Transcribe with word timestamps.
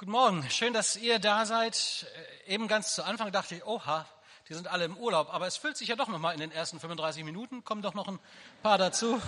Guten 0.00 0.12
Morgen, 0.12 0.48
schön, 0.48 0.72
dass 0.72 0.94
ihr 0.94 1.18
da 1.18 1.44
seid. 1.44 2.06
Äh, 2.46 2.54
eben 2.54 2.68
ganz 2.68 2.94
zu 2.94 3.04
Anfang 3.04 3.32
dachte 3.32 3.56
ich, 3.56 3.66
oha, 3.66 4.06
die 4.48 4.54
sind 4.54 4.68
alle 4.68 4.84
im 4.84 4.96
Urlaub, 4.96 5.34
aber 5.34 5.48
es 5.48 5.56
füllt 5.56 5.76
sich 5.76 5.88
ja 5.88 5.96
doch 5.96 6.06
noch 6.06 6.20
mal 6.20 6.30
in 6.30 6.38
den 6.38 6.52
ersten 6.52 6.78
35 6.78 7.24
Minuten, 7.24 7.64
kommen 7.64 7.82
doch 7.82 7.94
noch 7.94 8.06
ein 8.06 8.20
paar 8.62 8.78
dazu. 8.78 9.20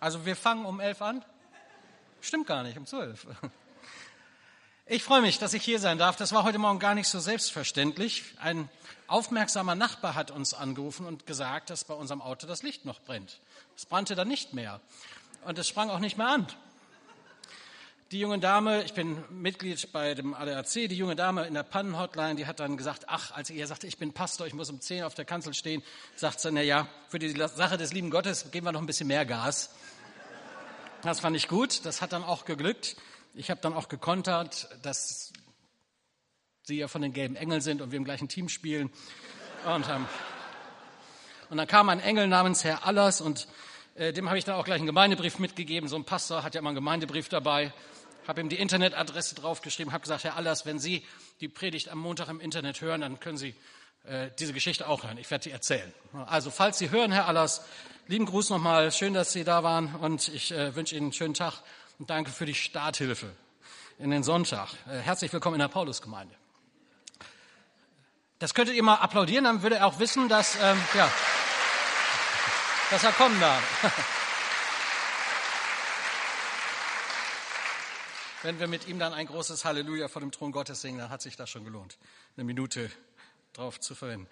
Also 0.00 0.26
wir 0.26 0.36
fangen 0.36 0.66
um 0.66 0.80
elf 0.80 1.00
an. 1.00 1.24
Stimmt 2.20 2.46
gar 2.46 2.62
nicht, 2.62 2.76
um 2.76 2.84
zwölf. 2.84 3.26
Ich 4.84 5.04
freue 5.04 5.22
mich, 5.22 5.38
dass 5.38 5.54
ich 5.54 5.64
hier 5.64 5.78
sein 5.78 5.96
darf. 5.96 6.16
Das 6.16 6.32
war 6.32 6.42
heute 6.42 6.58
Morgen 6.58 6.80
gar 6.80 6.94
nicht 6.94 7.08
so 7.08 7.20
selbstverständlich. 7.20 8.24
Ein 8.40 8.68
aufmerksamer 9.06 9.76
Nachbar 9.76 10.16
hat 10.16 10.32
uns 10.32 10.52
angerufen 10.54 11.06
und 11.06 11.24
gesagt, 11.24 11.70
dass 11.70 11.84
bei 11.84 11.94
unserem 11.94 12.20
Auto 12.20 12.48
das 12.48 12.64
Licht 12.64 12.84
noch 12.84 13.00
brennt. 13.00 13.38
Es 13.76 13.86
brannte 13.86 14.16
dann 14.16 14.28
nicht 14.28 14.52
mehr 14.52 14.80
und 15.44 15.56
es 15.58 15.68
sprang 15.68 15.88
auch 15.88 16.00
nicht 16.00 16.18
mehr 16.18 16.28
an. 16.28 16.46
Die 18.12 18.20
junge 18.20 18.38
Dame, 18.38 18.82
ich 18.82 18.92
bin 18.92 19.24
Mitglied 19.30 19.90
bei 19.90 20.12
dem 20.12 20.34
ADAC, 20.34 20.86
die 20.86 20.96
junge 20.96 21.16
Dame 21.16 21.46
in 21.46 21.54
der 21.54 21.62
Pannenhotline, 21.62 22.34
die 22.34 22.44
hat 22.46 22.60
dann 22.60 22.76
gesagt, 22.76 23.04
ach, 23.06 23.30
als 23.30 23.48
ihr 23.48 23.66
sagte, 23.66 23.86
ich 23.86 23.96
bin 23.96 24.12
Pastor, 24.12 24.46
ich 24.46 24.52
muss 24.52 24.68
um 24.68 24.82
10 24.82 25.04
auf 25.04 25.14
der 25.14 25.24
Kanzel 25.24 25.54
stehen, 25.54 25.82
sagt 26.14 26.38
sie, 26.38 26.52
na 26.52 26.60
ja, 26.60 26.88
für 27.08 27.18
die 27.18 27.30
Sache 27.30 27.78
des 27.78 27.94
lieben 27.94 28.10
Gottes 28.10 28.50
geben 28.50 28.66
wir 28.66 28.72
noch 28.72 28.82
ein 28.82 28.86
bisschen 28.86 29.06
mehr 29.06 29.24
Gas. 29.24 29.70
Das 31.00 31.20
fand 31.20 31.38
ich 31.38 31.48
gut, 31.48 31.86
das 31.86 32.02
hat 32.02 32.12
dann 32.12 32.22
auch 32.22 32.44
geglückt. 32.44 32.96
Ich 33.32 33.50
habe 33.50 33.62
dann 33.62 33.72
auch 33.72 33.88
gekontert, 33.88 34.68
dass 34.82 35.32
sie 36.64 36.76
ja 36.76 36.88
von 36.88 37.00
den 37.00 37.14
gelben 37.14 37.34
Engeln 37.34 37.62
sind 37.62 37.80
und 37.80 37.92
wir 37.92 37.96
im 37.96 38.04
gleichen 38.04 38.28
Team 38.28 38.50
spielen. 38.50 38.90
Und, 39.64 39.88
ähm, 39.88 40.06
und 41.48 41.56
dann 41.56 41.66
kam 41.66 41.88
ein 41.88 42.00
Engel 42.00 42.26
namens 42.26 42.62
Herr 42.62 42.84
Allers 42.86 43.22
und 43.22 43.48
äh, 43.94 44.12
dem 44.12 44.28
habe 44.28 44.36
ich 44.36 44.44
dann 44.44 44.56
auch 44.56 44.66
gleich 44.66 44.80
einen 44.80 44.86
Gemeindebrief 44.86 45.38
mitgegeben. 45.38 45.88
So 45.88 45.96
ein 45.96 46.04
Pastor 46.04 46.42
hat 46.42 46.54
ja 46.54 46.58
immer 46.58 46.68
einen 46.68 46.76
Gemeindebrief 46.76 47.30
dabei 47.30 47.72
habe 48.26 48.40
ihm 48.40 48.48
die 48.48 48.58
Internetadresse 48.58 49.34
draufgeschrieben, 49.34 49.92
habe 49.92 50.02
gesagt, 50.02 50.24
Herr 50.24 50.36
Allers, 50.36 50.66
wenn 50.66 50.78
Sie 50.78 51.04
die 51.40 51.48
Predigt 51.48 51.88
am 51.88 51.98
Montag 51.98 52.28
im 52.28 52.40
Internet 52.40 52.80
hören, 52.80 53.00
dann 53.00 53.20
können 53.20 53.36
Sie 53.36 53.54
äh, 54.04 54.30
diese 54.38 54.52
Geschichte 54.52 54.88
auch 54.88 55.04
hören. 55.04 55.18
Ich 55.18 55.30
werde 55.30 55.44
die 55.44 55.50
erzählen. 55.50 55.92
Also, 56.26 56.50
falls 56.50 56.78
Sie 56.78 56.90
hören, 56.90 57.12
Herr 57.12 57.26
Allers, 57.26 57.62
lieben 58.06 58.26
Gruß 58.26 58.50
nochmal. 58.50 58.92
Schön, 58.92 59.14
dass 59.14 59.32
Sie 59.32 59.44
da 59.44 59.62
waren 59.62 59.94
und 59.96 60.28
ich 60.28 60.52
äh, 60.52 60.74
wünsche 60.74 60.94
Ihnen 60.94 61.06
einen 61.06 61.12
schönen 61.12 61.34
Tag 61.34 61.60
und 61.98 62.10
danke 62.10 62.30
für 62.30 62.46
die 62.46 62.54
Starthilfe 62.54 63.32
in 63.98 64.10
den 64.10 64.22
Sonntag. 64.22 64.70
Äh, 64.88 64.98
herzlich 64.98 65.32
willkommen 65.32 65.54
in 65.54 65.60
der 65.60 65.68
Paulusgemeinde. 65.68 66.34
Das 68.38 68.54
könntet 68.54 68.74
ihr 68.74 68.82
mal 68.82 68.96
applaudieren, 68.96 69.44
dann 69.44 69.62
würde 69.62 69.76
er 69.76 69.86
auch 69.86 70.00
wissen, 70.00 70.28
dass, 70.28 70.56
ähm, 70.60 70.80
ja, 70.94 71.08
dass 72.90 73.04
er 73.04 73.12
kommen 73.12 73.38
darf. 73.40 73.62
Wenn 78.42 78.58
wir 78.58 78.66
mit 78.66 78.88
ihm 78.88 78.98
dann 78.98 79.12
ein 79.12 79.26
großes 79.26 79.64
Halleluja 79.64 80.08
vor 80.08 80.20
dem 80.20 80.32
Thron 80.32 80.50
Gottes 80.50 80.80
singen, 80.80 80.98
dann 80.98 81.10
hat 81.10 81.22
sich 81.22 81.36
das 81.36 81.48
schon 81.48 81.64
gelohnt, 81.64 81.96
eine 82.36 82.42
Minute 82.42 82.90
drauf 83.52 83.78
zu 83.78 83.94
verwenden. 83.94 84.26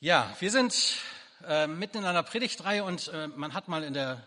Ja, 0.00 0.34
wir 0.40 0.50
sind 0.50 0.94
äh, 1.46 1.66
mitten 1.66 1.98
in 1.98 2.04
einer 2.06 2.22
Predigtreihe 2.22 2.82
und 2.84 3.08
äh, 3.08 3.28
man 3.28 3.52
hat 3.52 3.68
mal 3.68 3.84
in 3.84 3.92
der 3.92 4.26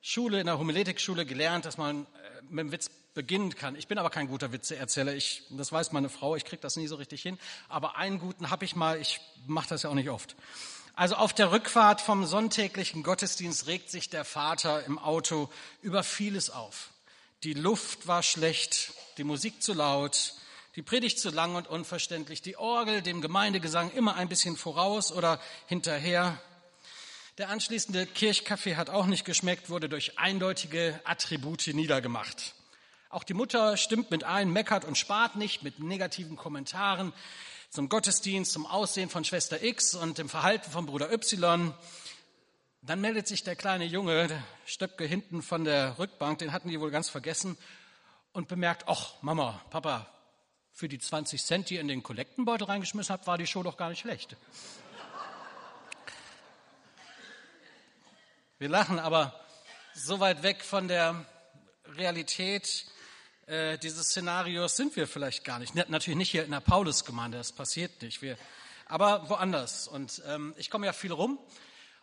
Schule, 0.00 0.38
in 0.38 0.46
der 0.46 0.60
Homiletikschule 0.60 1.26
gelernt, 1.26 1.64
dass 1.64 1.76
man 1.76 2.04
äh, 2.04 2.06
mit 2.48 2.66
dem 2.66 2.72
Witz 2.72 2.88
beginnen 3.14 3.56
kann. 3.56 3.74
Ich 3.74 3.88
bin 3.88 3.98
aber 3.98 4.10
kein 4.10 4.28
guter 4.28 4.52
Witzeerzähler. 4.52 5.12
Ich, 5.12 5.42
das 5.50 5.72
weiß 5.72 5.90
meine 5.90 6.08
Frau, 6.08 6.36
ich 6.36 6.44
kriege 6.44 6.62
das 6.62 6.76
nie 6.76 6.86
so 6.86 6.94
richtig 6.94 7.22
hin. 7.22 7.36
Aber 7.68 7.96
einen 7.96 8.20
guten 8.20 8.50
habe 8.50 8.64
ich 8.64 8.76
mal, 8.76 9.00
ich 9.00 9.20
mache 9.48 9.70
das 9.70 9.82
ja 9.82 9.90
auch 9.90 9.94
nicht 9.94 10.08
oft. 10.08 10.36
Also 10.94 11.16
auf 11.16 11.32
der 11.32 11.50
Rückfahrt 11.50 12.00
vom 12.00 12.24
sonntäglichen 12.24 13.02
Gottesdienst 13.02 13.66
regt 13.66 13.90
sich 13.90 14.08
der 14.08 14.24
Vater 14.24 14.84
im 14.84 15.00
Auto 15.00 15.50
über 15.82 16.04
vieles 16.04 16.50
auf. 16.50 16.90
Die 17.42 17.54
Luft 17.54 18.06
war 18.06 18.22
schlecht, 18.22 18.92
die 19.16 19.24
Musik 19.24 19.62
zu 19.62 19.72
laut, 19.72 20.34
die 20.76 20.82
Predigt 20.82 21.18
zu 21.18 21.30
lang 21.30 21.54
und 21.54 21.68
unverständlich, 21.68 22.42
die 22.42 22.58
Orgel 22.58 23.00
dem 23.00 23.22
Gemeindegesang 23.22 23.90
immer 23.92 24.14
ein 24.16 24.28
bisschen 24.28 24.58
voraus 24.58 25.10
oder 25.10 25.40
hinterher. 25.66 26.38
Der 27.38 27.48
anschließende 27.48 28.04
Kirchkaffee 28.04 28.76
hat 28.76 28.90
auch 28.90 29.06
nicht 29.06 29.24
geschmeckt, 29.24 29.70
wurde 29.70 29.88
durch 29.88 30.18
eindeutige 30.18 31.00
Attribute 31.04 31.68
niedergemacht. 31.68 32.52
Auch 33.08 33.24
die 33.24 33.32
Mutter 33.32 33.78
stimmt 33.78 34.10
mit 34.10 34.22
ein, 34.22 34.52
meckert 34.52 34.84
und 34.84 34.98
spart 34.98 35.36
nicht 35.36 35.62
mit 35.62 35.78
negativen 35.78 36.36
Kommentaren 36.36 37.14
zum 37.70 37.88
Gottesdienst, 37.88 38.52
zum 38.52 38.66
Aussehen 38.66 39.08
von 39.08 39.24
Schwester 39.24 39.62
X 39.62 39.94
und 39.94 40.18
dem 40.18 40.28
Verhalten 40.28 40.70
von 40.70 40.84
Bruder 40.84 41.10
Y. 41.10 41.72
Dann 42.82 43.02
meldet 43.02 43.28
sich 43.28 43.42
der 43.42 43.56
kleine 43.56 43.84
Junge, 43.84 44.26
der 44.26 44.42
Stöpke 44.64 45.04
hinten 45.04 45.42
von 45.42 45.64
der 45.64 45.98
Rückbank, 45.98 46.38
den 46.38 46.50
hatten 46.50 46.70
die 46.70 46.80
wohl 46.80 46.90
ganz 46.90 47.10
vergessen, 47.10 47.58
und 48.32 48.48
bemerkt, 48.48 48.84
ach, 48.86 49.20
Mama, 49.20 49.60
Papa, 49.70 50.06
für 50.72 50.88
die 50.88 50.98
20 50.98 51.44
Cent, 51.44 51.68
die 51.68 51.74
ihr 51.74 51.80
in 51.82 51.88
den 51.88 52.02
Kollektenbeutel 52.02 52.66
reingeschmissen 52.66 53.12
habt, 53.12 53.26
war 53.26 53.36
die 53.36 53.46
Show 53.46 53.62
doch 53.62 53.76
gar 53.76 53.90
nicht 53.90 54.00
schlecht. 54.00 54.36
Wir 58.58 58.70
lachen, 58.70 58.98
aber 58.98 59.38
so 59.94 60.20
weit 60.20 60.42
weg 60.42 60.64
von 60.64 60.88
der 60.88 61.26
Realität 61.96 62.86
äh, 63.46 63.76
dieses 63.78 64.06
Szenarios 64.06 64.76
sind 64.76 64.96
wir 64.96 65.06
vielleicht 65.06 65.44
gar 65.44 65.58
nicht. 65.58 65.74
Natürlich 65.74 66.16
nicht 66.16 66.30
hier 66.30 66.44
in 66.44 66.50
der 66.52 66.60
Paulusgemeinde, 66.60 67.36
das 67.36 67.52
passiert 67.52 68.00
nicht. 68.00 68.22
Wir, 68.22 68.38
aber 68.86 69.28
woanders. 69.28 69.86
Und 69.86 70.22
ähm, 70.26 70.54
ich 70.56 70.70
komme 70.70 70.86
ja 70.86 70.94
viel 70.94 71.12
rum 71.12 71.38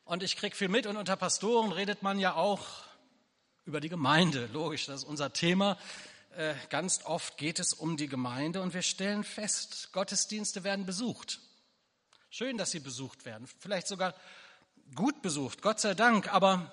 und 0.07 0.23
ich 0.23 0.37
kriege 0.37 0.55
viel 0.55 0.69
mit 0.69 0.85
und 0.85 0.97
unter 0.97 1.15
Pastoren 1.17 1.71
redet 1.71 2.01
man 2.01 2.17
ja 2.17 2.33
auch 2.33 2.65
über 3.65 3.81
die 3.81 3.89
Gemeinde. 3.89 4.49
Logisch, 4.53 4.85
das 4.85 5.01
ist 5.01 5.07
unser 5.07 5.33
Thema. 5.33 5.77
Äh, 6.37 6.53
ganz 6.69 7.01
oft 7.03 7.37
geht 7.37 7.59
es 7.59 7.73
um 7.73 7.97
die 7.97 8.07
Gemeinde 8.07 8.61
und 8.61 8.73
wir 8.73 8.83
stellen 8.83 9.23
fest, 9.25 9.91
Gottesdienste 9.91 10.63
werden 10.63 10.85
besucht. 10.85 11.41
Schön, 12.29 12.57
dass 12.57 12.71
sie 12.71 12.79
besucht 12.79 13.25
werden, 13.25 13.47
vielleicht 13.59 13.87
sogar 13.87 14.15
gut 14.95 15.21
besucht, 15.21 15.61
Gott 15.61 15.81
sei 15.81 15.93
Dank, 15.93 16.33
aber 16.33 16.71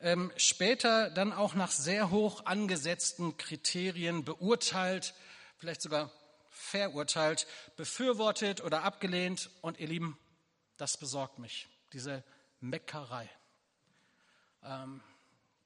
ähm, 0.00 0.32
später 0.36 1.10
dann 1.10 1.32
auch 1.32 1.54
nach 1.54 1.70
sehr 1.70 2.10
hoch 2.10 2.46
angesetzten 2.46 3.36
Kriterien 3.36 4.24
beurteilt, 4.24 5.14
vielleicht 5.58 5.82
sogar 5.82 6.12
verurteilt, 6.50 7.46
befürwortet 7.76 8.60
oder 8.62 8.84
abgelehnt. 8.84 9.50
Und 9.62 9.80
ihr 9.80 9.88
Lieben, 9.88 10.18
das 10.76 10.96
besorgt 10.96 11.38
mich, 11.38 11.68
diese 11.92 12.22
Meckerei. 12.62 13.28
Ähm, 14.64 15.02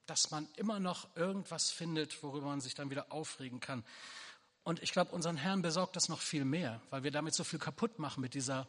dass 0.06 0.30
man 0.30 0.48
immer 0.56 0.80
noch 0.80 1.08
irgendwas 1.16 1.70
findet, 1.70 2.22
worüber 2.22 2.46
man 2.46 2.60
sich 2.60 2.74
dann 2.74 2.90
wieder 2.90 3.12
aufregen 3.12 3.60
kann. 3.60 3.84
Und 4.62 4.82
ich 4.82 4.92
glaube, 4.92 5.12
unseren 5.12 5.36
Herrn 5.36 5.62
besorgt 5.62 5.96
das 5.96 6.08
noch 6.08 6.20
viel 6.20 6.44
mehr, 6.44 6.80
weil 6.90 7.02
wir 7.02 7.10
damit 7.10 7.34
so 7.34 7.44
viel 7.44 7.58
kaputt 7.58 7.98
machen 7.98 8.20
mit 8.20 8.34
dieser 8.34 8.66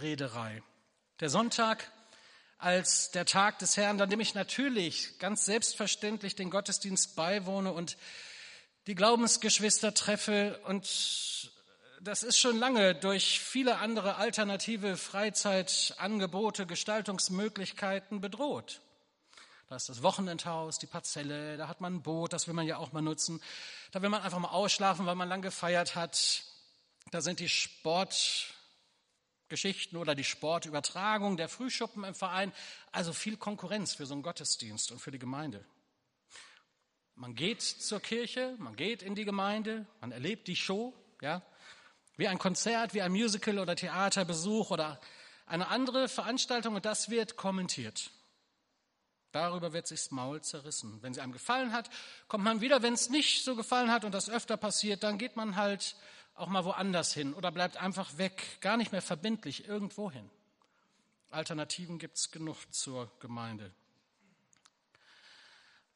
Rederei. 0.00 0.62
Der 1.20 1.30
Sonntag 1.30 1.90
als 2.58 3.10
der 3.10 3.26
Tag 3.26 3.58
des 3.58 3.76
Herrn, 3.76 4.00
an 4.00 4.08
dem 4.08 4.20
ich 4.20 4.34
natürlich 4.34 5.18
ganz 5.18 5.44
selbstverständlich 5.44 6.36
den 6.36 6.50
Gottesdienst 6.50 7.16
beiwohne 7.16 7.72
und 7.72 7.96
die 8.86 8.94
Glaubensgeschwister 8.94 9.94
treffe 9.94 10.60
und 10.66 11.52
das 12.02 12.22
ist 12.24 12.38
schon 12.38 12.58
lange 12.58 12.94
durch 12.96 13.38
viele 13.38 13.78
andere 13.78 14.16
alternative 14.16 14.96
Freizeitangebote, 14.96 16.66
Gestaltungsmöglichkeiten 16.66 18.20
bedroht. 18.20 18.80
Da 19.68 19.76
ist 19.76 19.88
das 19.88 20.02
Wochenendhaus, 20.02 20.80
die 20.80 20.86
Parzelle, 20.86 21.56
da 21.56 21.68
hat 21.68 21.80
man 21.80 21.94
ein 21.94 22.02
Boot, 22.02 22.32
das 22.32 22.48
will 22.48 22.54
man 22.54 22.66
ja 22.66 22.78
auch 22.78 22.90
mal 22.92 23.02
nutzen. 23.02 23.40
Da 23.92 24.02
will 24.02 24.08
man 24.08 24.22
einfach 24.22 24.40
mal 24.40 24.48
ausschlafen, 24.48 25.06
weil 25.06 25.14
man 25.14 25.28
lang 25.28 25.42
gefeiert 25.42 25.94
hat. 25.94 26.42
Da 27.12 27.20
sind 27.20 27.38
die 27.38 27.48
Sportgeschichten 27.48 29.96
oder 29.96 30.16
die 30.16 30.24
Sportübertragung, 30.24 31.36
der 31.36 31.48
Frühschuppen 31.48 32.02
im 32.02 32.16
Verein. 32.16 32.52
Also 32.90 33.12
viel 33.12 33.36
Konkurrenz 33.36 33.94
für 33.94 34.06
so 34.06 34.14
einen 34.14 34.24
Gottesdienst 34.24 34.90
und 34.90 34.98
für 34.98 35.12
die 35.12 35.20
Gemeinde. 35.20 35.64
Man 37.14 37.36
geht 37.36 37.62
zur 37.62 38.00
Kirche, 38.00 38.56
man 38.58 38.74
geht 38.74 39.02
in 39.02 39.14
die 39.14 39.24
Gemeinde, 39.24 39.86
man 40.00 40.10
erlebt 40.10 40.48
die 40.48 40.56
Show, 40.56 40.92
ja, 41.20 41.42
wie 42.22 42.28
ein 42.28 42.38
Konzert, 42.38 42.94
wie 42.94 43.02
ein 43.02 43.10
Musical 43.10 43.58
oder 43.58 43.74
Theaterbesuch 43.74 44.70
oder 44.70 45.00
eine 45.44 45.66
andere 45.66 46.08
Veranstaltung 46.08 46.76
und 46.76 46.84
das 46.84 47.10
wird 47.10 47.36
kommentiert. 47.36 48.12
Darüber 49.32 49.72
wird 49.72 49.88
sich's 49.88 50.12
Maul 50.12 50.40
zerrissen. 50.40 51.02
Wenn 51.02 51.14
sie 51.14 51.20
einem 51.20 51.32
gefallen 51.32 51.72
hat, 51.72 51.90
kommt 52.28 52.44
man 52.44 52.60
wieder. 52.60 52.80
Wenn 52.80 52.94
es 52.94 53.10
nicht 53.10 53.42
so 53.42 53.56
gefallen 53.56 53.90
hat 53.90 54.04
und 54.04 54.14
das 54.14 54.30
öfter 54.30 54.56
passiert, 54.56 55.02
dann 55.02 55.18
geht 55.18 55.34
man 55.34 55.56
halt 55.56 55.96
auch 56.36 56.46
mal 56.46 56.64
woanders 56.64 57.12
hin 57.12 57.34
oder 57.34 57.50
bleibt 57.50 57.76
einfach 57.76 58.18
weg, 58.18 58.60
gar 58.60 58.76
nicht 58.76 58.92
mehr 58.92 59.02
verbindlich 59.02 59.66
irgendwo 59.66 60.08
hin. 60.08 60.30
Alternativen 61.30 61.98
gibt 61.98 62.18
es 62.18 62.30
genug 62.30 62.56
zur 62.70 63.10
Gemeinde. 63.18 63.72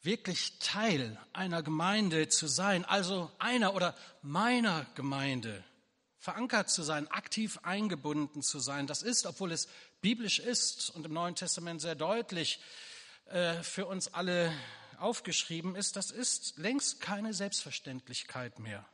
Wirklich 0.03 0.59
Teil 0.59 1.21
einer 1.33 1.63
Gemeinde 1.63 2.27
zu 2.27 2.49
sein, 2.49 2.85
also 2.85 3.31
einer 3.39 3.77
oder 3.77 3.95
meiner 4.23 4.87
Gemeinde, 4.97 5.63
verankert 6.27 6.69
zu 6.69 6.83
sein, 6.83 7.09
aktiv 7.09 7.61
eingebunden 7.63 8.43
zu 8.43 8.59
sein. 8.59 8.89
Das 8.89 9.03
ist, 9.03 9.27
obwohl 9.27 9.53
es 9.53 9.69
biblisch 10.01 10.41
ist 10.41 10.91
und 10.91 11.07
im 11.07 11.13
Neuen 11.13 11.37
Testament 11.37 11.81
sehr 11.81 11.95
deutlich, 11.95 12.59
äh, 13.27 13.63
für 13.63 13.87
uns 13.87 14.13
alle 14.13 14.53
aufgeschrieben 14.99 15.77
ist, 15.77 15.95
das 15.95 16.11
ist 16.11 16.59
längst 16.59 17.01
keine 17.01 17.33
Selbstverständlichkeit 17.33 18.59
mehr. 18.59 18.85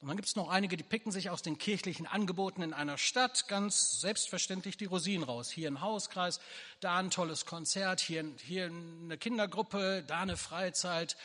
Und 0.00 0.06
dann 0.06 0.16
gibt 0.16 0.28
es 0.28 0.36
noch 0.36 0.48
einige, 0.48 0.76
die 0.76 0.84
picken 0.84 1.10
sich 1.10 1.28
aus 1.28 1.42
den 1.42 1.58
kirchlichen 1.58 2.06
Angeboten 2.06 2.62
in 2.62 2.72
einer 2.72 2.96
Stadt 2.96 3.48
ganz 3.48 4.00
selbstverständlich 4.00 4.76
die 4.76 4.86
Rosinen 4.86 5.24
raus. 5.24 5.50
Hier 5.50 5.68
ein 5.68 5.80
Hauskreis, 5.80 6.40
da 6.78 6.98
ein 6.98 7.10
tolles 7.10 7.46
Konzert, 7.46 8.00
hier, 8.00 8.24
hier 8.38 8.66
eine 8.66 9.18
Kindergruppe, 9.18 10.04
da 10.06 10.20
eine 10.20 10.36
Freizeit 10.36 11.16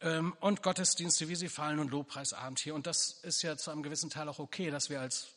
und 0.00 0.62
Gottesdienste, 0.62 1.28
wie 1.28 1.34
sie 1.34 1.48
fallen 1.48 1.80
und 1.80 1.90
Lobpreisabend 1.90 2.60
hier. 2.60 2.74
Und 2.74 2.86
das 2.86 3.10
ist 3.22 3.42
ja 3.42 3.56
zu 3.56 3.70
einem 3.70 3.82
gewissen 3.82 4.10
Teil 4.10 4.28
auch 4.28 4.38
okay, 4.38 4.70
dass 4.70 4.90
wir 4.90 5.00
als 5.00 5.28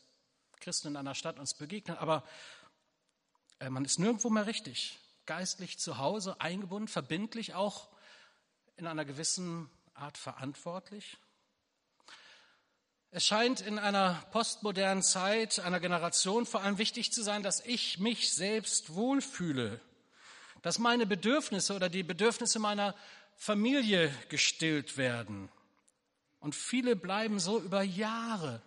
Christen 0.59 0.89
in 0.89 0.97
einer 0.97 1.15
Stadt 1.15 1.39
uns 1.39 1.55
begegnen. 1.55 1.97
Aber 1.97 2.23
äh, 3.59 3.69
man 3.69 3.85
ist 3.85 3.99
nirgendwo 3.99 4.29
mehr 4.29 4.45
richtig, 4.45 4.99
geistlich 5.25 5.79
zu 5.79 5.97
Hause, 5.97 6.39
eingebunden, 6.39 6.87
verbindlich, 6.87 7.55
auch 7.55 7.89
in 8.77 8.87
einer 8.87 9.05
gewissen 9.05 9.69
Art 9.93 10.17
verantwortlich. 10.17 11.17
Es 13.09 13.25
scheint 13.25 13.59
in 13.61 13.77
einer 13.77 14.23
postmodernen 14.31 15.03
Zeit, 15.03 15.59
einer 15.59 15.79
Generation 15.79 16.45
vor 16.45 16.61
allem 16.61 16.77
wichtig 16.77 17.11
zu 17.11 17.23
sein, 17.23 17.43
dass 17.43 17.59
ich 17.65 17.99
mich 17.99 18.31
selbst 18.33 18.93
wohlfühle, 18.93 19.81
dass 20.61 20.79
meine 20.79 21.05
Bedürfnisse 21.05 21.75
oder 21.75 21.89
die 21.89 22.03
Bedürfnisse 22.03 22.59
meiner 22.59 22.95
Familie 23.41 24.15
gestillt 24.29 24.97
werden. 24.97 25.49
Und 26.41 26.53
viele 26.53 26.95
bleiben 26.95 27.39
so 27.39 27.59
über 27.59 27.81
Jahre 27.81 28.61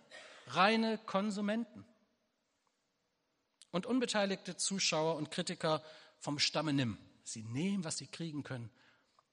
reine 0.47 0.97
Konsumenten 0.97 1.85
und 3.71 3.85
unbeteiligte 3.85 4.57
Zuschauer 4.57 5.15
und 5.15 5.31
Kritiker 5.31 5.81
vom 6.19 6.39
Stamme 6.39 6.73
nimm. 6.73 6.97
Sie 7.23 7.41
nehmen, 7.43 7.85
was 7.85 7.95
sie 7.95 8.07
kriegen 8.07 8.43
können, 8.43 8.69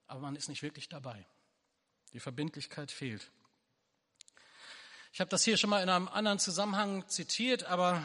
aber 0.07 0.21
man 0.21 0.37
ist 0.37 0.49
nicht 0.49 0.63
wirklich 0.63 0.89
dabei. 0.89 1.27
Die 2.13 2.21
Verbindlichkeit 2.21 2.93
fehlt. 2.93 3.33
Ich 5.13 5.19
habe 5.19 5.29
das 5.29 5.43
hier 5.43 5.57
schon 5.57 5.71
mal 5.71 5.83
in 5.83 5.89
einem 5.89 6.07
anderen 6.07 6.39
Zusammenhang 6.39 7.09
zitiert, 7.09 7.65
aber 7.65 8.01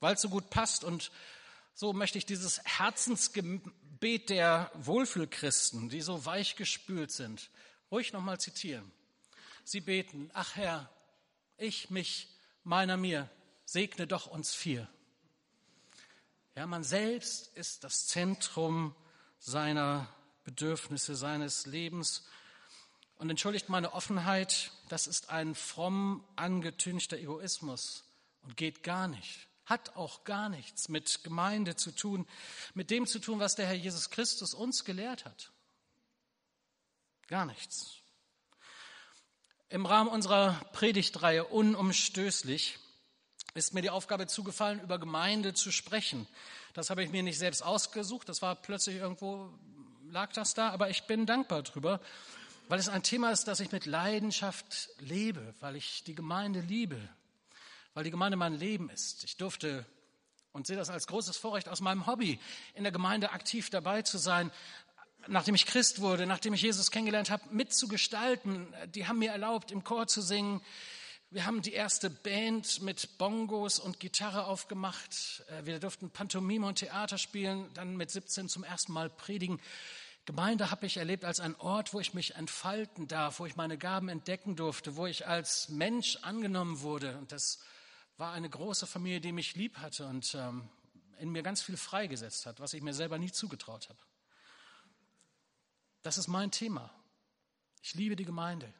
weil 0.00 0.16
es 0.16 0.20
so 0.20 0.28
gut 0.28 0.50
passt 0.50 0.84
und 0.84 1.10
so 1.72 1.94
möchte 1.94 2.18
ich 2.18 2.26
dieses 2.26 2.60
Herzensgebet 3.96 4.28
der 4.28 4.70
Wohlfühlchristen, 4.74 5.88
die 5.88 6.02
so 6.02 6.26
weich 6.26 6.56
gespült 6.56 7.10
sind, 7.10 7.50
ruhig 7.90 8.12
nochmal 8.12 8.38
zitieren. 8.38 8.92
Sie 9.64 9.80
beten, 9.80 10.30
ach 10.34 10.54
Herr, 10.54 10.90
ich, 11.56 11.88
mich, 11.88 12.28
meiner, 12.62 12.98
mir, 12.98 13.30
segne 13.64 14.06
doch 14.06 14.26
uns 14.26 14.54
vier. 14.54 14.86
Ja, 16.54 16.66
man 16.66 16.84
selbst 16.84 17.56
ist 17.56 17.84
das 17.84 18.06
Zentrum 18.06 18.94
seiner 19.38 20.06
Bedürfnisse, 20.44 21.16
seines 21.16 21.64
Lebens 21.64 22.26
und 23.16 23.30
entschuldigt 23.30 23.70
meine 23.70 23.94
Offenheit, 23.94 24.72
das 24.90 25.06
ist 25.06 25.30
ein 25.30 25.54
fromm 25.54 26.22
angetünchter 26.36 27.16
Egoismus 27.16 28.04
und 28.42 28.58
geht 28.58 28.82
gar 28.82 29.08
nicht, 29.08 29.48
hat 29.66 29.96
auch 29.96 30.24
gar 30.24 30.48
nichts 30.48 30.88
mit 30.88 31.22
Gemeinde 31.24 31.76
zu 31.76 31.90
tun, 31.90 32.26
mit 32.74 32.90
dem 32.90 33.06
zu 33.06 33.18
tun, 33.18 33.40
was 33.40 33.56
der 33.56 33.66
Herr 33.66 33.74
Jesus 33.74 34.10
Christus 34.10 34.54
uns 34.54 34.84
gelehrt 34.84 35.24
hat. 35.24 35.50
Gar 37.26 37.46
nichts. 37.46 37.96
Im 39.68 39.84
Rahmen 39.84 40.08
unserer 40.08 40.52
Predigtreihe 40.72 41.44
Unumstößlich 41.44 42.78
ist 43.54 43.74
mir 43.74 43.82
die 43.82 43.90
Aufgabe 43.90 44.28
zugefallen, 44.28 44.80
über 44.80 45.00
Gemeinde 45.00 45.54
zu 45.54 45.72
sprechen. 45.72 46.28
Das 46.72 46.90
habe 46.90 47.02
ich 47.02 47.10
mir 47.10 47.24
nicht 47.24 47.38
selbst 47.38 47.62
ausgesucht, 47.62 48.28
das 48.28 48.42
war 48.42 48.54
plötzlich 48.54 48.96
irgendwo, 48.96 49.50
lag 50.10 50.32
das 50.32 50.54
da, 50.54 50.70
aber 50.70 50.90
ich 50.90 51.04
bin 51.04 51.26
dankbar 51.26 51.62
drüber, 51.62 52.00
weil 52.68 52.78
es 52.78 52.88
ein 52.88 53.02
Thema 53.02 53.30
ist, 53.30 53.48
das 53.48 53.58
ich 53.58 53.72
mit 53.72 53.86
Leidenschaft 53.86 54.90
lebe, 54.98 55.54
weil 55.58 55.74
ich 55.74 56.04
die 56.04 56.14
Gemeinde 56.14 56.60
liebe, 56.60 57.00
weil 57.96 58.04
die 58.04 58.10
Gemeinde 58.10 58.36
mein 58.36 58.52
Leben 58.52 58.90
ist. 58.90 59.24
Ich 59.24 59.38
durfte 59.38 59.86
und 60.52 60.66
sehe 60.66 60.76
das 60.76 60.90
als 60.90 61.06
großes 61.06 61.38
Vorrecht 61.38 61.66
aus 61.66 61.80
meinem 61.80 62.06
Hobby, 62.06 62.38
in 62.74 62.82
der 62.82 62.92
Gemeinde 62.92 63.30
aktiv 63.30 63.70
dabei 63.70 64.02
zu 64.02 64.18
sein, 64.18 64.52
nachdem 65.28 65.54
ich 65.54 65.64
Christ 65.64 66.02
wurde, 66.02 66.26
nachdem 66.26 66.52
ich 66.52 66.60
Jesus 66.60 66.90
kennengelernt 66.90 67.30
habe, 67.30 67.42
mitzugestalten. 67.50 68.66
Die 68.94 69.06
haben 69.06 69.18
mir 69.18 69.30
erlaubt, 69.30 69.70
im 69.70 69.82
Chor 69.82 70.06
zu 70.08 70.20
singen. 70.20 70.60
Wir 71.30 71.46
haben 71.46 71.62
die 71.62 71.72
erste 71.72 72.10
Band 72.10 72.82
mit 72.82 73.16
Bongos 73.16 73.78
und 73.78 73.98
Gitarre 73.98 74.44
aufgemacht. 74.44 75.42
Äh, 75.48 75.64
wir 75.64 75.80
durften 75.80 76.10
Pantomime 76.10 76.66
und 76.66 76.76
Theater 76.80 77.16
spielen, 77.16 77.70
dann 77.72 77.96
mit 77.96 78.10
17 78.10 78.50
zum 78.50 78.62
ersten 78.62 78.92
Mal 78.92 79.08
predigen. 79.08 79.58
Gemeinde 80.26 80.70
habe 80.70 80.84
ich 80.84 80.98
erlebt 80.98 81.24
als 81.24 81.40
ein 81.40 81.56
Ort, 81.56 81.94
wo 81.94 82.00
ich 82.00 82.12
mich 82.12 82.34
entfalten 82.34 83.08
darf, 83.08 83.40
wo 83.40 83.46
ich 83.46 83.56
meine 83.56 83.78
Gaben 83.78 84.10
entdecken 84.10 84.54
durfte, 84.54 84.96
wo 84.96 85.06
ich 85.06 85.26
als 85.26 85.70
Mensch 85.70 86.18
angenommen 86.20 86.82
wurde. 86.82 87.16
Und 87.16 87.32
das 87.32 87.58
war 88.16 88.32
eine 88.32 88.48
große 88.48 88.86
Familie, 88.86 89.20
die 89.20 89.32
mich 89.32 89.54
lieb 89.54 89.78
hatte 89.78 90.06
und 90.06 90.34
ähm, 90.34 90.68
in 91.18 91.30
mir 91.30 91.42
ganz 91.42 91.62
viel 91.62 91.76
freigesetzt 91.76 92.46
hat, 92.46 92.60
was 92.60 92.74
ich 92.74 92.82
mir 92.82 92.94
selber 92.94 93.18
nie 93.18 93.30
zugetraut 93.30 93.88
habe. 93.88 93.98
Das 96.02 96.18
ist 96.18 96.28
mein 96.28 96.50
Thema. 96.50 96.90
Ich 97.82 97.94
liebe 97.94 98.16
die 98.16 98.24
Gemeinde. 98.24 98.72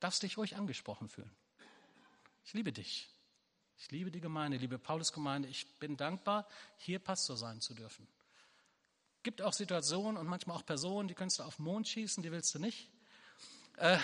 Darfst 0.00 0.22
dich 0.22 0.36
ruhig 0.36 0.56
angesprochen 0.56 1.08
fühlen. 1.08 1.30
Ich 2.44 2.52
liebe 2.52 2.72
dich. 2.72 3.08
Ich 3.78 3.90
liebe 3.90 4.10
die 4.10 4.20
Gemeinde, 4.20 4.56
liebe 4.58 4.78
Paulus-Gemeinde. 4.78 5.48
Ich 5.48 5.78
bin 5.78 5.96
dankbar, 5.96 6.48
hier 6.78 6.98
Pastor 6.98 7.36
sein 7.36 7.60
zu 7.60 7.74
dürfen 7.74 8.06
gibt 9.22 9.40
auch 9.42 9.52
Situationen 9.52 10.16
und 10.16 10.26
manchmal 10.26 10.56
auch 10.56 10.66
Personen, 10.66 11.08
die 11.08 11.14
kannst 11.14 11.38
du 11.38 11.44
auf 11.44 11.56
den 11.56 11.64
Mond 11.64 11.88
schießen, 11.88 12.22
die 12.22 12.32
willst 12.32 12.54
du 12.54 12.58
nicht. 12.58 12.90
Äh, 13.76 13.98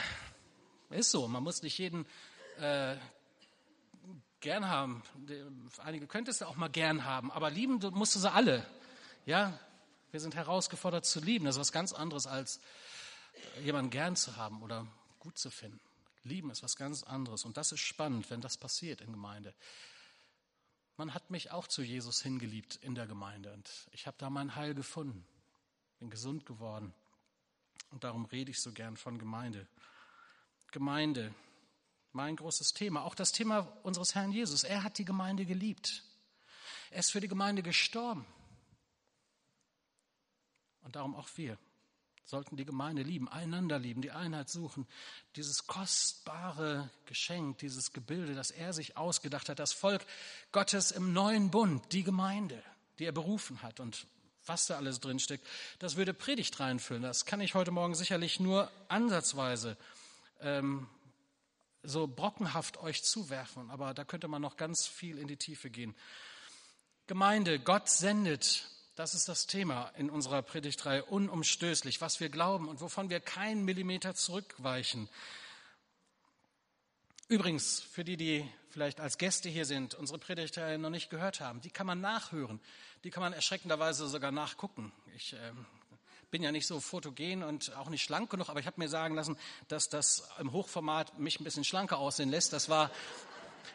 ist 0.91 1.11
so, 1.11 1.27
man 1.29 1.43
muss 1.43 1.63
nicht 1.63 1.77
jeden 1.79 2.07
äh, 2.61 2.97
gern 4.41 4.69
haben. 4.69 5.03
Einige 5.79 6.07
könntest 6.07 6.41
du 6.41 6.47
auch 6.47 6.57
mal 6.57 6.69
gern 6.69 7.05
haben, 7.05 7.31
aber 7.31 7.51
lieben 7.51 7.81
musst 7.95 8.15
du 8.15 8.19
sie 8.19 8.31
alle. 8.31 8.67
Ja, 9.27 9.59
wir 10.11 10.21
sind 10.21 10.35
herausgefordert 10.35 11.05
zu 11.05 11.21
lieben. 11.21 11.45
Das 11.45 11.57
ist 11.57 11.61
was 11.61 11.73
ganz 11.73 11.93
anderes 11.93 12.27
als 12.27 12.61
jemanden 13.63 13.91
gern 13.91 14.17
zu 14.17 14.37
haben 14.37 14.63
oder 14.63 14.87
gut 15.19 15.39
zu 15.39 15.51
finden. 15.51 15.81
Lieben 16.25 16.51
ist 16.51 16.63
was 16.63 16.77
ganz 16.77 17.03
anderes 17.03 17.45
und 17.45 17.57
das 17.57 17.73
ist 17.73 17.81
spannend, 17.81 18.31
wenn 18.31 18.41
das 18.41 18.57
passiert 18.57 19.01
in 19.01 19.13
Gemeinde. 19.13 19.55
Man 20.97 21.15
hat 21.15 21.31
mich 21.31 21.53
auch 21.53 21.69
zu 21.69 21.83
Jesus 21.83 22.23
hingeliebt 22.23 22.77
in 22.77 22.95
der 22.95 23.07
Gemeinde 23.07 23.53
und 23.53 23.71
ich 23.93 24.07
habe 24.07 24.17
da 24.19 24.31
mein 24.31 24.57
Heil 24.57 24.75
gefunden, 24.75 25.25
bin 26.01 26.11
gesund 26.11 26.45
geworden 26.45 26.93
und 27.91 28.05
darum 28.05 28.25
rede 28.27 28.51
ich 28.51 28.61
so 28.61 28.73
gern 28.73 28.97
von 28.97 29.19
Gemeinde. 29.19 29.67
Gemeinde, 30.73 31.33
mein 32.13 32.37
großes 32.37 32.73
Thema, 32.73 33.05
auch 33.05 33.15
das 33.15 33.33
Thema 33.33 33.61
unseres 33.83 34.15
Herrn 34.15 34.33
Jesus. 34.33 34.65
Er 34.65 34.83
hat 34.83 34.99
die 34.99 35.05
Gemeinde 35.05 35.47
geliebt. 35.47 36.03
Er 36.91 37.01
ist 37.01 37.11
für 37.11 37.21
die 37.21 37.29
Gemeinde 37.29 37.63
gestorben. 37.63 38.27
Und 40.83 40.97
darum 40.97 41.15
auch 41.15 41.29
wir 41.37 41.59
sollten 42.29 42.57
die 42.57 42.67
Gemeinde 42.67 43.03
lieben, 43.03 43.27
einander 43.27 43.79
lieben, 43.79 44.03
die 44.03 44.11
Einheit 44.11 44.51
suchen, 44.51 44.87
dieses 45.35 45.67
kostbare 45.67 46.91
Geschenk, 47.07 47.57
dieses 47.59 47.95
Gebilde, 47.95 48.35
das 48.35 48.51
er 48.51 48.75
sich 48.75 48.99
ausgedacht 48.99 49.49
hat, 49.49 49.59
das 49.59 49.73
Volk 49.73 50.05
Gottes 50.53 50.91
im 50.91 51.15
neuen 51.15 51.51
Bund, 51.51 51.91
die 51.93 52.03
Gemeinde, 52.03 52.63
die 52.99 53.07
er 53.07 53.13
berufen 53.13 53.63
hat 53.63 53.81
und 53.81 54.07
was 54.45 54.67
da 54.67 54.77
alles 54.77 55.01
drinsteckt, 55.01 55.47
das 55.79 55.97
würde 55.97 56.13
Predigt 56.13 56.61
reinfüllen. 56.61 57.03
Das 57.03 57.25
kann 57.25 57.41
ich 57.41 57.55
heute 57.55 57.71
Morgen 57.71 57.95
sicherlich 57.95 58.41
nur 58.41 58.71
ansatzweise 58.89 59.79
ähm, 60.41 60.87
so 61.83 62.07
brockenhaft 62.07 62.79
euch 62.79 63.05
zuwerfen, 63.05 63.71
aber 63.71 63.95
da 63.95 64.05
könnte 64.05 64.29
man 64.29 64.43
noch 64.43 64.57
ganz 64.57 64.87
viel 64.87 65.19
in 65.19 65.29
die 65.29 65.37
Tiefe 65.37 65.71
gehen. 65.71 65.95
Gemeinde, 67.07 67.59
Gott 67.59 67.89
sendet 67.89 68.69
das 68.99 69.15
ist 69.15 69.29
das 69.29 69.47
Thema 69.47 69.93
in 69.97 70.11
unserer 70.11 70.43
Predigtreihe, 70.43 71.05
unumstößlich, 71.05 72.01
was 72.01 72.19
wir 72.19 72.31
glauben 72.31 72.67
und 72.67 72.81
wovon 72.81 73.11
wir 73.11 73.21
keinen 73.21 73.65
Millimeter 73.65 74.17
zurückweichen. 74.17 75.09
Übrigens, 77.29 77.79
für 77.79 78.03
die, 78.03 78.17
die 78.17 78.51
vielleicht 78.71 78.99
als 78.99 79.17
Gäste 79.17 79.49
hier 79.49 79.67
sind, 79.67 79.95
unsere 79.95 80.19
Predigtreihe 80.19 80.79
noch 80.79 80.91
nicht 80.91 81.11
gehört 81.11 81.39
haben, 81.39 81.61
die 81.61 81.71
kann 81.71 81.87
man 81.87 82.01
nachhören. 82.01 82.59
Die 83.05 83.11
kann 83.11 83.23
man 83.23 83.33
erschreckenderweise 83.33 84.09
sogar 84.09 84.33
nachgucken. 84.33 84.91
Ich 85.15 85.33
äh, 85.33 85.53
bin 86.31 86.43
ja 86.43 86.53
nicht 86.53 86.67
so 86.67 86.81
fotogen 86.81 87.43
und 87.43 87.75
auch 87.77 87.89
nicht 87.89 88.03
schlank 88.03 88.31
genug, 88.31 88.49
aber 88.49 88.61
ich 88.61 88.67
habe 88.67 88.81
mir 88.81 88.89
sagen 88.89 89.15
lassen, 89.15 89.39
dass 89.69 89.89
das 89.89 90.29
im 90.39 90.53
Hochformat 90.53 91.19
mich 91.19 91.41
ein 91.41 91.45
bisschen 91.45 91.65
schlanker 91.65 91.99
aussehen 91.99 92.31
lässt. 92.31 92.53
Das 92.53 92.69
war, 92.69 92.91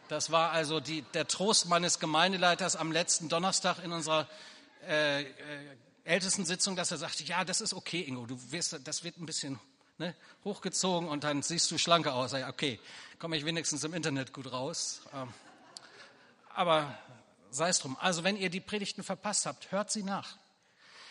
das 0.08 0.32
war 0.32 0.52
also 0.52 0.80
die, 0.80 1.02
der 1.14 1.28
Trost 1.28 1.68
meines 1.68 2.00
Gemeindeleiters 2.00 2.76
am 2.76 2.92
letzten 2.92 3.30
Donnerstag 3.30 3.84
in 3.84 3.92
unserer 3.92 4.28
äh, 4.88 5.22
äh, 5.22 5.28
Ältestensitzung, 6.04 6.76
dass 6.76 6.92
er 6.92 6.98
sagte, 6.98 7.24
ja, 7.24 7.44
das 7.46 7.62
ist 7.62 7.74
okay, 7.74 8.02
Ingo, 8.02 8.26
du 8.26 8.38
wirst, 8.52 8.80
das 8.84 9.04
wird 9.04 9.18
ein 9.18 9.26
bisschen 9.26 9.60
ne, 9.98 10.16
hochgezogen 10.44 11.08
und 11.08 11.24
dann 11.24 11.42
siehst 11.42 11.72
du 11.72 11.78
schlanker 11.78 12.14
aus. 12.14 12.34
Ja, 12.34 12.50
okay, 12.50 12.80
komme 13.20 13.38
ich 13.38 13.46
wenigstens 13.46 13.84
im 13.84 13.94
Internet 13.94 14.34
gut 14.34 14.52
raus. 14.52 15.02
Ähm, 15.14 15.34
aber 16.54 16.98
sei 17.50 17.70
es 17.70 17.80
drum. 17.80 17.98
Also 18.00 18.24
wenn 18.24 18.36
ihr 18.36 18.50
die 18.50 18.60
Predigten 18.60 19.04
verpasst 19.04 19.46
habt, 19.46 19.72
hört 19.72 19.92
sie 19.92 20.04
nach. 20.04 20.38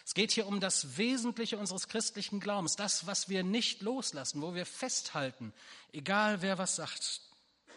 Es 0.05 0.15
geht 0.15 0.33
hier 0.33 0.47
um 0.47 0.61
das 0.61 0.97
Wesentliche 0.97 1.59
unseres 1.59 1.89
christlichen 1.89 2.41
Glaubens, 2.41 2.77
das, 2.77 3.07
was 3.07 3.29
wir 3.29 3.45
nicht 3.45 3.83
loslassen, 3.83 4.43
wo 4.43 4.55
wir 4.55 4.67
festhalten, 4.67 5.53
egal 5.93 6.43
wer 6.43 6.59
was 6.59 6.77
sagt. 6.77 7.21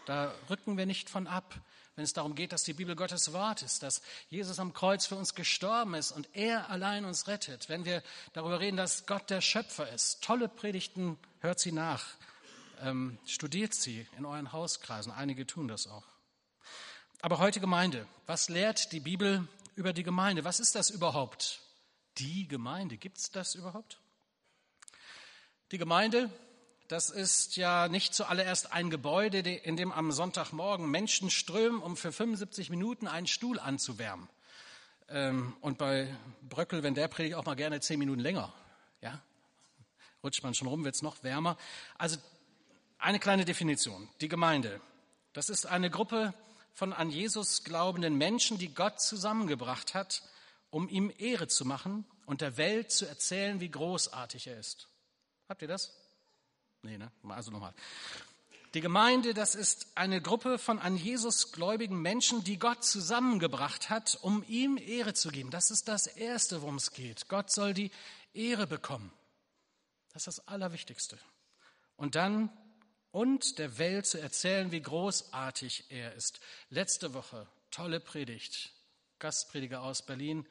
Da 0.06 0.34
rücken 0.50 0.78
wir 0.78 0.86
nicht 0.86 1.10
von 1.10 1.28
ab, 1.28 1.56
wenn 1.96 2.04
es 2.04 2.14
darum 2.14 2.36
geht, 2.36 2.52
dass 2.52 2.64
die 2.64 2.74
Bibel 2.74 2.96
Gottes 2.96 3.32
Wort 3.32 3.62
ist, 3.62 3.82
dass 3.82 4.02
Jesus 4.30 4.60
am 4.60 4.74
Kreuz 4.74 5.06
für 5.06 5.16
uns 5.16 5.34
gestorben 5.34 5.94
ist 5.94 6.12
und 6.12 6.28
er 6.34 6.70
allein 6.70 7.06
uns 7.06 7.28
rettet. 7.28 7.70
Wenn 7.70 7.86
wir 7.86 8.04
darüber 8.34 8.60
reden, 8.60 8.78
dass 8.78 9.06
Gott 9.06 9.30
der 9.30 9.42
Schöpfer 9.42 9.90
ist. 9.90 10.22
Tolle 10.22 10.50
Predigten, 10.50 11.18
hört 11.40 11.60
sie 11.60 11.72
nach, 11.72 12.06
ähm, 12.82 13.18
studiert 13.26 13.74
sie 13.74 14.06
in 14.18 14.26
euren 14.26 14.52
Hauskreisen. 14.52 15.12
Einige 15.12 15.48
tun 15.48 15.68
das 15.68 15.88
auch. 15.88 16.04
Aber 17.22 17.40
heute 17.40 17.60
Gemeinde. 17.60 18.08
Was 18.26 18.50
lehrt 18.50 18.92
die 18.92 19.00
Bibel 19.00 19.48
über 19.76 19.94
die 19.94 20.04
Gemeinde? 20.04 20.44
Was 20.44 20.60
ist 20.60 20.76
das 20.76 20.90
überhaupt? 20.90 21.62
Die 22.18 22.48
Gemeinde, 22.48 22.98
gibt 22.98 23.18
es 23.18 23.32
das 23.32 23.56
überhaupt? 23.56 24.00
Die 25.72 25.78
Gemeinde, 25.78 26.30
das 26.88 27.10
ist 27.10 27.58
ja 27.58 27.88
nicht 27.88 28.14
zuallererst 28.14 28.72
ein 28.72 28.90
Gebäude, 28.90 29.40
in 29.40 29.76
dem 29.76 29.92
am 29.92 30.12
Sonntagmorgen 30.12 30.90
Menschen 30.90 31.30
strömen, 31.32 31.82
um 31.82 31.98
für 31.98 32.12
75 32.12 32.70
Minuten 32.70 33.08
einen 33.08 33.28
Stuhl 33.28 33.60
anzuwärmen. 33.60 34.30
Ähm, 35.10 35.56
und 35.62 35.78
bei 35.78 36.16
Bröckel, 36.42 36.84
wenn 36.84 36.94
der 36.94 37.08
predigt, 37.08 37.36
auch 37.36 37.46
mal 37.46 37.56
gerne 37.56 37.80
10 37.80 38.00
Minuten 38.00 38.20
länger. 38.20 38.54
Ja? 39.02 39.22
Rutscht 40.24 40.44
man 40.44 40.54
schon 40.54 40.68
rum, 40.68 40.84
wird 40.84 40.96
es 40.96 41.02
noch 41.02 41.24
wärmer. 41.24 41.58
Also 41.98 42.18
eine 42.98 43.20
kleine 43.20 43.46
Definition. 43.46 44.08
Die 44.22 44.30
Gemeinde, 44.30 44.80
das 45.34 45.50
ist 45.50 45.66
eine 45.66 45.90
Gruppe 45.90 46.34
von 46.74 46.94
an 46.94 47.10
Jesus 47.10 47.64
glaubenden 47.64 48.18
Menschen, 48.18 48.58
die 48.58 48.74
Gott 48.74 49.00
zusammengebracht 49.00 49.94
hat, 49.94 50.24
um 50.76 50.90
ihm 50.90 51.10
Ehre 51.20 51.48
zu 51.48 51.64
machen 51.64 52.04
und 52.26 52.42
der 52.42 52.58
Welt 52.58 52.92
zu 52.92 53.06
erzählen, 53.06 53.62
wie 53.62 53.72
großartig 53.72 54.48
er 54.48 54.60
ist. 54.60 54.90
Habt 55.48 55.62
ihr 55.62 55.70
das? 55.70 55.98
Nee, 56.82 56.98
ne? 56.98 57.14
Also 57.30 57.50
nochmal. 57.50 57.74
Die 58.74 58.82
Gemeinde, 58.82 59.34
das 59.34 59.56
ist 59.56 59.88
eine 59.96 60.22
Gruppe 60.22 60.58
von 60.58 60.80
an 60.80 60.98
Jesus 60.98 61.54
gläubigen 61.54 62.02
Menschen, 62.02 62.44
die 62.44 62.60
Gott 62.60 62.84
zusammengebracht 62.84 63.90
hat, 63.90 64.20
um 64.22 64.44
ihm 64.50 64.78
Ehre 64.78 65.14
zu 65.14 65.30
geben. 65.30 65.50
Das 65.50 65.72
ist 65.72 65.88
das 65.88 66.08
Erste, 66.08 66.62
worum 66.62 66.76
es 66.76 66.92
geht. 66.92 67.30
Gott 67.30 67.54
soll 67.54 67.74
die 67.74 67.90
Ehre 68.34 68.68
bekommen. 68.68 69.14
Das 70.12 70.28
ist 70.28 70.40
das 70.40 70.48
Allerwichtigste. 70.50 71.18
Und 71.96 72.16
dann 72.16 72.50
und 73.12 73.60
der 73.60 73.78
Welt 73.78 74.08
zu 74.08 74.20
erzählen, 74.20 74.74
wie 74.74 74.82
großartig 74.82 75.86
er 75.88 76.14
ist. 76.16 76.42
Letzte 76.70 77.14
Woche, 77.14 77.48
tolle 77.72 78.02
Predigt. 78.02 78.74
Gastprediger 79.20 79.82
aus 79.82 80.06
Berlin, 80.06 80.46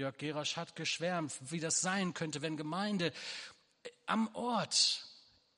Jörg 0.00 0.16
Gerasch, 0.16 0.56
hat 0.56 0.76
geschwärmt, 0.76 1.32
wie 1.50 1.60
das 1.60 1.80
sein 1.80 2.14
könnte, 2.14 2.42
wenn 2.42 2.56
Gemeinde 2.56 3.12
am 4.06 4.34
Ort, 4.34 5.04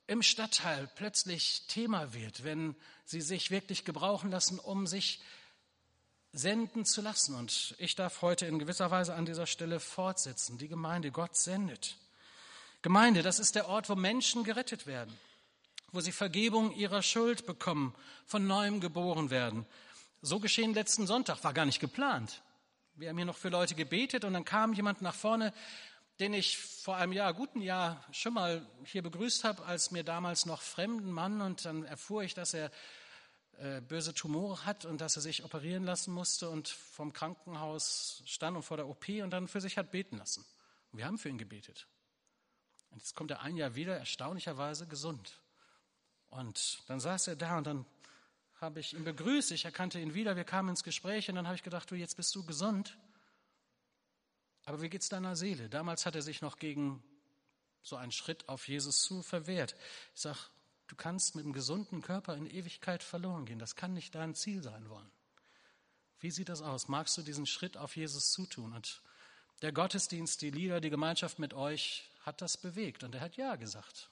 im 0.08 0.20
Stadtteil 0.20 0.90
plötzlich 0.96 1.66
Thema 1.68 2.12
wird, 2.12 2.42
wenn 2.42 2.74
sie 3.04 3.20
sich 3.20 3.50
wirklich 3.50 3.84
gebrauchen 3.84 4.30
lassen, 4.30 4.58
um 4.58 4.86
sich 4.86 5.20
senden 6.32 6.84
zu 6.84 7.02
lassen. 7.02 7.36
Und 7.36 7.76
ich 7.78 7.94
darf 7.94 8.20
heute 8.20 8.46
in 8.46 8.58
gewisser 8.58 8.90
Weise 8.90 9.14
an 9.14 9.26
dieser 9.26 9.46
Stelle 9.46 9.78
fortsetzen. 9.78 10.58
Die 10.58 10.68
Gemeinde, 10.68 11.12
Gott 11.12 11.36
sendet. 11.36 11.96
Gemeinde, 12.82 13.22
das 13.22 13.38
ist 13.38 13.54
der 13.54 13.68
Ort, 13.68 13.88
wo 13.88 13.94
Menschen 13.94 14.42
gerettet 14.42 14.86
werden 14.86 15.16
wo 15.92 16.00
sie 16.00 16.12
Vergebung 16.12 16.74
ihrer 16.74 17.02
Schuld 17.02 17.46
bekommen, 17.46 17.94
von 18.26 18.46
neuem 18.46 18.80
geboren 18.80 19.30
werden. 19.30 19.66
So 20.22 20.40
geschehen 20.40 20.72
letzten 20.74 21.06
Sonntag, 21.06 21.44
war 21.44 21.52
gar 21.52 21.66
nicht 21.66 21.80
geplant. 21.80 22.42
Wir 22.94 23.08
haben 23.08 23.16
hier 23.16 23.26
noch 23.26 23.36
für 23.36 23.48
Leute 23.48 23.74
gebetet 23.74 24.24
und 24.24 24.34
dann 24.34 24.44
kam 24.44 24.74
jemand 24.74 25.00
nach 25.00 25.14
vorne, 25.14 25.54
den 26.20 26.34
ich 26.34 26.58
vor 26.58 26.96
einem 26.96 27.12
Jahr, 27.12 27.32
guten 27.32 27.62
Jahr, 27.62 28.04
schon 28.12 28.34
mal 28.34 28.66
hier 28.84 29.02
begrüßt 29.02 29.44
habe, 29.44 29.64
als 29.64 29.90
mir 29.90 30.04
damals 30.04 30.44
noch 30.44 30.60
fremden 30.60 31.10
Mann. 31.10 31.40
Und 31.40 31.64
dann 31.64 31.84
erfuhr 31.84 32.22
ich, 32.22 32.34
dass 32.34 32.52
er 32.52 32.70
äh, 33.58 33.80
böse 33.80 34.12
Tumore 34.12 34.66
hat 34.66 34.84
und 34.84 35.00
dass 35.00 35.16
er 35.16 35.22
sich 35.22 35.42
operieren 35.42 35.84
lassen 35.84 36.12
musste 36.12 36.50
und 36.50 36.68
vom 36.68 37.12
Krankenhaus 37.14 38.22
stand 38.26 38.56
und 38.56 38.62
vor 38.62 38.76
der 38.76 38.88
OP 38.88 39.08
und 39.08 39.30
dann 39.30 39.48
für 39.48 39.60
sich 39.60 39.78
hat 39.78 39.90
beten 39.90 40.18
lassen. 40.18 40.44
Und 40.90 40.98
wir 40.98 41.06
haben 41.06 41.18
für 41.18 41.30
ihn 41.30 41.38
gebetet. 41.38 41.86
Und 42.90 42.98
jetzt 42.98 43.14
kommt 43.14 43.30
er 43.30 43.40
ein 43.40 43.56
Jahr 43.56 43.74
wieder, 43.74 43.96
erstaunlicherweise 43.96 44.86
gesund. 44.86 45.40
Und 46.28 46.82
dann 46.88 47.00
saß 47.00 47.28
er 47.28 47.36
da 47.36 47.56
und 47.56 47.66
dann 47.66 47.86
habe 48.62 48.80
ich 48.80 48.94
ihn 48.94 49.04
begrüßt, 49.04 49.50
ich 49.50 49.64
erkannte 49.64 50.00
ihn 50.00 50.14
wieder, 50.14 50.36
wir 50.36 50.44
kamen 50.44 50.70
ins 50.70 50.84
Gespräch 50.84 51.28
und 51.28 51.34
dann 51.34 51.46
habe 51.46 51.56
ich 51.56 51.62
gedacht, 51.62 51.90
du, 51.90 51.96
jetzt 51.96 52.16
bist 52.16 52.34
du 52.34 52.44
gesund. 52.44 52.96
Aber 54.64 54.80
wie 54.80 54.88
geht's 54.88 55.08
deiner 55.08 55.34
Seele? 55.36 55.68
Damals 55.68 56.06
hat 56.06 56.14
er 56.14 56.22
sich 56.22 56.40
noch 56.40 56.58
gegen 56.58 57.02
so 57.82 57.96
einen 57.96 58.12
Schritt 58.12 58.48
auf 58.48 58.68
Jesus 58.68 59.02
zu 59.02 59.22
verwehrt. 59.22 59.74
Ich 60.14 60.20
sage, 60.20 60.38
du 60.86 60.94
kannst 60.94 61.34
mit 61.34 61.44
einem 61.44 61.52
gesunden 61.52 62.00
Körper 62.00 62.36
in 62.36 62.46
Ewigkeit 62.46 63.02
verloren 63.02 63.44
gehen. 63.44 63.58
Das 63.58 63.74
kann 63.74 63.92
nicht 63.92 64.14
dein 64.14 64.34
Ziel 64.36 64.62
sein 64.62 64.88
wollen. 64.88 65.10
Wie 66.20 66.30
sieht 66.30 66.48
das 66.48 66.62
aus? 66.62 66.86
Magst 66.86 67.18
du 67.18 67.22
diesen 67.22 67.46
Schritt 67.46 67.76
auf 67.76 67.96
Jesus 67.96 68.30
zutun? 68.30 68.72
Und 68.72 69.02
der 69.62 69.72
Gottesdienst, 69.72 70.40
die 70.40 70.50
Lieder, 70.50 70.80
die 70.80 70.90
Gemeinschaft 70.90 71.40
mit 71.40 71.52
euch 71.52 72.08
hat 72.20 72.40
das 72.40 72.56
bewegt 72.56 73.02
und 73.02 73.16
er 73.16 73.20
hat 73.20 73.36
Ja 73.36 73.56
gesagt. 73.56 74.08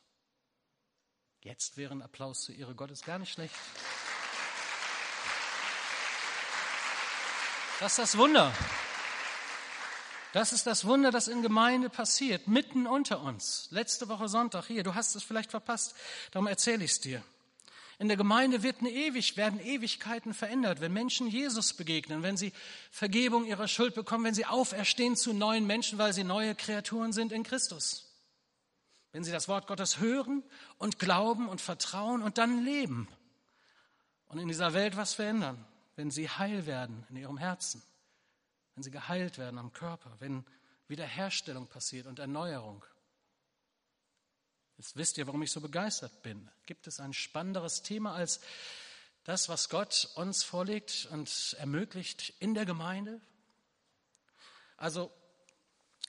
Jetzt 1.42 1.76
wäre 1.76 1.92
ein 1.92 2.02
Applaus 2.02 2.42
zu 2.42 2.52
Ihre 2.52 2.74
Gottes 2.74 3.02
gar 3.02 3.20
nicht 3.20 3.32
schlecht. 3.32 3.54
Das 7.80 7.92
ist 7.92 7.98
das 7.98 8.18
Wunder. 8.18 8.52
Das 10.32 10.52
ist 10.52 10.66
das 10.66 10.84
Wunder, 10.84 11.10
das 11.10 11.26
in 11.26 11.42
Gemeinde 11.42 11.90
passiert, 11.90 12.46
mitten 12.46 12.86
unter 12.86 13.20
uns. 13.22 13.66
Letzte 13.70 14.08
Woche 14.08 14.28
Sonntag 14.28 14.66
hier, 14.66 14.84
du 14.84 14.94
hast 14.94 15.16
es 15.16 15.24
vielleicht 15.24 15.50
verpasst, 15.50 15.94
darum 16.30 16.46
erzähle 16.46 16.84
ich 16.84 16.92
es 16.92 17.00
dir. 17.00 17.22
In 17.98 18.08
der 18.08 18.16
Gemeinde 18.16 18.62
wird 18.62 18.82
ewig, 18.82 19.36
werden 19.36 19.58
Ewigkeiten 19.58 20.34
verändert, 20.34 20.80
wenn 20.80 20.92
Menschen 20.92 21.26
Jesus 21.26 21.72
begegnen, 21.72 22.22
wenn 22.22 22.36
sie 22.36 22.52
Vergebung 22.90 23.44
ihrer 23.44 23.66
Schuld 23.66 23.94
bekommen, 23.94 24.24
wenn 24.24 24.34
sie 24.34 24.46
auferstehen 24.46 25.16
zu 25.16 25.32
neuen 25.32 25.66
Menschen, 25.66 25.98
weil 25.98 26.12
sie 26.12 26.24
neue 26.24 26.54
Kreaturen 26.54 27.12
sind 27.12 27.32
in 27.32 27.42
Christus 27.42 28.10
wenn 29.12 29.24
sie 29.24 29.32
das 29.32 29.48
Wort 29.48 29.66
Gottes 29.66 29.98
hören 29.98 30.42
und 30.78 30.98
glauben 30.98 31.48
und 31.48 31.60
vertrauen 31.60 32.22
und 32.22 32.38
dann 32.38 32.64
leben 32.64 33.08
und 34.28 34.38
in 34.38 34.48
dieser 34.48 34.72
Welt 34.72 34.96
was 34.96 35.14
verändern, 35.14 35.64
wenn 36.00 36.10
sie 36.10 36.30
heil 36.30 36.64
werden 36.64 37.06
in 37.10 37.16
ihrem 37.16 37.36
Herzen, 37.36 37.82
wenn 38.74 38.82
sie 38.82 38.90
geheilt 38.90 39.36
werden 39.36 39.58
am 39.58 39.74
Körper, 39.74 40.10
wenn 40.18 40.46
Wiederherstellung 40.88 41.66
passiert 41.66 42.06
und 42.06 42.18
Erneuerung. 42.18 42.82
Jetzt 44.78 44.96
wisst 44.96 45.18
ihr, 45.18 45.26
warum 45.26 45.42
ich 45.42 45.50
so 45.50 45.60
begeistert 45.60 46.22
bin. 46.22 46.50
Gibt 46.64 46.86
es 46.86 47.00
ein 47.00 47.12
spannenderes 47.12 47.82
Thema 47.82 48.14
als 48.14 48.40
das, 49.24 49.50
was 49.50 49.68
Gott 49.68 50.08
uns 50.14 50.42
vorlegt 50.42 51.06
und 51.12 51.54
ermöglicht 51.58 52.32
in 52.38 52.54
der 52.54 52.64
Gemeinde? 52.64 53.20
Also 54.78 55.12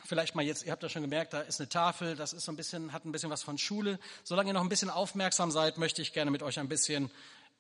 Vielleicht 0.06 0.34
mal 0.34 0.44
jetzt, 0.44 0.64
ihr 0.64 0.72
habt 0.72 0.82
ja 0.82 0.90
schon 0.90 1.04
gemerkt, 1.04 1.34
da 1.34 1.42
ist 1.42 1.60
eine 1.60 1.70
Tafel, 1.70 2.16
das 2.16 2.34
ist 2.34 2.46
so 2.46 2.52
ein 2.52 2.56
bisschen, 2.56 2.92
hat 2.92 3.06
ein 3.06 3.12
bisschen 3.12 3.30
was 3.30 3.44
von 3.44 3.60
Schule. 3.60 4.00
Solange 4.24 4.50
ihr 4.50 4.54
noch 4.54 4.64
ein 4.64 4.70
bisschen 4.70 4.90
aufmerksam 4.90 5.52
seid, 5.52 5.78
möchte 5.78 6.02
ich 6.02 6.12
gerne 6.12 6.32
mit 6.32 6.42
euch 6.42 6.58
ein 6.60 6.68
bisschen 6.68 7.12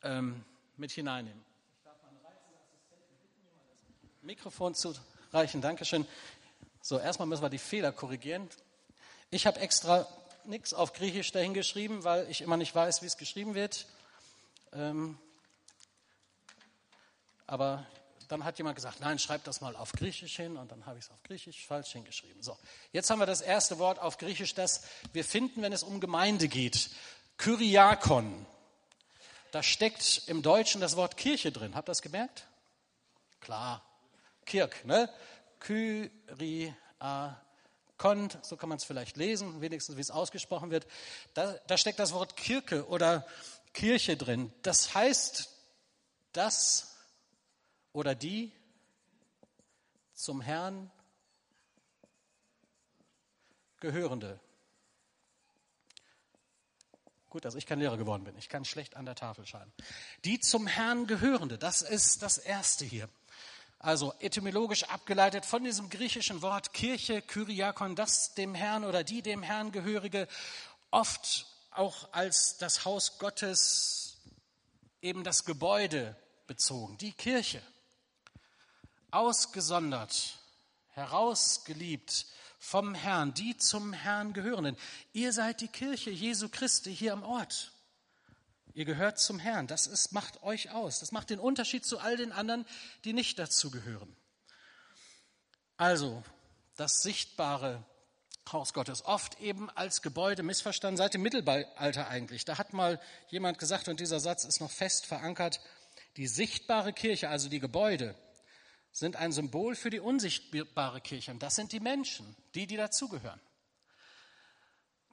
ähm, 0.01 0.43
mit 0.75 0.91
hineinnehmen. 0.91 1.51
Ich 1.81 1.85
darf 1.85 1.97
meine 2.03 2.17
Reiseassistentin 2.23 3.17
bitten, 3.19 3.41
mir 3.43 3.51
mal 3.53 3.65
das 3.69 3.81
Mikrofon 4.22 4.75
zu 4.75 4.94
reichen. 5.34 5.62
Dankeschön. 5.62 6.08
So, 6.82 7.00
erstmal 7.00 7.28
müssen 7.28 7.42
wir 7.42 7.50
die 7.50 7.58
Fehler 7.58 7.92
korrigieren. 7.92 8.48
Ich 9.32 9.48
habe 9.48 9.60
extra 9.60 10.08
nichts 10.46 10.74
auf 10.74 10.94
Griechisch 10.94 11.32
dahingeschrieben, 11.32 12.04
weil 12.04 12.30
ich 12.30 12.42
immer 12.42 12.58
nicht 12.58 12.74
weiß, 12.75 13.01
wie 13.01 13.08
es 13.08 13.18
geschrieben 13.18 13.56
wird. 13.56 13.88
Ähm, 14.74 15.18
aber 17.48 17.86
dann 18.28 18.44
hat 18.44 18.60
jemand 18.60 18.75
gesagt, 18.75 19.00
nein, 19.00 19.18
schreib 19.18 19.44
das 19.44 19.60
mal 19.60 19.75
auf 19.75 19.92
Griechisch 19.92 20.36
hin 20.36 20.56
und 20.56 20.72
dann 20.72 20.86
habe 20.86 21.00
ich 21.00 21.06
es 21.06 21.12
auf 21.12 21.22
Griechisch 21.24 21.66
falsch 21.66 21.92
hingeschrieben. 21.92 22.44
So, 22.44 22.56
jetzt 22.92 23.10
haben 23.10 23.20
wir 23.20 23.25
das 23.25 23.42
erste 23.42 23.80
Wort 23.80 23.98
auf 23.98 24.20
Griechisch, 24.20 24.54
das 24.54 24.84
wir 25.13 25.25
finden, 25.25 25.63
wenn 25.63 25.74
es 25.74 25.82
um 25.82 26.00
Gemeinde 26.00 26.48
geht. 26.48 26.92
Kyriakon. 27.38 28.46
Da 29.51 29.63
steckt 29.63 30.24
im 30.28 30.44
Deutschen 30.44 30.80
das 30.80 30.96
Wort 30.96 31.18
Kirche 31.18 31.51
drin. 31.51 31.75
Habt 31.75 31.90
ihr 31.90 31.92
das 31.92 32.04
gemerkt? 32.04 32.46
Klar. 33.42 33.84
Kirk, 34.51 34.84
ne? 34.84 35.10
Kyriakon, 35.62 36.12
so 38.41 38.58
kann 38.58 38.67
man 38.67 38.77
es 38.79 38.84
vielleicht 38.84 39.15
lesen, 39.15 39.62
wenigstens 39.62 39.96
wie 39.96 40.01
es 40.01 40.12
ausgesprochen 40.12 40.72
wird. 40.72 40.88
Da, 41.34 41.53
da 41.67 41.77
steckt 41.77 42.00
das 42.00 42.12
Wort 42.12 42.36
Kirche 42.36 42.86
oder 42.89 43.25
Kirche 43.72 44.17
drin. 44.17 44.51
Das 44.62 44.93
heißt, 44.93 45.50
das 46.34 46.98
oder 47.93 48.13
die 48.13 48.51
zum 50.13 50.41
Herrn 50.41 50.91
gehörende. 53.79 54.38
Gut, 57.29 57.46
dass 57.46 57.55
ich 57.55 57.65
kein 57.65 57.79
Lehrer 57.79 57.96
geworden 57.96 58.25
bin. 58.25 58.38
Ich 58.38 58.50
kann 58.50 58.65
schlecht 58.65 58.98
an 58.98 59.05
der 59.05 59.15
Tafel 59.15 59.46
schreiben. 59.46 59.72
Die 60.25 60.41
zum 60.41 60.67
Herrn 60.67 61.08
gehörende, 61.08 61.58
das 61.58 61.81
ist 61.81 62.22
das 62.22 62.38
Erste 62.38 62.84
hier. 62.84 63.08
Also 63.83 64.13
etymologisch 64.19 64.83
abgeleitet 64.83 65.43
von 65.43 65.63
diesem 65.63 65.89
griechischen 65.89 66.43
Wort 66.43 66.71
Kirche, 66.71 67.23
Kyriakon, 67.23 67.95
das 67.95 68.35
dem 68.35 68.53
Herrn 68.53 68.85
oder 68.85 69.03
die 69.03 69.23
dem 69.23 69.41
Herrn 69.41 69.71
gehörige, 69.71 70.27
oft 70.91 71.47
auch 71.71 72.13
als 72.13 72.57
das 72.57 72.85
Haus 72.85 73.17
Gottes, 73.17 74.17
eben 75.01 75.23
das 75.23 75.45
Gebäude 75.45 76.15
bezogen, 76.45 77.00
die 77.00 77.11
Kirche. 77.11 77.59
Ausgesondert, 79.09 80.38
herausgeliebt 80.89 82.27
vom 82.59 82.93
Herrn, 82.93 83.33
die 83.33 83.57
zum 83.57 83.93
Herrn 83.93 84.33
gehörenden. 84.33 84.77
Ihr 85.11 85.33
seid 85.33 85.59
die 85.59 85.67
Kirche 85.67 86.11
Jesu 86.11 86.50
Christi 86.50 86.95
hier 86.95 87.13
am 87.13 87.23
Ort. 87.23 87.71
Ihr 88.74 88.86
gehört 88.86 89.20
zum 89.20 89.40
Herrn. 89.40 89.68
Das 89.68 89.88
ist, 89.88 90.12
macht 90.12 90.44
euch 90.44 90.72
aus. 90.72 91.00
Das 91.00 91.12
macht 91.12 91.30
den 91.30 91.40
Unterschied 91.40 91.86
zu 91.86 92.00
all 92.00 92.18
den 92.18 92.32
anderen, 92.32 92.66
die 93.04 93.13
nicht 93.13 93.38
dazu 93.40 93.72
gehören. 93.72 94.16
Also, 95.78 96.24
das 96.75 97.01
sichtbare 97.01 97.84
Haus 98.51 98.74
Gottes, 98.74 99.06
oft 99.06 99.40
eben 99.40 99.70
als 99.70 100.01
Gebäude 100.01 100.44
missverstanden, 100.44 100.98
seit 100.98 101.13
dem 101.13 101.22
Mittelalter 101.22 102.08
eigentlich. 102.08 102.44
Da 102.44 102.58
hat 102.58 102.74
mal 102.74 103.00
jemand 103.30 103.60
gesagt, 103.60 103.88
und 103.88 104.00
dieser 104.00 104.20
Satz 104.20 104.44
ist 104.44 104.60
noch 104.60 104.72
fest 104.72 105.06
verankert, 105.06 105.62
die 106.18 106.28
sichtbare 106.28 106.92
Kirche, 106.92 107.30
also 107.30 107.50
die 107.50 107.60
Gebäude, 107.60 108.16
sind 108.92 109.16
ein 109.16 109.32
Symbol 109.32 109.75
für 109.75 109.90
die 109.90 110.01
unsichtbare 110.01 111.00
Kirche. 111.00 111.32
Und 111.32 111.42
das 111.42 111.56
sind 111.56 111.72
die 111.72 111.80
Menschen, 111.80 112.36
die, 112.56 112.68
die 112.68 112.75
dazugehören. 112.75 113.40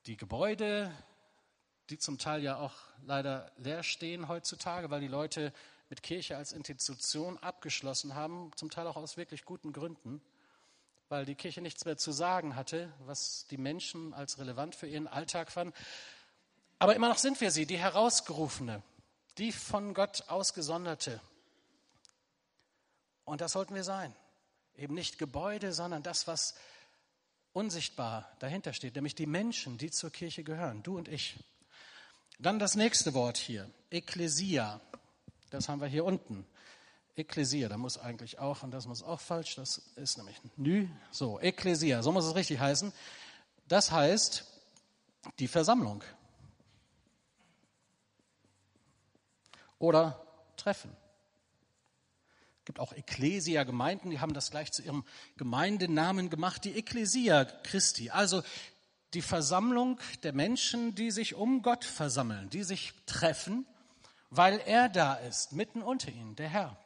Die 0.07 0.17
Gebäude, 0.17 0.93
die 1.91 1.99
zum 1.99 2.19
Teil 2.19 2.43
ja 2.43 2.57
auch 2.57 2.75
leider 3.05 3.51
leer 3.57 3.83
stehen 3.83 4.29
heutzutage, 4.29 4.91
weil 4.91 5.01
die 5.01 5.09
Leute 5.09 5.53
mit 5.89 6.03
Kirche 6.03 6.37
als 6.37 6.53
Institution 6.53 7.39
abgeschlossen 7.39 8.15
haben, 8.15 8.51
zum 8.57 8.71
Teil 8.71 8.87
auch 8.87 8.97
aus 8.97 9.17
wirklich 9.17 9.45
guten 9.45 9.73
Gründen, 9.73 10.21
weil 11.09 11.25
die 11.25 11.35
Kirche 11.35 11.63
nichts 11.63 11.85
mehr 11.85 11.97
zu 11.97 12.13
sagen 12.13 12.57
hatte, 12.57 12.93
was 13.07 13.47
die 13.47 13.57
Menschen 13.57 14.13
als 14.13 14.39
relevant 14.39 14.75
für 14.75 14.87
ihren 14.87 15.07
Alltag 15.07 15.51
fanden. 15.51 15.73
Aber 16.79 16.95
immer 16.95 17.09
noch 17.09 17.19
sind 17.19 17.41
wir 17.41 17.51
sie, 17.51 17.67
die 17.67 17.79
Herausgerufene, 17.79 18.83
die 19.39 19.53
von 19.53 19.95
Gott 19.95 20.25
ausgesonderte. 20.29 21.21
Und 23.25 23.41
das 23.41 23.53
sollten 23.53 23.75
wir 23.75 23.85
sein. 23.85 24.15
Eben 24.77 24.95
nicht 24.95 25.19
Gebäude, 25.19 25.73
sondern 25.73 26.03
das, 26.03 26.27
was 26.27 26.55
unsichtbar 27.53 28.31
dahinter 28.39 28.73
steht, 28.73 28.95
nämlich 28.95 29.15
die 29.15 29.27
Menschen, 29.27 29.79
die 29.79 29.91
zur 29.91 30.11
Kirche 30.11 30.45
gehören, 30.45 30.83
du 30.83 30.97
und 30.97 31.09
ich. 31.09 31.39
Dann 32.39 32.61
das 32.61 32.77
nächste 32.77 33.15
Wort 33.15 33.37
hier, 33.37 33.69
Ekklesia. 33.91 34.81
Das 35.51 35.69
haben 35.69 35.81
wir 35.81 35.89
hier 35.89 36.05
unten. 36.05 36.47
Ekklesia, 37.17 37.69
da 37.69 37.77
muss 37.77 37.99
eigentlich 37.99 38.39
auch, 38.39 38.63
und 38.63 38.71
das 38.71 38.87
muss 38.87 39.03
auch 39.03 39.21
falsch, 39.21 39.57
das 39.57 39.79
ist 39.97 40.19
nämlich 40.19 40.41
Nü. 40.57 40.87
So, 41.11 41.41
Ekklesia, 41.41 42.01
so 42.03 42.13
muss 42.13 42.25
es 42.25 42.37
richtig 42.37 42.61
heißen. 42.61 42.93
Das 43.67 43.91
heißt 43.91 44.45
die 45.41 45.49
Versammlung. 45.49 46.05
Oder 49.81 50.25
Treffen. 50.57 50.97
Es 52.61 52.65
gibt 52.67 52.79
auch 52.79 52.93
Ekklesia-Gemeinden, 52.93 54.11
die 54.11 54.21
haben 54.21 54.35
das 54.35 54.53
gleich 54.53 54.71
zu 54.71 54.83
ihrem 54.83 55.05
Gemeindenamen 55.37 56.31
gemacht, 56.31 56.65
die 56.65 56.77
Ekklesia 56.77 57.45
Christi. 57.45 58.11
Also 58.11 58.45
die 59.15 59.23
Versammlung 59.23 59.99
der 60.23 60.33
Menschen, 60.33 60.95
die 60.95 61.11
sich 61.11 61.35
um 61.35 61.63
Gott 61.63 61.85
versammeln, 61.85 62.51
die 62.51 62.63
sich 62.63 62.93
treffen, 63.07 63.67
weil 64.31 64.61
er 64.67 64.89
da 64.89 65.15
ist, 65.15 65.53
mitten 65.53 65.83
unter 65.83 66.11
ihnen, 66.11 66.37
der 66.37 66.49
Herr. 66.49 66.77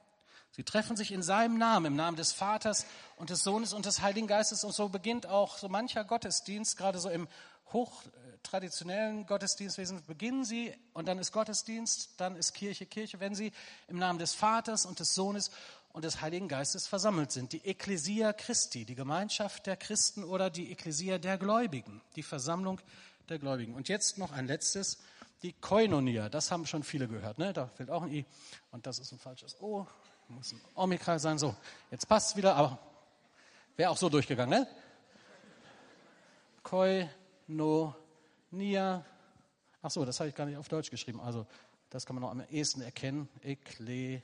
Sie 0.55 0.65
treffen 0.65 0.97
sich 0.97 1.13
in 1.13 1.23
seinem 1.23 1.57
Namen, 1.57 1.87
im 1.87 1.97
Namen 1.97 2.17
des 2.17 2.33
Vaters 2.33 2.87
und 3.17 3.31
des 3.31 3.43
Sohnes 3.43 3.73
und 3.73 3.87
des 3.87 4.03
Heiligen 4.03 4.27
Geistes. 4.27 4.65
Und 4.65 4.75
so 4.75 4.91
beginnt 4.91 5.27
auch 5.27 5.57
so 5.57 5.69
mancher 5.69 6.05
Gottesdienst, 6.05 6.77
gerade 6.77 6.99
so 6.99 7.09
im 7.09 7.27
hochtraditionellen 7.73 9.25
Gottesdienstwesen, 9.25 10.05
beginnen 10.07 10.45
sie 10.45 10.75
und 10.93 11.09
dann 11.09 11.19
ist 11.19 11.33
Gottesdienst, 11.33 12.11
dann 12.19 12.37
ist 12.37 12.53
Kirche 12.53 12.85
Kirche, 12.85 13.19
wenn 13.19 13.35
sie 13.35 13.51
im 13.89 13.99
Namen 13.99 14.19
des 14.19 14.35
Vaters 14.35 14.85
und 14.85 15.01
des 15.01 15.15
Sohnes 15.15 15.51
und 15.93 16.05
des 16.05 16.21
Heiligen 16.21 16.49
Geistes 16.49 16.87
versammelt 16.87 17.33
sind. 17.33 17.53
Die 17.53 17.65
Ecclesia 17.65 18.33
Christi, 18.33 18.85
die 18.85 18.95
Gemeinschaft 18.95 19.67
der 19.67 19.77
Christen 19.77 20.25
oder 20.25 20.51
die 20.51 20.73
Ecclesia 20.73 21.19
der 21.19 21.39
Gläubigen, 21.39 22.01
die 22.17 22.23
Versammlung 22.23 22.81
der 23.29 23.39
Gläubigen. 23.39 23.75
Und 23.75 23.89
jetzt 23.89 24.19
noch 24.19 24.33
ein 24.33 24.47
letztes, 24.47 24.99
die 25.43 25.53
Koinonia. 25.53 26.29
Das 26.29 26.51
haben 26.51 26.67
schon 26.67 26.83
viele 26.83 27.09
gehört. 27.09 27.39
Ne? 27.39 27.53
Da 27.53 27.67
fehlt 27.69 27.91
auch 27.91 28.03
ein 28.03 28.13
I 28.13 28.25
und 28.71 28.87
das 28.87 28.99
ist 28.99 29.13
ein 29.13 29.19
falsches 29.19 29.61
O. 29.61 29.87
Muss 30.29 30.53
ein 30.53 30.61
Omikron 30.75 31.19
sein. 31.19 31.39
So, 31.39 31.55
jetzt 31.91 32.09
passt 32.09 32.31
es 32.31 32.37
wieder, 32.37 32.55
aber 32.57 32.79
wäre 33.77 33.91
auch 33.91 33.99
so 33.99 34.09
durchgegangen. 34.09 34.61
Ne? 34.61 34.69
Koinonia. 36.63 37.45
Ach 39.83 39.91
so, 39.91 40.05
das 40.05 40.21
habe 40.21 40.31
ich 40.31 40.35
gar 40.35 40.47
nicht 40.47 40.57
auf 40.57 40.69
Deutsch 40.69 40.91
geschrieben. 40.91 41.21
Also 41.21 41.47
das 41.91 42.07
kann 42.07 42.15
man 42.15 42.23
noch 42.23 42.31
am 42.31 42.41
ehesten 42.51 42.81
erkennen. 42.81 43.29
Ecclesia. 43.43 44.23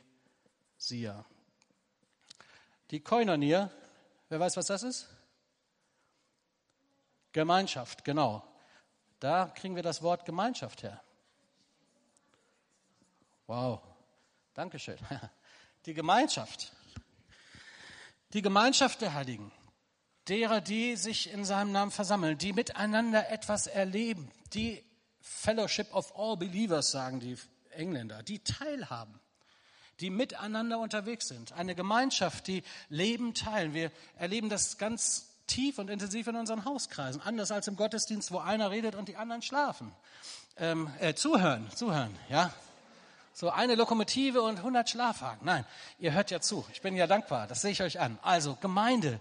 Die 2.90 3.01
Koinonia, 3.01 3.70
wer 4.29 4.40
weiß, 4.40 4.57
was 4.57 4.66
das 4.66 4.83
ist? 4.83 5.09
Gemeinschaft, 7.33 8.05
genau. 8.05 8.42
Da 9.20 9.46
kriegen 9.55 9.77
wir 9.77 9.83
das 9.83 10.03
Wort 10.03 10.24
Gemeinschaft 10.24 10.83
her. 10.83 11.03
Wow, 13.46 13.81
Dankeschön. 14.59 14.98
Die 15.87 15.94
Gemeinschaft. 15.94 16.72
Die 18.33 18.42
Gemeinschaft 18.42 19.01
der 19.01 19.14
Heiligen, 19.14 19.53
derer, 20.27 20.61
die 20.61 20.96
sich 20.96 21.31
in 21.31 21.44
seinem 21.44 21.70
Namen 21.70 21.92
versammeln, 21.92 22.37
die 22.37 22.53
miteinander 22.53 23.31
etwas 23.31 23.68
erleben, 23.68 24.33
die 24.53 24.85
Fellowship 25.20 25.94
of 25.94 26.12
all 26.18 26.37
Believers, 26.37 26.90
sagen 26.90 27.20
die 27.20 27.38
Engländer, 27.70 28.24
die 28.24 28.40
teilhaben 28.40 29.20
die 30.01 30.11
miteinander 30.11 30.79
unterwegs 30.79 31.29
sind. 31.29 31.53
Eine 31.53 31.75
Gemeinschaft, 31.75 32.47
die 32.47 32.63
Leben 32.89 33.35
teilen. 33.35 33.75
Wir 33.75 33.91
erleben 34.17 34.49
das 34.49 34.79
ganz 34.79 35.27
tief 35.47 35.79
und 35.79 35.91
intensiv 35.91 36.27
in 36.27 36.37
unseren 36.37 36.65
Hauskreisen. 36.65 37.21
Anders 37.23 37.51
als 37.51 37.67
im 37.69 37.77
Gottesdienst, 37.77 38.31
wo 38.31 38.39
einer 38.39 38.71
redet 38.71 38.95
und 38.95 39.09
die 39.09 39.17
anderen 39.17 39.43
schlafen. 39.43 39.93
Ähm, 40.57 40.91
äh, 41.01 41.15
zuhören, 41.15 41.69
zuhören, 41.75 42.17
ja. 42.29 42.53
So 43.33 43.51
eine 43.51 43.77
Lokomotive 43.77 44.43
und 44.43 44.59
100 44.59 44.91
Schlafwagen. 44.91 45.45
Nein, 45.45 45.65
ihr 46.01 46.13
hört 46.13 46.31
ja 46.31 46.41
zu. 46.41 46.65
Ich 46.73 46.83
bin 46.83 46.97
ja 46.97 47.07
dankbar. 47.07 47.47
Das 47.47 47.63
sehe 47.63 47.71
ich 47.71 47.83
euch 47.83 48.01
an. 48.01 48.19
Also 48.23 48.57
Gemeinde 48.61 49.21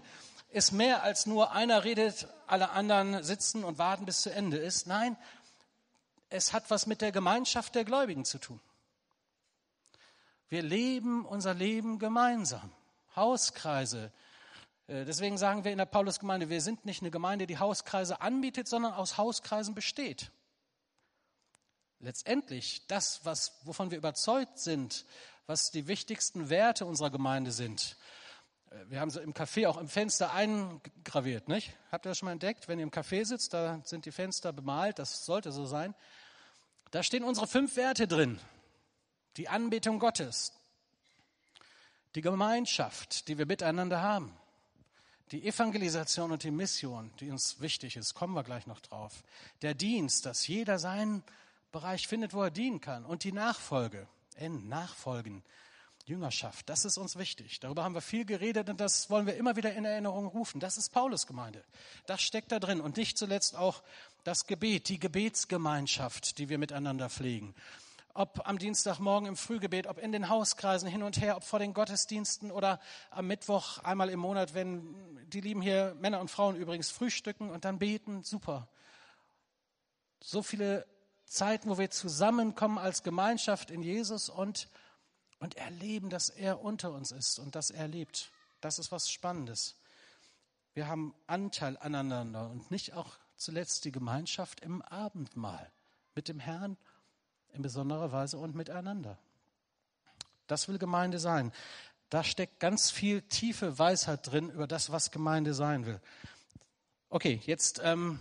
ist 0.50 0.72
mehr 0.72 1.02
als 1.02 1.26
nur 1.26 1.52
einer 1.52 1.84
redet, 1.84 2.26
alle 2.46 2.70
anderen 2.70 3.22
sitzen 3.22 3.62
und 3.64 3.78
warten 3.78 4.06
bis 4.06 4.22
zu 4.22 4.30
Ende 4.30 4.56
ist. 4.56 4.86
Nein, 4.86 5.16
es 6.30 6.52
hat 6.52 6.70
was 6.70 6.86
mit 6.86 7.00
der 7.00 7.12
Gemeinschaft 7.12 7.74
der 7.74 7.84
Gläubigen 7.84 8.24
zu 8.24 8.38
tun. 8.38 8.60
Wir 10.48 10.62
leben 10.62 11.26
unser 11.26 11.54
Leben 11.54 11.98
gemeinsam. 11.98 12.72
Hauskreise. 13.14 14.12
Äh, 14.86 15.04
deswegen 15.04 15.36
sagen 15.36 15.64
wir 15.64 15.72
in 15.72 15.78
der 15.78 15.86
Paulusgemeinde, 15.86 16.48
wir 16.48 16.62
sind 16.62 16.84
nicht 16.84 17.02
eine 17.02 17.10
Gemeinde, 17.10 17.46
die 17.46 17.58
Hauskreise 17.58 18.20
anbietet, 18.20 18.68
sondern 18.68 18.94
aus 18.94 19.18
Hauskreisen 19.18 19.74
besteht. 19.74 20.30
Letztendlich 22.00 22.86
das, 22.86 23.24
was, 23.24 23.60
wovon 23.64 23.90
wir 23.90 23.98
überzeugt 23.98 24.58
sind, 24.58 25.04
was 25.46 25.70
die 25.70 25.88
wichtigsten 25.88 26.48
Werte 26.48 26.86
unserer 26.86 27.10
Gemeinde 27.10 27.52
sind. 27.52 27.96
Äh, 28.70 28.76
wir 28.88 29.00
haben 29.00 29.10
so 29.10 29.20
im 29.20 29.34
Café 29.34 29.68
auch 29.68 29.76
im 29.76 29.88
Fenster 29.88 30.32
eingraviert, 30.32 31.48
nicht? 31.48 31.74
Habt 31.92 32.06
ihr 32.06 32.10
das 32.10 32.18
schon 32.18 32.26
mal 32.26 32.32
entdeckt? 32.32 32.68
Wenn 32.68 32.78
ihr 32.78 32.84
im 32.84 32.90
Café 32.90 33.26
sitzt, 33.26 33.52
da 33.52 33.82
sind 33.84 34.06
die 34.06 34.12
Fenster 34.12 34.54
bemalt, 34.54 34.98
das 34.98 35.26
sollte 35.26 35.52
so 35.52 35.66
sein. 35.66 35.94
Da 36.90 37.02
stehen 37.02 37.24
unsere 37.24 37.46
fünf 37.46 37.76
Werte 37.76 38.08
drin 38.08 38.40
die 39.36 39.48
Anbetung 39.48 39.98
Gottes, 39.98 40.52
die 42.14 42.20
Gemeinschaft, 42.20 43.28
die 43.28 43.38
wir 43.38 43.46
miteinander 43.46 44.00
haben, 44.00 44.36
die 45.30 45.46
Evangelisation 45.46 46.32
und 46.32 46.42
die 46.42 46.50
Mission, 46.50 47.10
die 47.20 47.30
uns 47.30 47.60
wichtig 47.60 47.96
ist, 47.96 48.14
kommen 48.14 48.34
wir 48.34 48.44
gleich 48.44 48.66
noch 48.66 48.80
drauf, 48.80 49.22
der 49.62 49.74
Dienst, 49.74 50.26
dass 50.26 50.46
jeder 50.46 50.78
seinen 50.78 51.22
Bereich 51.70 52.08
findet, 52.08 52.32
wo 52.32 52.42
er 52.42 52.50
dienen 52.50 52.80
kann 52.80 53.04
und 53.04 53.24
die 53.24 53.32
Nachfolge, 53.32 54.08
N, 54.36 54.68
Nachfolgen, 54.68 55.42
Jüngerschaft, 56.06 56.70
das 56.70 56.86
ist 56.86 56.96
uns 56.96 57.16
wichtig. 57.16 57.60
Darüber 57.60 57.84
haben 57.84 57.94
wir 57.94 58.00
viel 58.00 58.24
geredet 58.24 58.70
und 58.70 58.80
das 58.80 59.10
wollen 59.10 59.26
wir 59.26 59.36
immer 59.36 59.56
wieder 59.56 59.74
in 59.74 59.84
Erinnerung 59.84 60.26
rufen. 60.26 60.58
Das 60.58 60.78
ist 60.78 60.90
Paulus 60.90 61.26
Gemeinde. 61.26 61.62
Das 62.06 62.22
steckt 62.22 62.50
da 62.50 62.58
drin 62.58 62.80
und 62.80 62.96
nicht 62.96 63.18
zuletzt 63.18 63.54
auch 63.54 63.82
das 64.24 64.46
Gebet, 64.46 64.88
die 64.88 64.98
Gebetsgemeinschaft, 64.98 66.38
die 66.38 66.48
wir 66.48 66.56
miteinander 66.56 67.10
pflegen 67.10 67.54
ob 68.14 68.46
am 68.48 68.58
Dienstagmorgen 68.58 69.28
im 69.28 69.36
Frühgebet, 69.36 69.86
ob 69.86 69.98
in 69.98 70.12
den 70.12 70.28
Hauskreisen 70.28 70.88
hin 70.88 71.02
und 71.02 71.20
her, 71.20 71.36
ob 71.36 71.44
vor 71.44 71.58
den 71.58 71.74
Gottesdiensten 71.74 72.50
oder 72.50 72.80
am 73.10 73.26
Mittwoch 73.26 73.78
einmal 73.78 74.08
im 74.10 74.20
Monat, 74.20 74.54
wenn 74.54 75.26
die 75.28 75.40
lieben 75.40 75.62
hier 75.62 75.94
Männer 76.00 76.20
und 76.20 76.30
Frauen 76.30 76.56
übrigens 76.56 76.90
frühstücken 76.90 77.50
und 77.50 77.64
dann 77.64 77.78
beten, 77.78 78.22
super. 78.22 78.68
So 80.20 80.42
viele 80.42 80.86
Zeiten, 81.26 81.70
wo 81.70 81.78
wir 81.78 81.90
zusammenkommen 81.90 82.78
als 82.78 83.02
Gemeinschaft 83.02 83.70
in 83.70 83.82
Jesus 83.82 84.28
und 84.28 84.68
und 85.40 85.56
erleben, 85.56 86.10
dass 86.10 86.28
er 86.28 86.62
unter 86.62 86.92
uns 86.92 87.12
ist 87.12 87.38
und 87.38 87.54
dass 87.54 87.70
er 87.70 87.88
lebt. 87.88 88.30
Das 88.60 88.78
ist 88.78 88.90
was 88.90 89.10
Spannendes. 89.10 89.76
Wir 90.74 90.88
haben 90.88 91.14
Anteil 91.26 91.76
aneinander 91.76 92.50
und 92.50 92.70
nicht 92.70 92.94
auch 92.94 93.16
zuletzt 93.36 93.84
die 93.84 93.92
Gemeinschaft 93.92 94.60
im 94.60 94.82
Abendmahl 94.82 95.70
mit 96.14 96.28
dem 96.28 96.40
Herrn 96.40 96.76
in 97.54 97.62
besonderer 97.62 98.12
Weise 98.12 98.38
und 98.38 98.54
miteinander. 98.54 99.18
Das 100.46 100.68
will 100.68 100.78
Gemeinde 100.78 101.18
sein. 101.18 101.52
Da 102.10 102.24
steckt 102.24 102.58
ganz 102.58 102.90
viel 102.90 103.20
tiefe 103.22 103.78
Weisheit 103.78 104.26
drin 104.30 104.50
über 104.50 104.66
das, 104.66 104.90
was 104.90 105.10
Gemeinde 105.10 105.52
sein 105.52 105.84
will. 105.84 106.00
Okay, 107.10 107.40
jetzt, 107.44 107.80
ähm, 107.84 108.18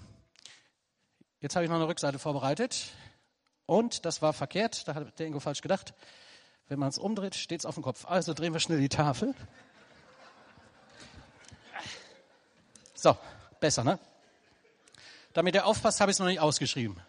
jetzt 1.40 1.56
habe 1.56 1.66
ich 1.66 1.70
noch 1.70 1.78
eine 1.78 1.88
Rückseite 1.88 2.20
vorbereitet. 2.20 2.88
Und 3.66 4.06
das 4.06 4.22
war 4.22 4.34
verkehrt, 4.34 4.88
da 4.88 4.96
hat 4.96 5.20
der 5.20 5.28
Ingo 5.28 5.40
falsch 5.40 5.62
gedacht. 5.62 5.94
Wenn 6.70 6.80
man 6.80 6.90
es 6.90 6.98
umdreht, 6.98 7.36
steht 7.36 7.62
es 7.62 7.66
auf 7.66 7.76
dem 7.76 7.84
Kopf. 7.84 8.06
Also 8.06 8.34
drehen 8.34 8.54
wir 8.54 8.60
schnell 8.60 8.80
die 8.80 8.90
Tafel. 8.90 9.34
So, 12.94 13.18
besser, 13.60 13.84
ne? 13.84 14.00
Damit 15.34 15.54
ihr 15.54 15.66
aufpasst, 15.66 16.02
habe 16.02 16.12
ich 16.12 16.16
es 16.16 16.20
noch 16.20 16.26
nicht 16.26 16.40
ausgeschrieben. 16.40 17.00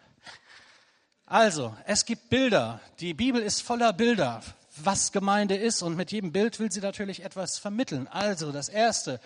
Also, 1.29 1.75
es 1.85 2.05
gibt 2.05 2.29
Bilder. 2.29 2.81
Die 2.99 3.13
Bibel 3.13 3.39
ist 3.39 3.61
voller 3.61 3.93
Bilder, 3.93 4.41
was 4.77 5.11
Gemeinde 5.11 5.55
ist. 5.55 5.83
Und 5.83 5.95
mit 5.95 6.11
jedem 6.11 6.31
Bild 6.31 6.59
will 6.59 6.71
sie 6.71 6.81
natürlich 6.81 7.23
etwas 7.23 7.59
vermitteln. 7.59 8.07
Also, 8.07 8.51
das 8.51 8.67
erste 8.67 9.21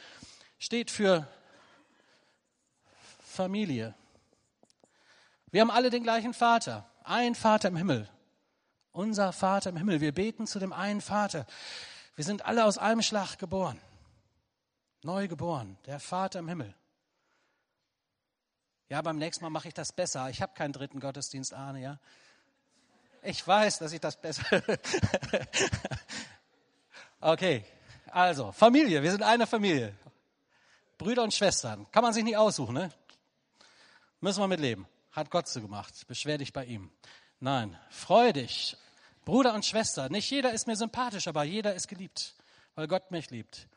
steht 0.60 0.92
für 0.92 1.26
Familie. 3.26 3.94
Wir 5.50 5.62
haben 5.62 5.72
alle 5.72 5.90
den 5.90 6.04
gleichen 6.04 6.34
Vater. 6.34 6.86
Ein 7.06 7.36
Vater 7.36 7.70
im 7.70 7.78
Himmel. 7.78 8.10
Unser 8.92 9.32
Vater 9.32 9.70
im 9.70 9.78
Himmel. 9.78 10.02
Wir 10.02 10.12
beten 10.12 10.46
zu 10.46 10.60
dem 10.60 10.74
einen 10.74 11.00
Vater. 11.00 11.48
Wir 12.16 12.26
sind 12.26 12.46
alle 12.46 12.66
aus 12.66 12.78
einem 12.78 13.02
Schlag 13.02 13.38
geboren. 13.40 13.80
Neu 15.04 15.30
geboren. 15.30 15.78
Der 15.86 16.02
Vater 16.02 16.40
im 16.40 16.50
Himmel. 16.50 16.76
Ja, 18.94 19.02
beim 19.02 19.18
nächsten 19.18 19.44
Mal 19.44 19.50
mache 19.50 19.70
ich 19.70 19.74
das 19.74 19.92
besser. 19.92 20.30
Ich 20.30 20.40
habe 20.40 20.54
keinen 20.54 20.72
dritten 20.72 21.00
Gottesdienst, 21.00 21.52
Arne, 21.52 21.82
ja. 21.82 22.00
Ich 23.24 23.48
weiß, 23.48 23.80
dass 23.80 23.92
ich 23.92 24.00
das 24.00 24.22
besser. 24.22 24.44
okay, 27.20 27.66
also 28.12 28.52
Familie. 28.52 29.02
Wir 29.02 29.10
sind 29.10 29.24
eine 29.24 29.48
Familie. 29.48 29.96
Brüder 31.00 31.24
und 31.24 31.34
Schwestern. 31.34 31.90
Kann 31.90 32.04
man 32.04 32.14
sich 32.14 32.24
nicht 32.24 32.38
aussuchen, 32.38 32.76
ne? 32.76 32.92
Müssen 34.22 34.42
wir 34.42 34.48
mitleben. 34.48 34.86
Hat 35.12 35.32
Gott 35.32 35.48
so 35.48 35.60
gemacht. 35.60 36.06
Beschwer 36.08 36.38
dich 36.38 36.54
bei 36.54 36.66
ihm. 36.66 36.92
Nein, 37.40 37.76
freu 37.90 38.32
dich. 38.32 38.78
Bruder 39.26 39.56
und 39.56 39.66
Schwester. 39.66 40.08
Nicht 40.10 40.30
jeder 40.30 40.54
ist 40.54 40.68
mir 40.68 40.76
sympathisch, 40.76 41.28
aber 41.28 41.44
jeder 41.44 41.74
ist 41.74 41.88
geliebt, 41.88 42.36
weil 42.76 42.88
Gott 42.88 43.10
mich 43.10 43.32
liebt. 43.32 43.68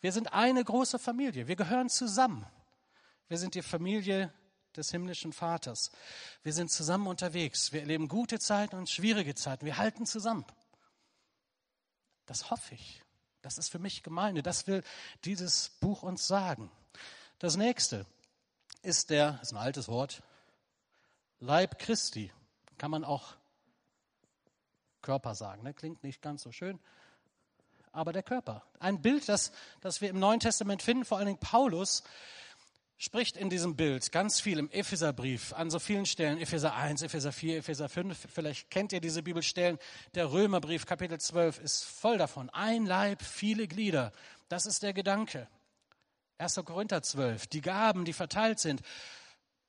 Wir 0.00 0.12
sind 0.12 0.32
eine 0.32 0.62
große 0.62 1.00
Familie. 1.00 1.48
Wir 1.48 1.56
gehören 1.56 1.88
zusammen. 1.88 2.46
Wir 3.26 3.38
sind 3.38 3.56
die 3.56 3.62
Familie 3.62 4.32
des 4.76 4.90
himmlischen 4.90 5.32
Vaters. 5.32 5.90
Wir 6.42 6.52
sind 6.52 6.70
zusammen 6.70 7.06
unterwegs. 7.06 7.72
Wir 7.72 7.80
erleben 7.80 8.08
gute 8.08 8.38
Zeiten 8.38 8.76
und 8.76 8.88
schwierige 8.88 9.34
Zeiten. 9.34 9.66
Wir 9.66 9.78
halten 9.78 10.06
zusammen. 10.06 10.44
Das 12.26 12.50
hoffe 12.50 12.74
ich. 12.74 13.02
Das 13.42 13.58
ist 13.58 13.68
für 13.68 13.78
mich 13.78 14.02
Gemeinde. 14.02 14.42
Das 14.42 14.66
will 14.66 14.82
dieses 15.24 15.70
Buch 15.80 16.02
uns 16.02 16.26
sagen. 16.26 16.70
Das 17.38 17.56
nächste 17.56 18.06
ist 18.82 19.10
der, 19.10 19.38
ist 19.42 19.52
ein 19.52 19.58
altes 19.58 19.88
Wort, 19.88 20.22
Leib 21.40 21.78
Christi. 21.78 22.32
Kann 22.78 22.92
man 22.92 23.04
auch 23.04 23.34
Körper 25.02 25.34
sagen. 25.34 25.64
Ne? 25.64 25.74
Klingt 25.74 26.04
nicht 26.04 26.22
ganz 26.22 26.42
so 26.42 26.52
schön. 26.52 26.78
Aber 27.90 28.12
der 28.12 28.22
Körper. 28.22 28.64
Ein 28.78 29.02
Bild, 29.02 29.28
das, 29.28 29.52
das 29.80 30.00
wir 30.00 30.08
im 30.08 30.18
Neuen 30.18 30.40
Testament 30.40 30.82
finden, 30.82 31.04
vor 31.04 31.18
allen 31.18 31.26
Dingen 31.26 31.40
Paulus, 31.40 32.04
spricht 33.02 33.36
in 33.36 33.50
diesem 33.50 33.74
Bild 33.74 34.12
ganz 34.12 34.40
viel 34.40 34.60
im 34.60 34.70
Epheserbrief 34.70 35.52
an 35.54 35.72
so 35.72 35.80
vielen 35.80 36.06
Stellen, 36.06 36.38
Epheser 36.38 36.76
1, 36.76 37.02
Epheser 37.02 37.32
4, 37.32 37.58
Epheser 37.58 37.88
5, 37.88 38.28
vielleicht 38.32 38.70
kennt 38.70 38.92
ihr 38.92 39.00
diese 39.00 39.24
Bibelstellen, 39.24 39.76
der 40.14 40.30
Römerbrief 40.30 40.86
Kapitel 40.86 41.18
12 41.18 41.58
ist 41.58 41.82
voll 41.82 42.16
davon. 42.16 42.48
Ein 42.50 42.86
Leib, 42.86 43.20
viele 43.20 43.66
Glieder, 43.66 44.12
das 44.48 44.66
ist 44.66 44.84
der 44.84 44.92
Gedanke. 44.92 45.48
1. 46.38 46.54
Korinther 46.64 47.02
12, 47.02 47.48
die 47.48 47.60
Gaben, 47.60 48.04
die 48.04 48.12
verteilt 48.12 48.60
sind, 48.60 48.82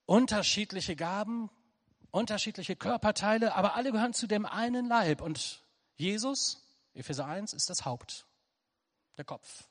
unterschiedliche 0.06 0.94
Gaben, 0.94 1.50
unterschiedliche 2.12 2.76
Körperteile, 2.76 3.56
aber 3.56 3.74
alle 3.74 3.90
gehören 3.90 4.14
zu 4.14 4.28
dem 4.28 4.46
einen 4.46 4.86
Leib 4.86 5.20
und 5.20 5.64
Jesus, 5.96 6.62
Epheser 6.94 7.26
1, 7.26 7.52
ist 7.52 7.68
das 7.68 7.84
Haupt, 7.84 8.26
der 9.16 9.24
Kopf. 9.24 9.64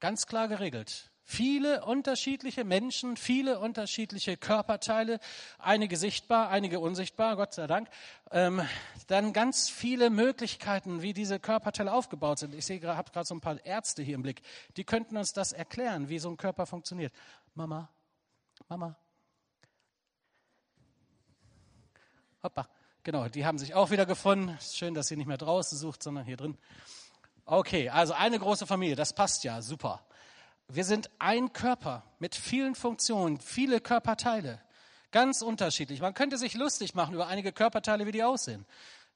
Ganz 0.00 0.26
klar 0.26 0.48
geregelt. 0.48 1.10
Viele 1.26 1.84
unterschiedliche 1.86 2.64
Menschen, 2.64 3.16
viele 3.16 3.58
unterschiedliche 3.58 4.36
Körperteile, 4.36 5.18
einige 5.58 5.96
sichtbar, 5.96 6.50
einige 6.50 6.80
unsichtbar, 6.80 7.36
Gott 7.36 7.54
sei 7.54 7.66
Dank. 7.66 7.88
Ähm, 8.30 8.60
dann 9.06 9.32
ganz 9.32 9.70
viele 9.70 10.10
Möglichkeiten, 10.10 11.00
wie 11.00 11.14
diese 11.14 11.40
Körperteile 11.40 11.92
aufgebaut 11.92 12.40
sind. 12.40 12.54
Ich 12.54 12.66
sehe, 12.66 12.80
habe 12.82 13.10
gerade 13.10 13.26
so 13.26 13.34
ein 13.34 13.40
paar 13.40 13.64
Ärzte 13.64 14.02
hier 14.02 14.16
im 14.16 14.22
Blick. 14.22 14.42
Die 14.76 14.84
könnten 14.84 15.16
uns 15.16 15.32
das 15.32 15.52
erklären, 15.52 16.10
wie 16.10 16.18
so 16.18 16.28
ein 16.28 16.36
Körper 16.36 16.66
funktioniert. 16.66 17.12
Mama, 17.54 17.88
Mama. 18.68 18.94
Hoppa. 22.42 22.68
Genau, 23.02 23.28
die 23.28 23.46
haben 23.46 23.58
sich 23.58 23.74
auch 23.74 23.90
wieder 23.90 24.04
gefunden. 24.04 24.58
Schön, 24.60 24.92
dass 24.92 25.08
sie 25.08 25.16
nicht 25.16 25.26
mehr 25.26 25.38
draußen 25.38 25.78
sucht, 25.78 26.02
sondern 26.02 26.26
hier 26.26 26.36
drin. 26.36 26.58
Okay, 27.46 27.88
also 27.88 28.12
eine 28.12 28.38
große 28.38 28.66
Familie, 28.66 28.96
das 28.96 29.14
passt 29.14 29.44
ja, 29.44 29.62
super. 29.62 30.04
Wir 30.74 30.84
sind 30.84 31.08
ein 31.20 31.52
Körper 31.52 32.02
mit 32.18 32.34
vielen 32.34 32.74
Funktionen, 32.74 33.38
viele 33.38 33.80
Körperteile, 33.80 34.60
ganz 35.12 35.40
unterschiedlich. 35.40 36.00
Man 36.00 36.14
könnte 36.14 36.36
sich 36.36 36.54
lustig 36.54 36.96
machen 36.96 37.14
über 37.14 37.28
einige 37.28 37.52
Körperteile, 37.52 38.06
wie 38.06 38.12
die 38.12 38.24
aussehen. 38.24 38.66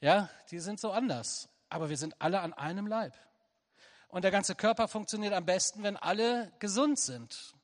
Ja, 0.01 0.31
die 0.53 0.61
sind 0.61 0.79
so 0.79 0.93
anders, 0.93 1.49
aber 1.69 1.91
wir 1.91 1.97
sind 1.97 2.15
alle 2.21 2.41
an 2.43 2.53
einem 2.53 2.87
Leib. 2.87 3.13
Und 4.07 4.23
der 4.23 4.31
ganze 4.31 4.55
Körper 4.55 4.87
funktioniert 4.87 5.35
am 5.35 5.47
besten, 5.47 5.83
wenn 5.83 5.97
alle 5.97 6.53
gesund 6.61 7.01
sind. 7.01 7.55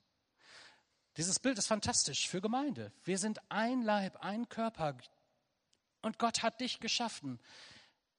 Dieses 1.17 1.39
Bild 1.39 1.57
ist 1.59 1.69
fantastisch 1.69 2.29
für 2.29 2.41
Gemeinde. 2.41 2.91
Wir 3.05 3.19
sind 3.19 3.39
ein 3.49 3.83
Leib, 3.83 4.17
ein 4.25 4.49
Körper. 4.49 4.97
Und 6.03 6.19
Gott 6.19 6.43
hat 6.43 6.61
dich 6.61 6.81
geschaffen 6.81 7.39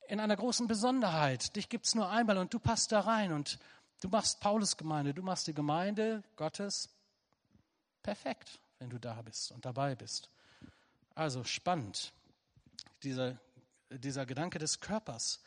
in 0.08 0.22
einer 0.22 0.38
großen 0.38 0.68
Besonderheit. 0.68 1.56
Dich 1.58 1.68
gibt 1.68 1.86
es 1.86 1.96
nur 1.96 2.10
einmal 2.10 2.38
und 2.38 2.54
du 2.54 2.60
passt 2.60 2.94
da 2.94 3.02
rein. 3.02 3.34
Und 3.34 3.60
Du 4.02 4.10
machst 4.10 4.40
Paulus 4.40 4.78
Gemeinde, 4.78 5.14
du 5.14 5.22
machst 5.22 5.48
die 5.48 5.54
Gemeinde 5.54 6.24
Gottes 6.36 6.90
perfekt, 8.04 8.60
wenn 8.80 8.90
du 8.90 9.00
da 9.00 9.22
bist 9.22 9.52
und 9.52 9.66
dabei 9.66 9.96
bist. 9.96 10.30
Also 11.16 11.44
spannend, 11.44 12.14
dieser, 13.04 13.40
dieser 13.90 14.26
Gedanke 14.26 14.60
des 14.60 14.80
Körpers. 14.80 15.42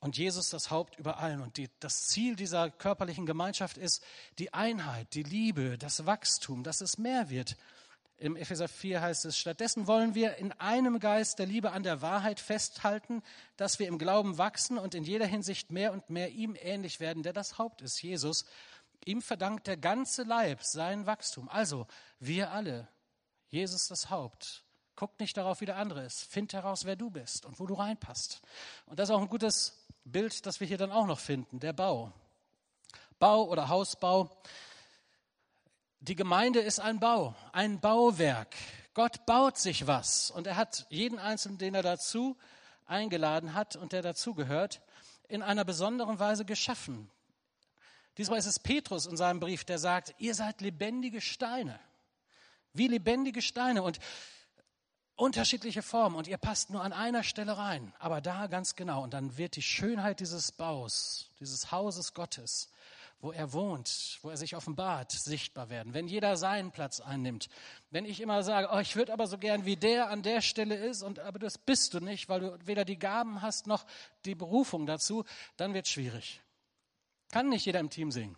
Und 0.00 0.18
Jesus 0.18 0.50
das 0.50 0.70
Haupt 0.70 0.98
über 0.98 1.18
allem. 1.18 1.40
Und 1.40 1.56
die, 1.56 1.70
das 1.80 2.08
Ziel 2.08 2.36
dieser 2.36 2.70
körperlichen 2.70 3.24
Gemeinschaft 3.24 3.78
ist 3.78 4.02
die 4.38 4.52
Einheit, 4.52 5.14
die 5.14 5.22
Liebe, 5.22 5.78
das 5.78 6.04
Wachstum, 6.04 6.64
dass 6.64 6.80
es 6.80 6.98
mehr 6.98 7.30
wird 7.30 7.56
im 8.18 8.36
Epheser 8.36 8.68
4 8.68 9.02
heißt 9.02 9.26
es, 9.26 9.36
stattdessen 9.36 9.86
wollen 9.86 10.14
wir 10.14 10.36
in 10.36 10.52
einem 10.52 11.00
Geist 11.00 11.38
der 11.38 11.46
Liebe 11.46 11.72
an 11.72 11.82
der 11.82 12.00
Wahrheit 12.00 12.40
festhalten, 12.40 13.22
dass 13.56 13.78
wir 13.78 13.88
im 13.88 13.98
Glauben 13.98 14.38
wachsen 14.38 14.78
und 14.78 14.94
in 14.94 15.04
jeder 15.04 15.26
Hinsicht 15.26 15.70
mehr 15.70 15.92
und 15.92 16.08
mehr 16.08 16.30
ihm 16.30 16.56
ähnlich 16.58 16.98
werden, 16.98 17.22
der 17.22 17.34
das 17.34 17.58
Haupt 17.58 17.82
ist, 17.82 18.00
Jesus. 18.02 18.46
Ihm 19.04 19.20
verdankt 19.20 19.66
der 19.66 19.76
ganze 19.76 20.22
Leib 20.22 20.62
sein 20.62 21.04
Wachstum. 21.06 21.48
Also, 21.50 21.86
wir 22.18 22.52
alle, 22.52 22.88
Jesus 23.48 23.88
das 23.88 24.08
Haupt. 24.08 24.64
Guck 24.96 25.20
nicht 25.20 25.36
darauf, 25.36 25.60
wie 25.60 25.66
der 25.66 25.76
andere 25.76 26.04
ist. 26.04 26.24
Find 26.24 26.54
heraus, 26.54 26.86
wer 26.86 26.96
du 26.96 27.10
bist 27.10 27.44
und 27.44 27.60
wo 27.60 27.66
du 27.66 27.74
reinpasst. 27.74 28.40
Und 28.86 28.98
das 28.98 29.10
ist 29.10 29.14
auch 29.14 29.20
ein 29.20 29.28
gutes 29.28 29.86
Bild, 30.04 30.46
das 30.46 30.58
wir 30.58 30.66
hier 30.66 30.78
dann 30.78 30.90
auch 30.90 31.06
noch 31.06 31.20
finden, 31.20 31.60
der 31.60 31.74
Bau. 31.74 32.12
Bau 33.18 33.44
oder 33.44 33.68
Hausbau. 33.68 34.30
Die 36.06 36.14
Gemeinde 36.14 36.60
ist 36.60 36.78
ein 36.78 37.00
Bau, 37.00 37.34
ein 37.52 37.80
Bauwerk. 37.80 38.54
Gott 38.94 39.26
baut 39.26 39.58
sich 39.58 39.88
was 39.88 40.30
und 40.30 40.46
er 40.46 40.54
hat 40.54 40.86
jeden 40.88 41.18
Einzelnen, 41.18 41.58
den 41.58 41.74
er 41.74 41.82
dazu 41.82 42.36
eingeladen 42.86 43.54
hat 43.54 43.74
und 43.74 43.90
der 43.90 44.02
dazugehört, 44.02 44.80
in 45.26 45.42
einer 45.42 45.64
besonderen 45.64 46.20
Weise 46.20 46.44
geschaffen. 46.44 47.10
Diesmal 48.18 48.38
ist 48.38 48.46
es 48.46 48.60
Petrus 48.60 49.06
in 49.06 49.16
seinem 49.16 49.40
Brief, 49.40 49.64
der 49.64 49.80
sagt, 49.80 50.14
ihr 50.18 50.36
seid 50.36 50.60
lebendige 50.60 51.20
Steine, 51.20 51.80
wie 52.72 52.86
lebendige 52.86 53.42
Steine 53.42 53.82
und 53.82 53.98
unterschiedliche 55.16 55.82
Formen 55.82 56.14
und 56.14 56.28
ihr 56.28 56.38
passt 56.38 56.70
nur 56.70 56.84
an 56.84 56.92
einer 56.92 57.24
Stelle 57.24 57.58
rein, 57.58 57.92
aber 57.98 58.20
da 58.20 58.46
ganz 58.46 58.76
genau 58.76 59.02
und 59.02 59.12
dann 59.12 59.36
wird 59.38 59.56
die 59.56 59.62
Schönheit 59.62 60.20
dieses 60.20 60.52
Baus, 60.52 61.30
dieses 61.40 61.72
Hauses 61.72 62.14
Gottes 62.14 62.70
wo 63.20 63.32
er 63.32 63.52
wohnt, 63.52 64.18
wo 64.22 64.30
er 64.30 64.36
sich 64.36 64.56
offenbart, 64.56 65.10
sichtbar 65.12 65.70
werden. 65.70 65.94
Wenn 65.94 66.06
jeder 66.06 66.36
seinen 66.36 66.70
Platz 66.70 67.00
einnimmt. 67.00 67.48
Wenn 67.90 68.04
ich 68.04 68.20
immer 68.20 68.42
sage, 68.42 68.68
oh, 68.72 68.78
ich 68.78 68.96
würde 68.96 69.12
aber 69.12 69.26
so 69.26 69.38
gern 69.38 69.64
wie 69.64 69.76
der 69.76 70.10
an 70.10 70.22
der 70.22 70.42
Stelle 70.42 70.76
ist, 70.76 71.02
und 71.02 71.18
aber 71.18 71.38
das 71.38 71.58
bist 71.58 71.94
du 71.94 72.00
nicht, 72.00 72.28
weil 72.28 72.40
du 72.40 72.58
weder 72.66 72.84
die 72.84 72.98
Gaben 72.98 73.42
hast 73.42 73.66
noch 73.66 73.86
die 74.24 74.34
Berufung 74.34 74.86
dazu, 74.86 75.24
dann 75.56 75.74
wird 75.74 75.86
es 75.86 75.92
schwierig. 75.92 76.42
Kann 77.30 77.48
nicht 77.48 77.66
jeder 77.66 77.80
im 77.80 77.90
Team 77.90 78.10
singen. 78.10 78.36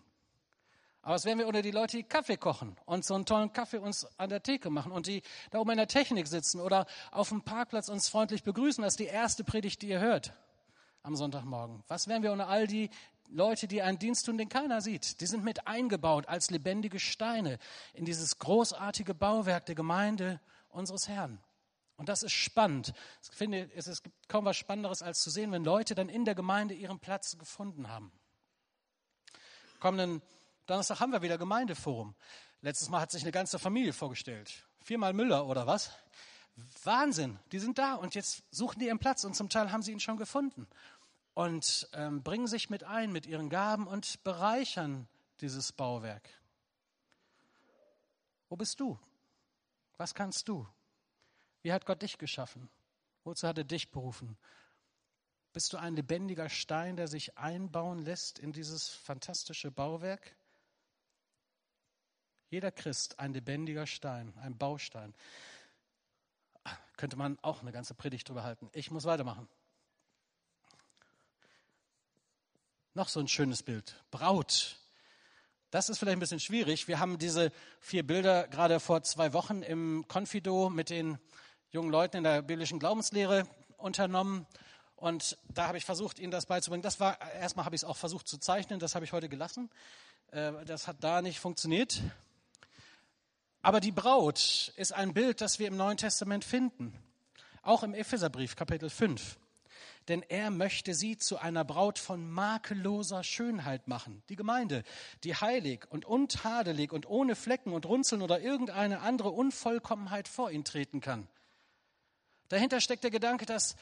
Aber 1.03 1.15
es 1.15 1.25
wären 1.25 1.39
wir 1.39 1.47
unter 1.47 1.63
die 1.63 1.71
Leute, 1.71 1.97
die 1.97 2.03
Kaffee 2.03 2.37
kochen 2.37 2.77
und 2.85 3.05
so 3.05 3.15
einen 3.15 3.25
tollen 3.25 3.53
Kaffee 3.53 3.79
uns 3.79 4.07
an 4.19 4.29
der 4.29 4.43
Theke 4.43 4.69
machen 4.69 4.93
und 4.93 5.07
die 5.07 5.23
da 5.51 5.59
oben 5.59 5.71
in 5.71 5.77
der 5.79 5.89
Technik 5.89 6.27
sitzen 6.27 6.61
oder 6.61 6.87
auf 7.11 7.31
dem 7.31 7.43
Parkplatz 7.43 7.89
uns 7.89 8.09
freundlich 8.09 8.43
begrüßen. 8.43 8.83
Das 8.83 8.95
ist 8.95 9.01
die 9.01 9.07
erste 9.07 9.45
Predigt, 9.45 9.83
die 9.83 9.89
ihr 9.89 10.01
hört 10.01 10.35
am 11.03 11.17
Sonntagmorgen. 11.17 11.83
Was 11.89 12.09
wären 12.09 12.23
wir 12.23 12.33
ohne 12.33 12.47
all 12.47 12.67
die 12.67 12.91
Leute, 13.31 13.69
die 13.69 13.83
einen 13.83 13.99
Dienst 13.99 14.27
tun, 14.27 14.39
den 14.39 14.49
keiner 14.49 14.81
sieht? 14.81 15.21
Die 15.21 15.27
sind 15.27 15.45
mit 15.45 15.67
eingebaut 15.67 16.29
als 16.29 16.51
lebendige 16.51 16.99
Steine 16.99 17.59
in 17.93 18.05
dieses 18.05 18.39
großartige 18.39 19.15
Bauwerk 19.15 19.67
der 19.67 19.75
Gemeinde 19.75 20.41
unseres 20.69 21.09
Herrn. 21.09 21.39
Und 21.97 22.09
das 22.09 22.23
ist 22.23 22.33
spannend. 22.33 22.93
Ich 23.31 23.37
finde, 23.37 23.71
es 23.75 24.03
gibt 24.03 24.29
kaum 24.29 24.45
was 24.45 24.57
Spannenderes, 24.57 25.03
als 25.03 25.21
zu 25.21 25.31
sehen, 25.31 25.53
wenn 25.53 25.65
Leute 25.65 25.95
dann 25.95 26.09
in 26.09 26.25
der 26.25 26.35
Gemeinde 26.35 26.75
ihren 26.75 27.01
Platz 27.01 27.37
gefunden 27.37 27.89
haben. 27.89 28.13
Kommenden 29.81 30.23
Donnerstag 30.67 31.01
haben 31.01 31.13
wir 31.13 31.23
wieder 31.23 31.39
Gemeindeforum. 31.39 32.15
Letztes 32.61 32.89
Mal 32.89 33.01
hat 33.01 33.11
sich 33.11 33.23
eine 33.23 33.33
ganze 33.33 33.59
Familie 33.59 33.93
vorgestellt. 33.93 34.67
Viermal 34.81 35.13
Müller 35.13 35.47
oder 35.47 35.67
was? 35.67 35.91
Wahnsinn, 36.83 37.39
die 37.53 37.61
sind 37.61 37.79
da 37.79 37.95
und 37.95 38.17
jetzt 38.17 38.43
suchen 38.51 38.81
die 38.81 38.87
ihren 38.87 38.99
Platz 38.99 39.23
und 39.23 39.35
zum 39.35 39.49
Teil 39.49 39.71
haben 39.71 39.83
sie 39.83 39.93
ihn 39.93 40.01
schon 40.01 40.17
gefunden 40.17 40.67
und 41.39 41.89
ähm, 41.93 42.25
bringen 42.25 42.49
sich 42.49 42.69
mit 42.69 42.83
ein 42.83 43.13
mit 43.13 43.25
ihren 43.25 43.49
Gaben 43.49 43.87
und 43.87 44.25
bereichern 44.25 45.07
dieses 45.41 45.71
Bauwerk. 45.71 46.29
Wo 48.49 48.57
bist 48.57 48.81
du? 48.81 48.99
Was 49.99 50.17
kannst 50.17 50.49
du? 50.49 50.67
Wie 51.63 51.73
hat 51.73 51.87
Gott 51.87 52.03
dich 52.03 52.19
geschaffen? 52.19 52.69
Wozu 53.23 53.47
hat 53.47 53.57
er 53.57 53.63
dich 53.63 53.93
berufen? 53.93 54.37
Bist 55.53 55.73
du 55.73 55.77
ein 55.77 55.95
lebendiger 55.95 56.49
Stein, 56.49 56.97
der 56.97 57.07
sich 57.07 57.39
einbauen 57.39 58.01
lässt 58.01 58.41
in 58.41 58.51
dieses 58.51 58.89
fantastische 58.89 59.71
Bauwerk? 59.71 60.35
Jeder 62.51 62.73
Christ 62.73 63.21
ein 63.21 63.33
lebendiger 63.33 63.87
Stein, 63.87 64.37
ein 64.39 64.59
Baustein. 64.59 65.15
Könnte 66.97 67.17
man 67.17 67.39
auch 67.43 67.61
eine 67.63 67.71
ganze 67.71 67.95
Predigt 67.95 68.29
drüber 68.29 68.43
halten. 68.43 68.71
Ich 68.73 68.91
muss 68.91 69.05
weitermachen. 69.05 69.49
Noch 72.99 73.09
so 73.09 73.21
ein 73.21 73.29
schönes 73.29 73.63
Bild. 73.63 73.95
Braut. 74.11 74.77
Das 75.71 75.89
ist 75.89 75.99
vielleicht 75.99 76.17
ein 76.17 76.19
bisschen 76.19 76.41
schwierig. 76.41 76.89
Wir 76.89 76.99
haben 76.99 77.17
diese 77.17 77.53
vier 77.79 78.05
Bilder 78.05 78.49
gerade 78.49 78.81
vor 78.81 79.05
zwei 79.05 79.33
Wochen 79.33 79.63
im 79.63 80.05
Confido 80.09 80.69
mit 80.69 80.91
den 80.91 81.17
jungen 81.71 81.93
Leuten 81.93 82.17
in 82.17 82.25
der 82.25 82.43
biblischen 82.43 82.81
Glaubenslehre 82.81 83.47
unternommen. 83.77 84.49
Und 84.97 85.39
da 85.47 85.69
habe 85.69 85.79
ich 85.79 85.85
versucht, 85.85 86.19
ihnen 86.19 86.33
das 86.33 86.47
beizubringen. 86.47 86.83
Das 86.83 86.99
war, 86.99 87.21
erstmal 87.35 87.67
habe 87.67 87.77
ich 87.77 87.83
es 87.83 87.89
auch 87.89 87.97
versucht 87.97 88.27
zu 88.27 88.37
zeichnen. 88.37 88.81
Das 88.81 88.97
habe 88.97 89.05
ich 89.05 89.13
heute 89.13 89.29
gelassen. 89.29 89.71
Äh, 90.33 90.65
das 90.65 90.89
hat 90.89 90.97
da 90.99 91.23
nicht 91.23 91.39
funktioniert. 91.39 92.03
Aber 93.63 93.79
die 93.79 93.93
Braut 93.93 94.73
ist 94.75 94.93
ein 94.93 95.15
Bild, 95.15 95.41
das 95.41 95.61
wir 95.61 95.69
im 95.69 95.77
Neuen 95.77 95.99
Testament 95.99 96.45
finden. 96.45 96.93
Auch 97.63 97.85
im 97.85 97.95
Epheserbrief, 97.95 98.57
Kapitel 98.57 98.91
5. 98.91 99.39
Denn 100.09 100.23
er 100.23 100.51
möchte 100.51 100.95
sie 100.95 101.19
zu 101.19 101.39
einer 101.39 101.65
Braut 101.65 101.99
von 101.99 102.31
makelloser 102.31 103.23
Schönheit 103.23 103.89
machen. 103.89 104.23
Die 104.31 104.37
Gemeinde, 104.37 104.83
die 105.23 105.35
heilig 105.35 105.85
und 105.91 106.07
untadelig 106.07 106.93
und 106.93 107.07
ohne 107.09 107.37
Flecken 107.37 107.73
und 107.73 107.85
Runzeln 107.85 108.23
oder 108.23 108.41
irgendeine 108.41 109.01
andere 109.01 109.31
Unvollkommenheit 109.31 110.27
vor 110.27 110.51
ihn 110.51 110.65
treten 110.65 111.01
kann. 111.01 111.29
Dahinter 112.49 112.81
steckt 112.81 113.05
der 113.05 113.11
Gedanke, 113.11 113.45
dass 113.45 113.77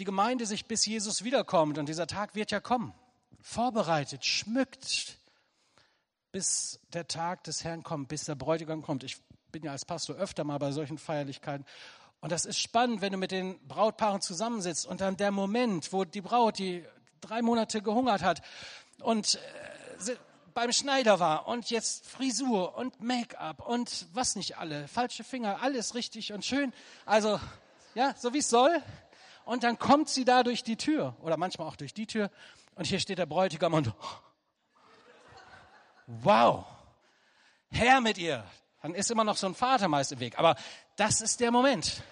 die 0.00 0.04
Gemeinde 0.04 0.46
sich 0.46 0.66
bis 0.66 0.84
Jesus 0.86 1.22
wiederkommt 1.22 1.78
und 1.78 1.88
dieser 1.88 2.06
Tag 2.06 2.34
wird 2.34 2.50
ja 2.50 2.58
kommen. 2.60 2.92
Vorbereitet, 3.40 4.24
schmückt, 4.24 5.18
bis 6.32 6.80
der 6.92 7.06
Tag 7.06 7.44
des 7.44 7.64
Herrn 7.64 7.82
kommt, 7.82 8.08
bis 8.08 8.24
der 8.24 8.34
Bräutigam 8.34 8.82
kommt. 8.82 9.04
Ich 9.04 9.18
bin 9.52 9.62
ja 9.62 9.72
als 9.72 9.84
Pastor 9.84 10.16
öfter 10.16 10.44
mal 10.44 10.58
bei 10.58 10.72
solchen 10.72 10.98
Feierlichkeiten. 10.98 11.66
Und 12.20 12.32
das 12.32 12.44
ist 12.44 12.58
spannend, 12.58 13.00
wenn 13.00 13.12
du 13.12 13.18
mit 13.18 13.30
den 13.30 13.58
Brautpaaren 13.66 14.20
zusammensitzt 14.20 14.86
und 14.86 15.00
dann 15.00 15.16
der 15.16 15.30
Moment, 15.30 15.92
wo 15.92 16.04
die 16.04 16.20
Braut, 16.20 16.58
die 16.58 16.84
drei 17.20 17.40
Monate 17.40 17.80
gehungert 17.80 18.22
hat 18.22 18.42
und 19.00 19.36
äh, 20.06 20.16
beim 20.52 20.72
Schneider 20.72 21.20
war 21.20 21.46
und 21.48 21.70
jetzt 21.70 22.06
Frisur 22.06 22.76
und 22.76 23.00
Make-up 23.00 23.66
und 23.66 24.06
was 24.12 24.36
nicht 24.36 24.58
alle, 24.58 24.88
falsche 24.88 25.24
Finger, 25.24 25.62
alles 25.62 25.94
richtig 25.94 26.32
und 26.32 26.44
schön. 26.44 26.72
Also, 27.06 27.40
ja, 27.94 28.14
so 28.18 28.34
wie 28.34 28.38
es 28.38 28.50
soll. 28.50 28.82
Und 29.44 29.62
dann 29.62 29.78
kommt 29.78 30.08
sie 30.08 30.24
da 30.24 30.42
durch 30.42 30.62
die 30.62 30.76
Tür 30.76 31.16
oder 31.22 31.36
manchmal 31.36 31.66
auch 31.68 31.76
durch 31.76 31.94
die 31.94 32.06
Tür 32.06 32.30
und 32.74 32.86
hier 32.86 33.00
steht 33.00 33.18
der 33.18 33.26
Bräutigam 33.26 33.74
und 33.74 33.92
wow, 36.06 36.66
Herr 37.70 38.00
mit 38.00 38.18
ihr. 38.18 38.44
Dann 38.82 38.94
ist 38.94 39.10
immer 39.10 39.24
noch 39.24 39.36
so 39.36 39.46
ein 39.46 39.54
Vater 39.54 39.88
meist 39.88 40.12
im 40.12 40.20
Weg. 40.20 40.38
Aber 40.38 40.56
das 40.96 41.20
ist 41.20 41.40
der 41.40 41.50
Moment. 41.50 42.02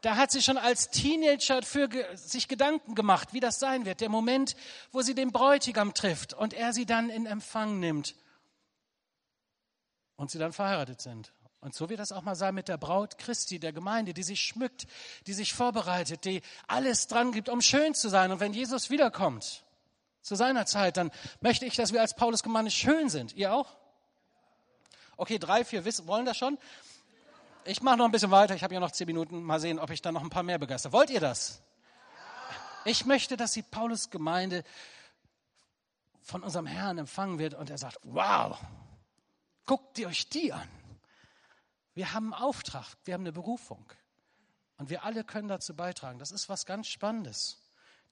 Da 0.00 0.16
hat 0.16 0.30
sie 0.30 0.40
schon 0.40 0.56
als 0.56 0.90
Teenager 0.90 1.62
für 1.62 1.88
sich 2.14 2.48
Gedanken 2.48 2.94
gemacht, 2.94 3.34
wie 3.34 3.40
das 3.40 3.58
sein 3.58 3.84
wird. 3.84 4.00
Der 4.00 4.08
Moment, 4.08 4.56
wo 4.92 5.02
sie 5.02 5.14
den 5.14 5.30
Bräutigam 5.30 5.92
trifft 5.92 6.32
und 6.32 6.54
er 6.54 6.72
sie 6.72 6.86
dann 6.86 7.10
in 7.10 7.26
Empfang 7.26 7.80
nimmt 7.80 8.14
und 10.16 10.30
sie 10.30 10.38
dann 10.38 10.52
verheiratet 10.52 11.02
sind. 11.02 11.34
Und 11.60 11.74
so 11.74 11.90
wird 11.90 12.00
das 12.00 12.12
auch 12.12 12.22
mal 12.22 12.34
sein 12.34 12.54
mit 12.54 12.68
der 12.68 12.78
Braut 12.78 13.18
Christi, 13.18 13.58
der 13.58 13.74
Gemeinde, 13.74 14.14
die 14.14 14.22
sich 14.22 14.40
schmückt, 14.40 14.86
die 15.26 15.34
sich 15.34 15.52
vorbereitet, 15.52 16.24
die 16.24 16.40
alles 16.66 17.06
dran 17.06 17.32
gibt, 17.32 17.50
um 17.50 17.60
schön 17.60 17.92
zu 17.94 18.08
sein. 18.08 18.32
Und 18.32 18.40
wenn 18.40 18.54
Jesus 18.54 18.88
wiederkommt, 18.88 19.64
zu 20.22 20.34
seiner 20.34 20.66
Zeit, 20.66 20.96
dann 20.96 21.10
möchte 21.40 21.66
ich, 21.66 21.76
dass 21.76 21.92
wir 21.92 22.00
als 22.00 22.14
Paulus-Gemeinde 22.14 22.70
schön 22.70 23.08
sind. 23.08 23.34
Ihr 23.34 23.54
auch? 23.54 23.76
Okay, 25.20 25.38
drei, 25.38 25.66
vier 25.66 25.84
wissen, 25.84 26.06
wollen 26.06 26.24
das 26.24 26.38
schon. 26.38 26.56
Ich 27.66 27.82
mache 27.82 27.98
noch 27.98 28.06
ein 28.06 28.10
bisschen 28.10 28.30
weiter. 28.30 28.54
Ich 28.54 28.62
habe 28.62 28.72
ja 28.72 28.80
noch 28.80 28.90
zehn 28.90 29.06
Minuten. 29.06 29.42
Mal 29.42 29.60
sehen, 29.60 29.78
ob 29.78 29.90
ich 29.90 30.00
dann 30.00 30.14
noch 30.14 30.22
ein 30.22 30.30
paar 30.30 30.42
mehr 30.42 30.58
begeister. 30.58 30.92
Wollt 30.92 31.10
ihr 31.10 31.20
das? 31.20 31.60
Ich 32.86 33.04
möchte, 33.04 33.36
dass 33.36 33.52
die 33.52 33.60
Paulus-Gemeinde 33.60 34.64
von 36.22 36.42
unserem 36.42 36.64
Herrn 36.66 36.96
empfangen 36.96 37.38
wird 37.38 37.52
und 37.52 37.68
er 37.68 37.76
sagt, 37.76 37.98
wow, 38.02 38.58
guckt 39.66 39.98
ihr 39.98 40.08
euch 40.08 40.30
die 40.30 40.54
an. 40.54 40.66
Wir 41.92 42.14
haben 42.14 42.32
einen 42.32 42.42
Auftrag, 42.42 42.86
wir 43.04 43.12
haben 43.12 43.20
eine 43.24 43.32
Berufung. 43.32 43.92
Und 44.78 44.88
wir 44.88 45.04
alle 45.04 45.22
können 45.22 45.48
dazu 45.48 45.76
beitragen. 45.76 46.18
Das 46.18 46.30
ist 46.30 46.48
was 46.48 46.64
ganz 46.64 46.86
Spannendes 46.88 47.58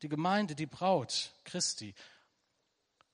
die 0.02 0.10
Gemeinde, 0.10 0.54
die 0.54 0.66
Braut 0.66 1.32
Christi, 1.44 1.94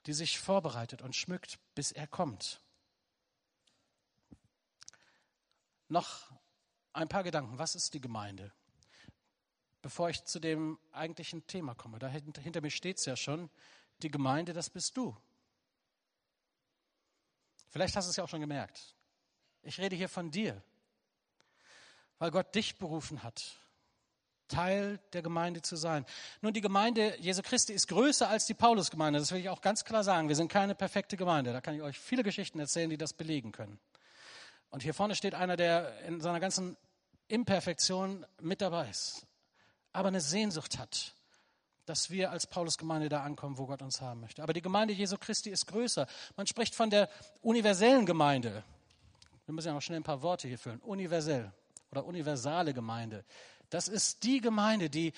die 0.06 0.12
sich 0.12 0.40
vorbereitet 0.40 1.00
und 1.00 1.14
schmückt, 1.14 1.60
bis 1.76 1.92
er 1.92 2.08
kommt. 2.08 2.60
Noch 5.88 6.30
ein 6.92 7.08
paar 7.08 7.22
Gedanken. 7.22 7.58
Was 7.58 7.74
ist 7.74 7.94
die 7.94 8.00
Gemeinde? 8.00 8.52
Bevor 9.82 10.08
ich 10.10 10.24
zu 10.24 10.40
dem 10.40 10.78
eigentlichen 10.92 11.46
Thema 11.46 11.74
komme, 11.74 11.98
da 11.98 12.08
hinter, 12.08 12.60
mir 12.60 12.70
steht 12.70 12.98
es 12.98 13.04
ja 13.04 13.16
schon, 13.16 13.50
die 14.02 14.10
Gemeinde, 14.10 14.52
das 14.52 14.70
bist 14.70 14.96
du. 14.96 15.16
Vielleicht 17.68 17.96
hast 17.96 18.06
du 18.06 18.10
es 18.10 18.16
ja 18.16 18.24
auch 18.24 18.28
schon 18.28 18.40
gemerkt. 18.40 18.94
Ich 19.62 19.78
rede 19.78 19.96
hier 19.96 20.08
von 20.08 20.30
dir, 20.30 20.62
weil 22.18 22.30
Gott 22.30 22.54
dich 22.54 22.78
berufen 22.78 23.22
hat 23.22 23.58
Teil 24.48 25.00
der 25.12 25.22
Gemeinde 25.22 25.62
zu 25.62 25.76
sein. 25.76 26.04
Nun, 26.42 26.52
die 26.52 26.60
Gemeinde 26.60 27.16
Jesu 27.20 27.42
Christi 27.42 27.72
ist 27.72 27.88
größer 27.88 28.28
als 28.28 28.46
die 28.46 28.54
Paulusgemeinde. 28.54 29.18
Das 29.18 29.32
will 29.32 29.40
ich 29.40 29.48
auch 29.48 29.60
ganz 29.60 29.84
klar 29.84 30.04
sagen. 30.04 30.28
Wir 30.28 30.36
sind 30.36 30.48
keine 30.48 30.74
perfekte 30.74 31.16
Gemeinde. 31.16 31.52
Da 31.52 31.60
kann 31.60 31.74
ich 31.74 31.82
euch 31.82 31.98
viele 31.98 32.22
Geschichten 32.22 32.60
erzählen, 32.60 32.90
die 32.90 32.98
das 32.98 33.12
belegen 33.14 33.52
können. 33.52 33.78
Und 34.74 34.82
hier 34.82 34.92
vorne 34.92 35.14
steht 35.14 35.36
einer, 35.36 35.54
der 35.54 36.00
in 36.00 36.20
seiner 36.20 36.40
ganzen 36.40 36.76
Imperfektion 37.28 38.26
mit 38.40 38.60
dabei 38.60 38.90
ist, 38.90 39.24
aber 39.92 40.08
eine 40.08 40.20
Sehnsucht 40.20 40.80
hat, 40.80 41.14
dass 41.86 42.10
wir 42.10 42.32
als 42.32 42.48
Paulusgemeinde 42.48 43.08
da 43.08 43.22
ankommen, 43.22 43.56
wo 43.56 43.66
Gott 43.66 43.82
uns 43.82 44.00
haben 44.00 44.20
möchte. 44.22 44.42
Aber 44.42 44.52
die 44.52 44.62
Gemeinde 44.62 44.92
Jesu 44.92 45.16
Christi 45.16 45.50
ist 45.50 45.68
größer. 45.68 46.08
Man 46.36 46.48
spricht 46.48 46.74
von 46.74 46.90
der 46.90 47.08
universellen 47.40 48.04
Gemeinde. 48.04 48.64
Wir 49.46 49.54
müssen 49.54 49.68
ja 49.68 49.74
noch 49.74 49.80
schnell 49.80 50.00
ein 50.00 50.02
paar 50.02 50.22
Worte 50.22 50.48
hier 50.48 50.58
füllen. 50.58 50.80
Universell 50.80 51.52
oder 51.92 52.04
universale 52.04 52.74
Gemeinde. 52.74 53.24
Das 53.70 53.86
ist 53.86 54.24
die 54.24 54.40
Gemeinde, 54.40 54.90
die 54.90 55.12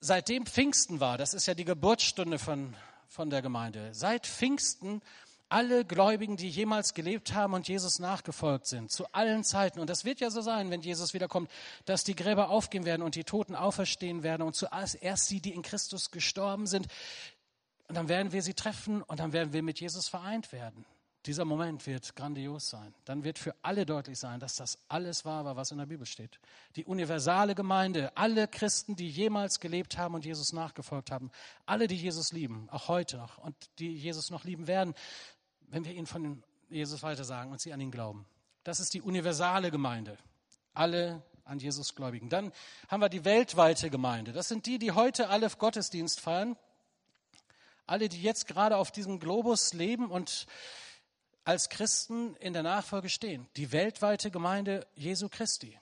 seitdem 0.00 0.44
Pfingsten 0.44 0.98
war, 0.98 1.18
das 1.18 1.34
ist 1.34 1.46
ja 1.46 1.54
die 1.54 1.64
Geburtsstunde 1.64 2.40
von, 2.40 2.74
von 3.06 3.30
der 3.30 3.42
Gemeinde, 3.42 3.94
seit 3.94 4.26
Pfingsten 4.26 5.02
alle 5.48 5.84
Gläubigen, 5.84 6.36
die 6.36 6.48
jemals 6.48 6.94
gelebt 6.94 7.34
haben 7.34 7.54
und 7.54 7.68
Jesus 7.68 7.98
nachgefolgt 7.98 8.66
sind, 8.66 8.90
zu 8.90 9.06
allen 9.12 9.44
Zeiten. 9.44 9.80
Und 9.80 9.88
das 9.90 10.04
wird 10.04 10.20
ja 10.20 10.30
so 10.30 10.40
sein, 10.40 10.70
wenn 10.70 10.80
Jesus 10.80 11.14
wiederkommt, 11.14 11.50
dass 11.84 12.04
die 12.04 12.16
Gräber 12.16 12.50
aufgehen 12.50 12.84
werden 12.84 13.02
und 13.02 13.14
die 13.14 13.24
Toten 13.24 13.54
auferstehen 13.54 14.22
werden 14.22 14.42
und 14.42 14.54
zuerst 14.54 14.96
erst 15.02 15.26
sie, 15.26 15.40
die 15.40 15.52
in 15.52 15.62
Christus 15.62 16.10
gestorben 16.10 16.66
sind, 16.66 16.88
Und 17.88 17.94
dann 17.94 18.08
werden 18.08 18.32
wir 18.32 18.42
sie 18.42 18.54
treffen 18.54 19.02
und 19.02 19.20
dann 19.20 19.32
werden 19.32 19.52
wir 19.52 19.62
mit 19.62 19.80
Jesus 19.80 20.08
vereint 20.08 20.52
werden. 20.52 20.84
Dieser 21.24 21.44
Moment 21.44 21.86
wird 21.86 22.14
grandios 22.14 22.70
sein. 22.70 22.94
Dann 23.04 23.24
wird 23.24 23.38
für 23.38 23.52
alle 23.62 23.84
deutlich 23.84 24.16
sein, 24.16 24.38
dass 24.38 24.54
das 24.54 24.78
alles 24.88 25.24
wahr 25.24 25.44
war, 25.44 25.56
was 25.56 25.72
in 25.72 25.78
der 25.78 25.86
Bibel 25.86 26.06
steht. 26.06 26.38
Die 26.76 26.84
universale 26.84 27.56
Gemeinde, 27.56 28.16
alle 28.16 28.46
Christen, 28.46 28.94
die 28.94 29.08
jemals 29.08 29.58
gelebt 29.58 29.98
haben 29.98 30.14
und 30.14 30.24
Jesus 30.24 30.52
nachgefolgt 30.52 31.10
haben, 31.10 31.32
alle, 31.64 31.88
die 31.88 31.96
Jesus 31.96 32.32
lieben, 32.32 32.68
auch 32.70 32.86
heute 32.86 33.16
noch 33.16 33.38
und 33.38 33.56
die 33.80 33.92
Jesus 33.92 34.30
noch 34.30 34.44
lieben 34.44 34.68
werden, 34.68 34.94
wenn 35.68 35.84
wir 35.84 35.92
ihnen 35.92 36.06
von 36.06 36.42
Jesus 36.68 37.02
weitersagen 37.02 37.52
und 37.52 37.60
sie 37.60 37.72
an 37.72 37.80
ihn 37.80 37.90
glauben. 37.90 38.26
Das 38.64 38.80
ist 38.80 38.94
die 38.94 39.02
universale 39.02 39.70
Gemeinde. 39.70 40.18
Alle 40.74 41.22
an 41.44 41.58
Jesus 41.58 41.94
Gläubigen. 41.94 42.28
Dann 42.28 42.52
haben 42.88 43.00
wir 43.00 43.08
die 43.08 43.24
weltweite 43.24 43.90
Gemeinde. 43.90 44.32
Das 44.32 44.48
sind 44.48 44.66
die, 44.66 44.78
die 44.78 44.92
heute 44.92 45.28
alle 45.28 45.48
Gottesdienst 45.48 46.20
feiern. 46.20 46.56
Alle, 47.86 48.08
die 48.08 48.20
jetzt 48.20 48.48
gerade 48.48 48.76
auf 48.76 48.90
diesem 48.90 49.20
Globus 49.20 49.72
leben 49.72 50.10
und 50.10 50.46
als 51.44 51.68
Christen 51.68 52.34
in 52.36 52.52
der 52.52 52.64
Nachfolge 52.64 53.08
stehen. 53.08 53.46
Die 53.56 53.70
weltweite 53.70 54.32
Gemeinde 54.32 54.84
Jesu 54.96 55.28
Christi. 55.28 55.78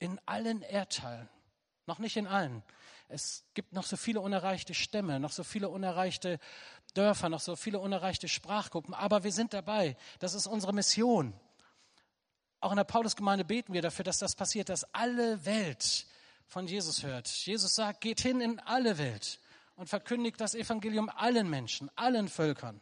In 0.00 0.20
allen 0.26 0.62
Erdteilen. 0.62 1.28
Noch 1.86 2.00
nicht 2.00 2.16
in 2.16 2.26
allen. 2.26 2.64
Es 3.08 3.44
gibt 3.54 3.72
noch 3.72 3.84
so 3.84 3.96
viele 3.96 4.20
unerreichte 4.20 4.74
Stämme, 4.74 5.20
noch 5.20 5.30
so 5.30 5.44
viele 5.44 5.68
unerreichte 5.68 6.40
Dörfer, 6.96 7.28
noch 7.28 7.40
so 7.40 7.56
viele 7.56 7.78
unerreichte 7.78 8.28
Sprachgruppen. 8.28 8.94
Aber 8.94 9.24
wir 9.24 9.32
sind 9.32 9.52
dabei. 9.52 9.96
Das 10.18 10.34
ist 10.34 10.46
unsere 10.46 10.72
Mission. 10.72 11.32
Auch 12.60 12.70
in 12.70 12.76
der 12.76 12.84
Paulusgemeinde 12.84 13.44
beten 13.44 13.72
wir 13.72 13.82
dafür, 13.82 14.04
dass 14.04 14.18
das 14.18 14.34
passiert, 14.34 14.68
dass 14.68 14.84
alle 14.94 15.44
Welt 15.44 16.06
von 16.46 16.66
Jesus 16.66 17.02
hört. 17.02 17.28
Jesus 17.28 17.74
sagt, 17.74 18.00
geht 18.00 18.20
hin 18.20 18.40
in 18.40 18.58
alle 18.60 18.98
Welt 18.98 19.40
und 19.76 19.88
verkündigt 19.88 20.40
das 20.40 20.54
Evangelium 20.54 21.08
allen 21.08 21.50
Menschen, 21.50 21.90
allen 21.96 22.28
Völkern. 22.28 22.80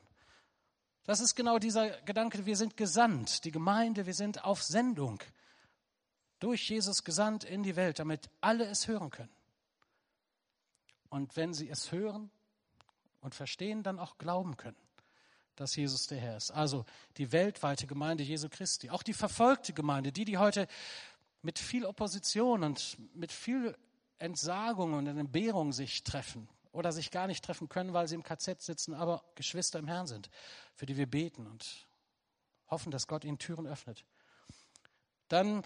Das 1.04 1.20
ist 1.20 1.34
genau 1.34 1.58
dieser 1.58 1.90
Gedanke, 2.02 2.46
wir 2.46 2.56
sind 2.56 2.76
gesandt, 2.76 3.44
die 3.44 3.50
Gemeinde, 3.50 4.06
wir 4.06 4.14
sind 4.14 4.44
auf 4.44 4.62
Sendung, 4.62 5.20
durch 6.38 6.68
Jesus 6.68 7.04
gesandt 7.04 7.44
in 7.44 7.62
die 7.62 7.76
Welt, 7.76 7.98
damit 7.98 8.30
alle 8.40 8.66
es 8.66 8.88
hören 8.88 9.10
können. 9.10 9.34
Und 11.10 11.36
wenn 11.36 11.52
sie 11.52 11.68
es 11.68 11.92
hören 11.92 12.30
und 13.24 13.34
verstehen, 13.34 13.82
dann 13.82 13.98
auch 13.98 14.18
glauben 14.18 14.56
können, 14.56 14.76
dass 15.56 15.74
Jesus 15.74 16.06
der 16.06 16.18
Herr 16.18 16.36
ist. 16.36 16.52
Also 16.52 16.84
die 17.16 17.32
weltweite 17.32 17.86
Gemeinde 17.86 18.22
Jesu 18.22 18.48
Christi, 18.48 18.90
auch 18.90 19.02
die 19.02 19.14
verfolgte 19.14 19.72
Gemeinde, 19.72 20.12
die, 20.12 20.24
die 20.24 20.38
heute 20.38 20.68
mit 21.42 21.58
viel 21.58 21.84
Opposition 21.84 22.62
und 22.62 22.96
mit 23.14 23.32
viel 23.32 23.76
Entsagung 24.18 24.94
und 24.94 25.06
Entbehrung 25.06 25.72
sich 25.72 26.04
treffen, 26.04 26.48
oder 26.74 26.90
sich 26.90 27.12
gar 27.12 27.28
nicht 27.28 27.44
treffen 27.44 27.68
können, 27.68 27.92
weil 27.92 28.08
sie 28.08 28.16
im 28.16 28.24
KZ 28.24 28.60
sitzen, 28.60 28.94
aber 28.94 29.22
Geschwister 29.36 29.78
im 29.78 29.86
Herrn 29.86 30.08
sind, 30.08 30.28
für 30.74 30.86
die 30.86 30.96
wir 30.96 31.06
beten 31.06 31.46
und 31.46 31.86
hoffen, 32.68 32.90
dass 32.90 33.06
Gott 33.06 33.24
ihnen 33.24 33.38
Türen 33.38 33.66
öffnet. 33.66 34.04
Dann 35.28 35.62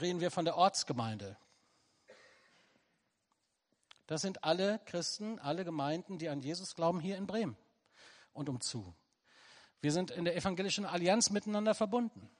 reden 0.00 0.20
wir 0.20 0.30
von 0.30 0.46
der 0.46 0.56
Ortsgemeinde. 0.56 1.36
Das 4.06 4.22
sind 4.22 4.44
alle 4.44 4.80
Christen, 4.84 5.38
alle 5.38 5.64
Gemeinden, 5.64 6.18
die 6.18 6.28
an 6.28 6.40
Jesus 6.40 6.74
glauben, 6.74 7.00
hier 7.00 7.16
in 7.16 7.26
Bremen 7.26 7.56
und 8.32 8.48
umzu. 8.48 8.94
Wir 9.80 9.92
sind 9.92 10.10
in 10.10 10.24
der 10.24 10.36
evangelischen 10.36 10.84
Allianz 10.84 11.30
miteinander 11.30 11.74
verbunden. 11.74 12.30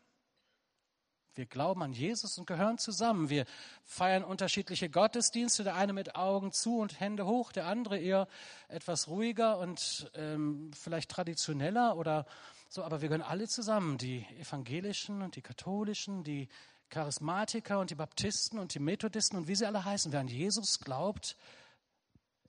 Wir 1.37 1.47
glauben 1.47 1.83
an 1.83 1.93
Jesus 1.93 2.39
und 2.39 2.47
gehören 2.47 2.79
zusammen. 2.79 3.29
Wir 3.29 3.45
feiern 3.83 4.23
unterschiedliche 4.23 4.89
Gottesdienste, 4.89 5.65
der 5.65 5.75
eine 5.75 5.93
mit 5.93 6.15
Augen 6.15 6.53
zu 6.53 6.79
und 6.79 7.01
Hände 7.01 7.27
hoch, 7.27 7.51
der 7.51 7.67
andere 7.67 7.99
eher 7.99 8.29
etwas 8.69 9.09
ruhiger 9.09 9.59
und 9.59 10.11
ähm, 10.15 10.71
vielleicht 10.73 11.11
traditioneller 11.11 11.97
oder 11.97 12.25
so, 12.69 12.83
aber 12.83 13.03
wir 13.03 13.09
gehören 13.09 13.23
alle 13.23 13.47
zusammen, 13.47 13.99
die 13.99 14.27
Evangelischen 14.41 15.23
und 15.23 15.37
die 15.37 15.43
Katholischen, 15.43 16.25
die 16.25 16.49
Charismatiker 16.91 17.79
und 17.79 17.91
die 17.91 17.95
Baptisten 17.95 18.59
und 18.59 18.75
die 18.75 18.79
Methodisten 18.79 19.39
und 19.39 19.49
wie 19.49 19.55
sie 19.55 19.67
alle 19.67 19.85
heißen. 19.85 20.13
Wer 20.13 20.21
an 20.21 20.29
Jesus 20.29 20.81
glaubt, 20.81 21.37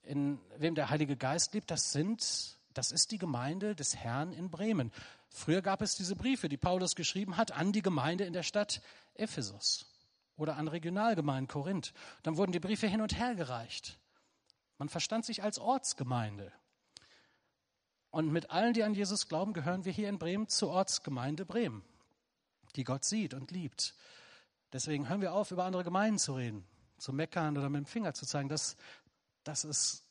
in 0.02 0.40
wem 0.56 0.74
der 0.74 0.90
Heilige 0.90 1.16
Geist 1.16 1.52
liebt, 1.54 1.70
das 1.70 1.92
sind, 1.92 2.56
das 2.74 2.92
ist 2.92 3.10
die 3.10 3.18
Gemeinde 3.18 3.74
des 3.74 3.96
Herrn 3.96 4.32
in 4.32 4.50
Bremen. 4.50 4.92
Früher 5.28 5.62
gab 5.62 5.82
es 5.82 5.96
diese 5.96 6.14
Briefe, 6.14 6.48
die 6.48 6.56
Paulus 6.56 6.94
geschrieben 6.94 7.36
hat 7.36 7.52
an 7.52 7.72
die 7.72 7.82
Gemeinde 7.82 8.24
in 8.24 8.32
der 8.32 8.42
Stadt 8.42 8.80
Ephesus 9.14 9.86
oder 10.36 10.56
an 10.56 10.68
Regionalgemeinden 10.68 11.48
Korinth. 11.48 11.92
Dann 12.22 12.36
wurden 12.36 12.52
die 12.52 12.60
Briefe 12.60 12.86
hin 12.86 13.00
und 13.00 13.18
her 13.18 13.34
gereicht. 13.34 13.98
Man 14.78 14.88
verstand 14.88 15.24
sich 15.24 15.42
als 15.42 15.58
Ortsgemeinde. 15.58 16.52
Und 18.10 18.30
mit 18.30 18.50
allen, 18.50 18.72
die 18.72 18.82
an 18.82 18.94
Jesus 18.94 19.28
glauben, 19.28 19.52
gehören 19.52 19.84
wir 19.84 19.92
hier 19.92 20.08
in 20.08 20.18
Bremen 20.18 20.48
zur 20.48 20.70
Ortsgemeinde 20.70 21.44
Bremen, 21.44 21.82
die 22.76 22.84
Gott 22.84 23.04
sieht 23.04 23.34
und 23.34 23.50
liebt. 23.50 23.94
Deswegen 24.72 25.08
hören 25.08 25.20
wir 25.20 25.32
auf, 25.32 25.50
über 25.50 25.64
andere 25.64 25.84
Gemeinden 25.84 26.18
zu 26.18 26.34
reden, 26.34 26.66
zu 26.98 27.12
meckern 27.12 27.56
oder 27.56 27.68
mit 27.68 27.80
dem 27.80 27.86
Finger 27.86 28.14
zu 28.14 28.26
zeigen. 28.26 28.48
Das, 28.48 28.76
das 29.44 29.64
ist 29.64 30.04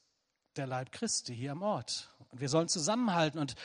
der 0.56 0.68
Leib 0.68 0.92
Christi 0.92 1.36
hier 1.36 1.52
am 1.52 1.62
Ort. 1.62 2.10
Und 2.30 2.42
wir 2.42 2.50
sollen 2.50 2.68
zusammenhalten 2.68 3.40
und 3.40 3.56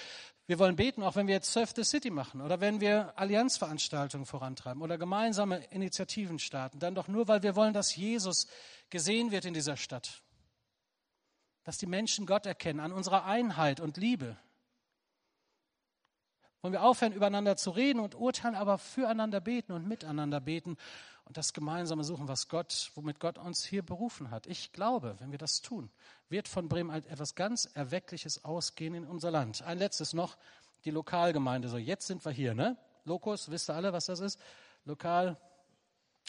wir 0.50 0.58
wollen 0.58 0.74
beten, 0.74 1.04
auch 1.04 1.14
wenn 1.14 1.28
wir 1.28 1.34
jetzt 1.34 1.52
Surf 1.52 1.74
the 1.76 1.84
City 1.84 2.10
machen 2.10 2.40
oder 2.40 2.60
wenn 2.60 2.80
wir 2.80 3.16
Allianzveranstaltungen 3.16 4.26
vorantreiben 4.26 4.82
oder 4.82 4.98
gemeinsame 4.98 5.64
Initiativen 5.66 6.40
starten, 6.40 6.80
dann 6.80 6.96
doch 6.96 7.06
nur, 7.06 7.28
weil 7.28 7.44
wir 7.44 7.54
wollen, 7.54 7.72
dass 7.72 7.94
Jesus 7.94 8.48
gesehen 8.90 9.30
wird 9.30 9.44
in 9.44 9.54
dieser 9.54 9.76
Stadt. 9.76 10.24
Dass 11.62 11.78
die 11.78 11.86
Menschen 11.86 12.26
Gott 12.26 12.46
erkennen 12.46 12.80
an 12.80 12.90
unserer 12.90 13.26
Einheit 13.26 13.78
und 13.78 13.96
Liebe. 13.96 14.36
Wollen 16.62 16.72
wir 16.72 16.82
aufhören, 16.82 17.12
übereinander 17.12 17.56
zu 17.56 17.70
reden 17.70 18.00
und 18.00 18.14
urteilen, 18.14 18.54
aber 18.54 18.78
füreinander 18.78 19.40
beten 19.40 19.72
und 19.72 19.86
miteinander 19.88 20.40
beten 20.40 20.76
und 21.24 21.36
das 21.36 21.52
gemeinsame 21.52 22.04
suchen, 22.04 22.28
was 22.28 22.48
Gott, 22.48 22.90
womit 22.94 23.20
Gott 23.20 23.38
uns 23.38 23.64
hier 23.64 23.82
berufen 23.82 24.30
hat. 24.30 24.46
Ich 24.46 24.72
glaube, 24.72 25.14
wenn 25.20 25.30
wir 25.30 25.38
das 25.38 25.62
tun, 25.62 25.90
wird 26.28 26.48
von 26.48 26.68
Bremen 26.68 26.90
etwas 26.90 27.34
ganz 27.34 27.66
Erweckliches 27.74 28.44
ausgehen 28.44 28.94
in 28.94 29.06
unser 29.06 29.30
Land. 29.30 29.62
Ein 29.62 29.78
letztes 29.78 30.12
noch, 30.12 30.36
die 30.84 30.90
Lokalgemeinde. 30.90 31.68
So, 31.68 31.76
jetzt 31.76 32.06
sind 32.06 32.24
wir 32.24 32.32
hier, 32.32 32.54
ne? 32.54 32.76
Lokus, 33.04 33.50
wisst 33.50 33.70
ihr 33.70 33.74
alle, 33.74 33.92
was 33.92 34.06
das 34.06 34.20
ist? 34.20 34.38
Lokal, 34.84 35.36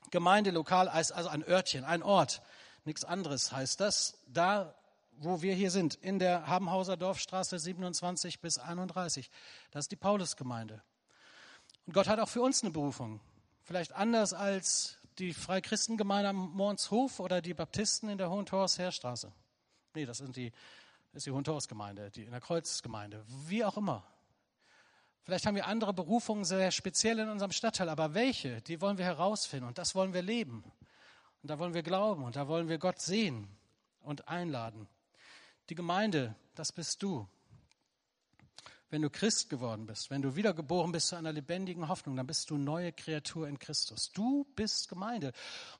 Gemeinde, 0.09 0.51
lokal 0.51 0.91
heißt 0.91 1.13
also 1.13 1.29
ein 1.29 1.47
Örtchen, 1.47 1.83
ein 1.83 2.03
Ort. 2.03 2.41
Nichts 2.85 3.03
anderes 3.03 3.51
heißt 3.51 3.79
das. 3.79 4.17
Da, 4.27 4.73
wo 5.23 5.41
wir 5.41 5.53
hier 5.53 5.69
sind, 5.69 5.95
in 5.95 6.19
der 6.19 6.47
Habenhauser 6.47 6.97
Dorfstraße 6.97 7.59
27 7.59 8.39
bis 8.39 8.57
31. 8.57 9.29
Das 9.69 9.85
ist 9.85 9.91
die 9.91 9.95
Paulusgemeinde. 9.95 10.81
Und 11.85 11.93
Gott 11.93 12.07
hat 12.07 12.19
auch 12.19 12.29
für 12.29 12.41
uns 12.41 12.63
eine 12.63 12.71
Berufung. 12.71 13.19
Vielleicht 13.63 13.93
anders 13.93 14.33
als 14.33 14.97
die 15.19 15.33
Freikristengemeinde 15.33 16.29
am 16.29 16.51
Mornshof 16.53 17.19
oder 17.19 17.41
die 17.41 17.53
Baptisten 17.53 18.09
in 18.09 18.17
der 18.17 18.31
Hohentorf-Heerstraße. 18.31 19.31
Nee, 19.93 20.05
das 20.05 20.17
sind 20.17 20.35
die, 20.35 20.51
das 21.11 21.19
ist 21.19 21.25
die 21.27 21.31
Hohentorfsgemeinde, 21.31 22.09
die 22.09 22.23
in 22.23 22.31
der 22.31 22.41
Kreuzgemeinde, 22.41 23.23
wie 23.47 23.63
auch 23.63 23.77
immer. 23.77 24.03
Vielleicht 25.23 25.45
haben 25.45 25.55
wir 25.55 25.67
andere 25.67 25.93
Berufungen 25.93 26.45
sehr 26.45 26.71
speziell 26.71 27.19
in 27.19 27.29
unserem 27.29 27.51
Stadtteil, 27.51 27.89
aber 27.89 28.15
welche, 28.15 28.61
die 28.61 28.81
wollen 28.81 28.97
wir 28.97 29.05
herausfinden 29.05 29.67
und 29.67 29.77
das 29.77 29.93
wollen 29.93 30.13
wir 30.13 30.23
leben. 30.23 30.63
Und 31.43 31.49
da 31.49 31.59
wollen 31.59 31.75
wir 31.75 31.83
glauben 31.83 32.23
und 32.23 32.35
da 32.35 32.47
wollen 32.47 32.69
wir 32.69 32.79
Gott 32.79 32.99
sehen 32.99 33.47
und 34.01 34.27
einladen. 34.27 34.87
Die 35.71 35.75
Gemeinde, 35.75 36.35
das 36.53 36.71
bist 36.71 37.01
du 37.01 37.27
wenn 38.91 39.01
du 39.01 39.09
Christ 39.09 39.49
geworden 39.49 39.85
bist, 39.85 40.09
wenn 40.09 40.21
du 40.21 40.35
wiedergeboren 40.35 40.91
bist 40.91 41.07
zu 41.07 41.15
einer 41.15 41.31
lebendigen 41.31 41.87
Hoffnung, 41.87 42.17
dann 42.17 42.27
bist 42.27 42.49
du 42.49 42.57
neue 42.57 42.91
Kreatur 42.91 43.47
in 43.47 43.57
Christus. 43.57 44.11
Du 44.11 44.45
bist 44.55 44.89
Gemeinde. 44.89 45.27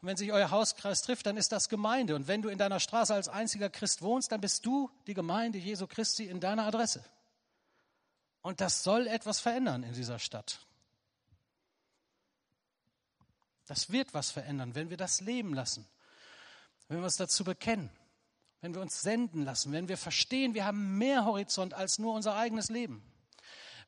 Und 0.02 0.08
wenn 0.08 0.16
sich 0.16 0.32
euer 0.32 0.50
Hauskreis 0.50 1.02
trifft, 1.02 1.26
dann 1.26 1.36
ist 1.36 1.52
das 1.52 1.68
Gemeinde. 1.68 2.16
Und 2.16 2.30
wenn 2.30 2.42
du 2.42 2.48
in 2.48 2.58
deiner 2.58 2.80
Straße 2.80 3.14
als 3.14 3.28
einziger 3.28 3.70
Christ 3.70 4.02
wohnst, 4.02 4.32
dann 4.32 4.40
bist 4.40 4.66
du 4.66 4.90
die 5.08 5.14
Gemeinde 5.14 5.60
Jesu 5.60 5.88
Christi 5.88 6.26
in 6.26 6.40
deiner 6.40 6.66
Adresse. 6.66 7.04
Und 8.42 8.62
das 8.62 8.82
soll 8.82 9.08
etwas 9.08 9.42
verändern 9.42 9.84
in 9.84 9.94
dieser 9.94 10.18
Stadt. 10.18 10.66
Das 13.68 13.92
wird 13.92 14.14
was 14.14 14.32
verändern, 14.32 14.74
wenn 14.74 14.90
wir 14.90 14.98
das 14.98 15.20
leben 15.20 15.54
lassen, 15.54 15.86
wenn 16.88 17.00
wir 17.00 17.04
uns 17.04 17.18
dazu 17.18 17.44
bekennen 17.44 17.90
wenn 18.62 18.76
wir 18.76 18.82
uns 18.82 19.02
senden 19.02 19.44
lassen, 19.44 19.72
wenn 19.72 19.88
wir 19.90 19.98
verstehen, 19.98 20.54
wir 20.54 20.66
haben 20.66 20.98
mehr 20.98 21.26
Horizont 21.26 21.74
als 21.74 22.00
nur 22.00 22.14
unser 22.14 22.36
eigenes 22.36 22.70
Leben. 22.70 23.04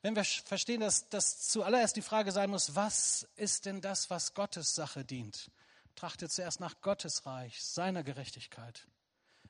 Wenn 0.02 0.16
wir 0.16 0.26
verstehen, 0.26 0.82
dass 0.82 1.08
das 1.10 1.48
zuallererst 1.48 1.96
die 1.96 2.02
Frage 2.02 2.32
sein 2.32 2.50
muss, 2.50 2.76
was 2.76 3.28
ist 3.36 3.65
denn 3.65 3.80
das, 3.80 4.10
was 4.10 4.34
Gottes 4.34 4.76
Sache 4.76 5.06
dient? 5.06 5.50
Trachtet 5.96 6.32
zuerst 6.32 6.60
nach 6.60 6.82
Gottes 6.82 7.26
Reich, 7.26 7.63
seiner 7.63 8.04
Gerechtigkeit. 8.04 8.88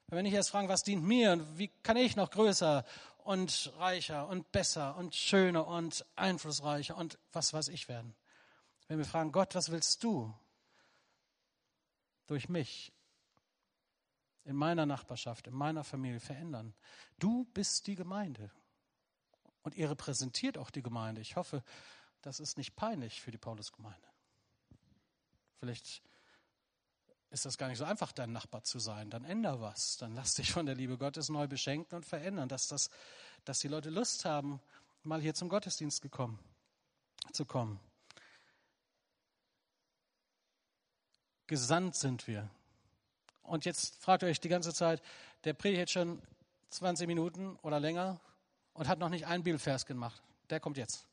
Wenn 0.07 0.17
wir 0.17 0.23
nicht 0.23 0.33
erst 0.33 0.51
fragen, 0.51 0.67
was 0.67 0.83
dient 0.83 1.03
mir 1.03 1.31
und 1.31 1.57
wie 1.57 1.69
kann 1.81 1.97
ich 1.97 2.15
noch 2.15 2.29
größer 2.29 2.85
und 3.23 3.71
reicher 3.77 4.27
und 4.27 4.51
besser 4.51 4.95
und 4.97 5.15
schöner 5.15 5.65
und 5.65 6.05
einflussreicher 6.15 6.97
und 6.97 7.17
was 7.31 7.53
weiß 7.53 7.69
ich 7.69 7.87
werden. 7.87 8.13
Wenn 8.87 8.97
wir 8.97 9.05
fragen, 9.05 9.31
Gott, 9.31 9.55
was 9.55 9.71
willst 9.71 10.03
du 10.03 10.33
durch 12.27 12.49
mich 12.49 12.91
in 14.45 14.55
meiner 14.55 14.85
Nachbarschaft, 14.85 15.47
in 15.47 15.53
meiner 15.53 15.83
Familie 15.83 16.19
verändern. 16.19 16.73
Du 17.19 17.45
bist 17.53 17.87
die 17.87 17.95
Gemeinde. 17.95 18.51
Und 19.63 19.75
ihr 19.75 19.89
repräsentiert 19.89 20.57
auch 20.57 20.69
die 20.69 20.83
Gemeinde. 20.83 21.21
Ich 21.21 21.35
hoffe, 21.37 21.63
das 22.21 22.39
ist 22.39 22.57
nicht 22.57 22.75
peinlich 22.75 23.21
für 23.21 23.31
die 23.31 23.37
Paulusgemeinde. 23.37 24.07
Vielleicht 25.59 26.03
ist 27.29 27.45
das 27.45 27.57
gar 27.57 27.69
nicht 27.69 27.77
so 27.77 27.85
einfach, 27.85 28.11
dein 28.11 28.31
Nachbar 28.33 28.63
zu 28.63 28.79
sein. 28.79 29.09
Dann 29.09 29.23
änder 29.23 29.61
was. 29.61 29.97
Dann 29.97 30.13
lass 30.13 30.35
dich 30.35 30.51
von 30.51 30.65
der 30.65 30.75
Liebe 30.75 30.97
Gottes 30.97 31.29
neu 31.29 31.47
beschenken 31.47 31.95
und 31.95 32.05
verändern, 32.05 32.49
dass, 32.49 32.67
das, 32.67 32.89
dass 33.45 33.59
die 33.59 33.69
Leute 33.69 33.89
Lust 33.89 34.25
haben, 34.25 34.59
mal 35.03 35.21
hier 35.21 35.33
zum 35.33 35.49
Gottesdienst 35.49 36.01
gekommen, 36.01 36.37
zu 37.31 37.45
kommen. 37.45 37.79
Gesandt 41.47 41.95
sind 41.95 42.27
wir. 42.27 42.49
Und 43.43 43.65
jetzt 43.65 44.01
fragt 44.01 44.23
ihr 44.23 44.29
euch 44.29 44.39
die 44.39 44.49
ganze 44.49 44.73
Zeit, 44.73 45.01
der 45.43 45.53
predigt 45.53 45.79
jetzt 45.79 45.91
schon 45.91 46.21
20 46.69 47.07
Minuten 47.07 47.57
oder 47.61 47.79
länger 47.79 48.19
und 48.73 48.87
hat 48.87 48.99
noch 48.99 49.09
nicht 49.09 49.27
einen 49.27 49.43
Bibelvers 49.43 49.85
gemacht. 49.85 50.21
Der 50.49 50.59
kommt 50.59 50.77
jetzt. 50.77 51.05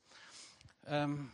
Ähm, 0.87 1.31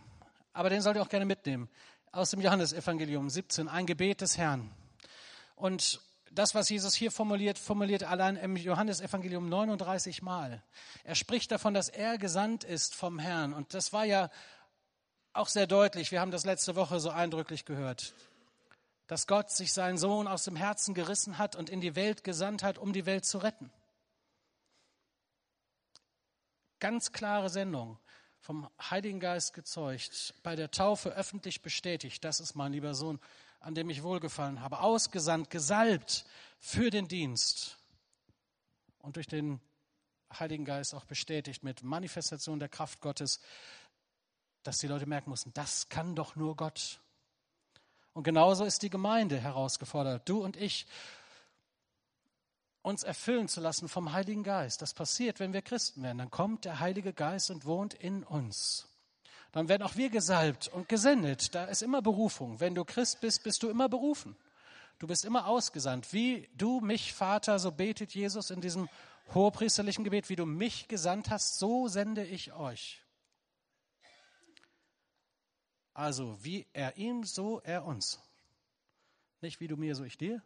aber 0.54 0.70
den 0.70 0.82
sollt 0.82 0.98
ihr 0.98 1.02
auch 1.02 1.10
gerne 1.10 1.26
mitnehmen. 1.26 1.70
Aus 2.12 2.32
dem 2.32 2.42
Johannesevangelium 2.42 3.30
17, 3.30 3.68
ein 3.68 3.86
Gebet 3.86 4.22
des 4.22 4.38
Herrn. 4.38 4.72
Und 5.56 6.02
das, 6.32 6.56
was 6.56 6.70
Jesus 6.70 6.94
hier 6.94 7.12
formuliert, 7.12 7.58
formuliert 7.58 8.04
allein 8.04 8.36
im 8.36 8.56
Johannesevangelium 8.56 9.50
39 9.50 10.22
Mal. 10.22 10.62
Er 11.04 11.16
spricht 11.16 11.52
davon, 11.52 11.74
dass 11.74 11.90
er 11.90 12.18
gesandt 12.18 12.64
ist 12.64 12.96
vom 12.96 13.20
Herrn. 13.20 13.54
Und 13.54 13.74
das 13.74 13.94
war 13.94 14.06
ja 14.06 14.30
auch 15.34 15.48
sehr 15.48 15.68
deutlich. 15.68 16.12
Wir 16.12 16.22
haben 16.22 16.32
das 16.32 16.46
letzte 16.46 16.76
Woche 16.76 17.00
so 17.00 17.10
eindrücklich 17.10 17.66
gehört. 17.66 18.14
Dass 19.08 19.28
Gott 19.28 19.52
sich 19.52 19.74
seinen 19.74 19.98
Sohn 19.98 20.28
aus 20.28 20.44
dem 20.44 20.56
Herzen 20.56 20.94
gerissen 20.94 21.38
hat 21.38 21.56
und 21.56 21.70
in 21.70 21.82
die 21.82 21.96
Welt 21.96 22.24
gesandt 22.24 22.64
hat, 22.64 22.78
um 22.78 22.94
die 22.94 23.06
Welt 23.06 23.26
zu 23.26 23.38
retten. 23.40 23.72
Ganz 26.80 27.12
klare 27.12 27.50
Sendung, 27.50 27.98
vom 28.40 28.70
Heiligen 28.80 29.20
Geist 29.20 29.54
gezeugt, 29.54 30.36
bei 30.44 30.56
der 30.56 30.72
Taufe 30.72 31.10
öffentlich 31.10 31.62
bestätigt, 31.62 32.24
das 32.24 32.40
ist 32.40 32.56
mein 32.56 32.72
lieber 32.72 32.94
Sohn, 32.94 33.20
an 33.60 33.76
dem 33.76 33.90
ich 33.90 34.04
wohlgefallen 34.04 34.62
habe, 34.62 34.80
ausgesandt, 34.80 35.50
gesalbt 35.50 36.26
für 36.60 36.90
den 36.90 37.08
Dienst 37.08 37.78
und 39.00 39.16
durch 39.16 39.28
den 39.28 39.60
Heiligen 40.38 40.66
Geist 40.66 40.94
auch 40.94 41.06
bestätigt 41.06 41.64
mit 41.64 41.84
Manifestation 41.84 42.60
der 42.60 42.70
Kraft 42.70 43.02
Gottes, 43.02 43.40
dass 44.64 44.80
die 44.80 44.88
Leute 44.88 45.06
merken 45.06 45.30
mussten, 45.30 45.54
das 45.54 45.90
kann 45.90 46.16
doch 46.16 46.36
nur 46.36 46.56
Gott. 46.56 47.00
Und 48.18 48.24
genauso 48.24 48.66
ist 48.66 48.82
die 48.82 48.90
Gemeinde 48.90 49.40
herausgefordert, 49.40 50.28
du 50.28 50.44
und 50.44 50.58
ich, 50.58 50.88
uns 52.82 53.04
erfüllen 53.04 53.48
zu 53.48 53.62
lassen 53.62 53.88
vom 53.88 54.12
Heiligen 54.12 54.42
Geist. 54.42 54.82
Das 54.82 54.96
passiert, 54.96 55.40
wenn 55.40 55.54
wir 55.54 55.62
Christen 55.62 56.02
werden. 56.02 56.18
Dann 56.18 56.32
kommt 56.32 56.66
der 56.66 56.80
Heilige 56.80 57.14
Geist 57.14 57.52
und 57.52 57.66
wohnt 57.66 57.94
in 57.94 58.24
uns. 58.24 58.88
Dann 59.52 59.70
werden 59.70 59.84
auch 59.84 59.98
wir 59.98 60.10
gesalbt 60.10 60.68
und 60.68 60.90
gesendet. 60.90 61.54
Da 61.54 61.66
ist 61.66 61.84
immer 61.84 62.02
Berufung. 62.02 62.60
Wenn 62.60 62.74
du 62.74 62.86
Christ 62.86 63.22
bist, 63.22 63.44
bist 63.44 63.62
du 63.62 63.70
immer 63.70 63.88
berufen. 63.88 64.36
Du 64.98 65.06
bist 65.06 65.24
immer 65.24 65.46
ausgesandt. 65.46 66.12
Wie 66.12 66.50
du 66.58 66.80
mich, 66.80 67.14
Vater, 67.14 67.60
so 67.60 67.72
betet 67.72 68.16
Jesus 68.16 68.50
in 68.50 68.62
diesem 68.62 68.90
hohepriesterlichen 69.36 70.04
Gebet, 70.04 70.28
wie 70.30 70.36
du 70.36 70.48
mich 70.48 70.88
gesandt 70.88 71.30
hast, 71.30 71.60
so 71.60 71.88
sende 71.88 72.26
ich 72.26 72.52
euch. 72.54 73.00
Also 75.98 76.38
wie 76.44 76.68
er 76.74 76.96
ihm, 76.98 77.24
so 77.24 77.60
er 77.62 77.84
uns. 77.84 78.20
Nicht 79.42 79.60
wie 79.60 79.68
du 79.68 79.78
mir, 79.78 79.96
so 79.96 80.04
ich 80.04 80.16
dir, 80.16 80.44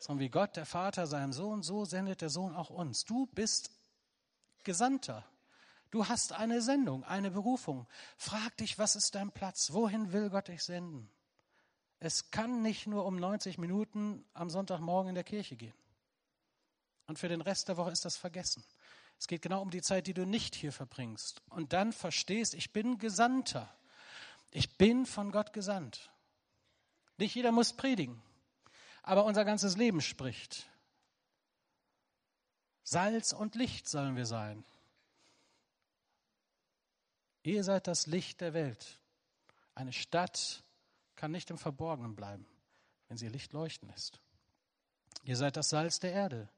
sondern 0.00 0.24
wie 0.24 0.28
Gott, 0.28 0.56
der 0.56 0.66
Vater, 0.66 1.06
seinem 1.06 1.32
Sohn, 1.32 1.62
so 1.62 1.84
sendet 1.84 2.20
der 2.20 2.28
Sohn 2.28 2.52
auch 2.56 2.68
uns. 2.68 3.04
Du 3.04 3.26
bist 3.26 3.70
Gesandter. 4.64 5.24
Du 5.92 6.08
hast 6.08 6.32
eine 6.32 6.62
Sendung, 6.62 7.04
eine 7.04 7.30
Berufung. 7.30 7.86
Frag 8.16 8.56
dich, 8.56 8.76
was 8.76 8.96
ist 8.96 9.14
dein 9.14 9.30
Platz? 9.30 9.72
Wohin 9.72 10.12
will 10.12 10.30
Gott 10.30 10.48
dich 10.48 10.64
senden? 10.64 11.08
Es 12.00 12.32
kann 12.32 12.60
nicht 12.60 12.88
nur 12.88 13.06
um 13.06 13.20
90 13.20 13.56
Minuten 13.56 14.24
am 14.34 14.50
Sonntagmorgen 14.50 15.10
in 15.10 15.14
der 15.14 15.22
Kirche 15.22 15.54
gehen. 15.54 15.74
Und 17.06 17.20
für 17.20 17.28
den 17.28 17.40
Rest 17.40 17.68
der 17.68 17.76
Woche 17.76 17.92
ist 17.92 18.04
das 18.04 18.16
vergessen. 18.16 18.64
Es 19.16 19.28
geht 19.28 19.42
genau 19.42 19.62
um 19.62 19.70
die 19.70 19.80
Zeit, 19.80 20.08
die 20.08 20.14
du 20.14 20.26
nicht 20.26 20.56
hier 20.56 20.72
verbringst. 20.72 21.40
Und 21.50 21.72
dann 21.72 21.92
verstehst, 21.92 22.54
ich 22.54 22.72
bin 22.72 22.98
Gesandter. 22.98 23.72
Ich 24.50 24.76
bin 24.78 25.06
von 25.06 25.30
Gott 25.30 25.52
gesandt. 25.52 26.10
Nicht 27.16 27.34
jeder 27.34 27.52
muss 27.52 27.72
predigen, 27.72 28.22
aber 29.02 29.24
unser 29.24 29.44
ganzes 29.44 29.76
Leben 29.76 30.00
spricht. 30.00 30.68
Salz 32.84 33.32
und 33.32 33.54
Licht 33.54 33.88
sollen 33.88 34.16
wir 34.16 34.24
sein. 34.24 34.64
Ihr 37.42 37.64
seid 37.64 37.86
das 37.86 38.06
Licht 38.06 38.40
der 38.40 38.54
Welt. 38.54 38.98
Eine 39.74 39.92
Stadt 39.92 40.62
kann 41.16 41.30
nicht 41.30 41.50
im 41.50 41.58
Verborgenen 41.58 42.14
bleiben, 42.14 42.46
wenn 43.08 43.16
sie 43.16 43.28
Licht 43.28 43.52
leuchten 43.52 43.88
lässt. 43.88 44.20
Ihr 45.24 45.36
seid 45.36 45.56
das 45.56 45.68
Salz 45.68 45.98
der 45.98 46.12
Erde. 46.12 46.48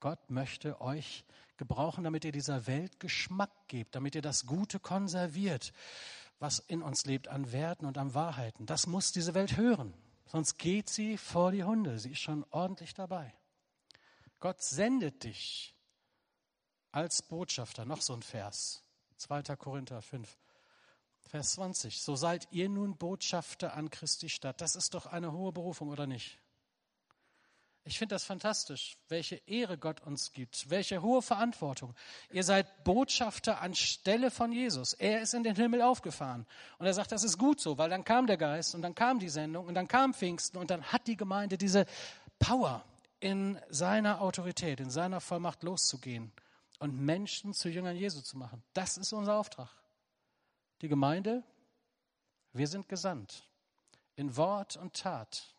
Gott 0.00 0.30
möchte 0.30 0.80
euch 0.80 1.24
gebrauchen, 1.56 2.04
damit 2.04 2.24
ihr 2.24 2.32
dieser 2.32 2.66
Welt 2.66 2.98
Geschmack 2.98 3.50
gebt, 3.68 3.94
damit 3.94 4.14
ihr 4.14 4.22
das 4.22 4.46
Gute 4.46 4.80
konserviert, 4.80 5.72
was 6.40 6.58
in 6.58 6.82
uns 6.82 7.04
lebt 7.04 7.28
an 7.28 7.52
Werten 7.52 7.86
und 7.86 7.98
an 7.98 8.14
Wahrheiten. 8.14 8.66
Das 8.66 8.86
muss 8.86 9.12
diese 9.12 9.34
Welt 9.34 9.56
hören, 9.56 9.94
sonst 10.26 10.58
geht 10.58 10.88
sie 10.88 11.16
vor 11.16 11.52
die 11.52 11.62
Hunde. 11.62 11.98
Sie 11.98 12.12
ist 12.12 12.20
schon 12.20 12.44
ordentlich 12.50 12.94
dabei. 12.94 13.32
Gott 14.40 14.62
sendet 14.62 15.22
dich 15.22 15.76
als 16.90 17.22
Botschafter. 17.22 17.84
Noch 17.84 18.00
so 18.00 18.14
ein 18.14 18.22
Vers. 18.22 18.82
2. 19.18 19.42
Korinther 19.56 20.00
5, 20.00 20.38
Vers 21.26 21.52
20. 21.52 22.00
So 22.00 22.16
seid 22.16 22.48
ihr 22.50 22.70
nun 22.70 22.96
Botschafter 22.96 23.74
an 23.74 23.90
Christi 23.90 24.30
Stadt. 24.30 24.62
Das 24.62 24.76
ist 24.76 24.94
doch 24.94 25.04
eine 25.06 25.32
hohe 25.32 25.52
Berufung, 25.52 25.90
oder 25.90 26.06
nicht? 26.06 26.38
Ich 27.84 27.98
finde 27.98 28.14
das 28.14 28.24
fantastisch, 28.24 28.98
welche 29.08 29.36
Ehre 29.46 29.78
Gott 29.78 30.02
uns 30.02 30.32
gibt, 30.32 30.68
welche 30.68 31.02
hohe 31.02 31.22
Verantwortung. 31.22 31.94
Ihr 32.30 32.44
seid 32.44 32.84
Botschafter 32.84 33.60
anstelle 33.60 34.30
von 34.30 34.52
Jesus. 34.52 34.92
Er 34.92 35.22
ist 35.22 35.32
in 35.32 35.42
den 35.42 35.56
Himmel 35.56 35.80
aufgefahren. 35.80 36.46
Und 36.78 36.86
er 36.86 36.94
sagt, 36.94 37.10
das 37.10 37.24
ist 37.24 37.38
gut 37.38 37.60
so, 37.60 37.78
weil 37.78 37.88
dann 37.88 38.04
kam 38.04 38.26
der 38.26 38.36
Geist 38.36 38.74
und 38.74 38.82
dann 38.82 38.94
kam 38.94 39.18
die 39.18 39.30
Sendung 39.30 39.66
und 39.66 39.74
dann 39.74 39.88
kam 39.88 40.12
Pfingsten 40.12 40.58
und 40.58 40.70
dann 40.70 40.84
hat 40.84 41.06
die 41.06 41.16
Gemeinde 41.16 41.56
diese 41.56 41.86
Power, 42.38 42.84
in 43.20 43.60
seiner 43.68 44.22
Autorität, 44.22 44.80
in 44.80 44.90
seiner 44.90 45.20
Vollmacht 45.20 45.62
loszugehen 45.62 46.32
und 46.78 46.98
Menschen 46.98 47.52
zu 47.52 47.68
Jüngern 47.68 47.96
Jesu 47.96 48.22
zu 48.22 48.36
machen. 48.38 48.62
Das 48.72 48.96
ist 48.96 49.12
unser 49.12 49.34
Auftrag. 49.34 49.68
Die 50.80 50.88
Gemeinde, 50.88 51.44
wir 52.54 52.66
sind 52.66 52.88
gesandt 52.88 53.46
in 54.16 54.36
Wort 54.36 54.76
und 54.76 54.94
Tat. 54.94 55.54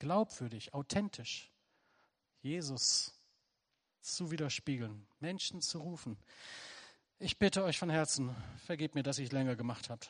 Glaubwürdig, 0.00 0.74
authentisch. 0.74 1.48
Jesus 2.42 3.14
zu 4.00 4.32
widerspiegeln, 4.32 5.06
Menschen 5.20 5.60
zu 5.60 5.78
rufen. 5.78 6.18
Ich 7.20 7.38
bitte 7.38 7.62
euch 7.62 7.78
von 7.78 7.90
Herzen, 7.90 8.34
vergebt 8.66 8.96
mir, 8.96 9.04
dass 9.04 9.18
ich 9.18 9.30
länger 9.30 9.54
gemacht 9.54 9.90
habe. 9.90 10.06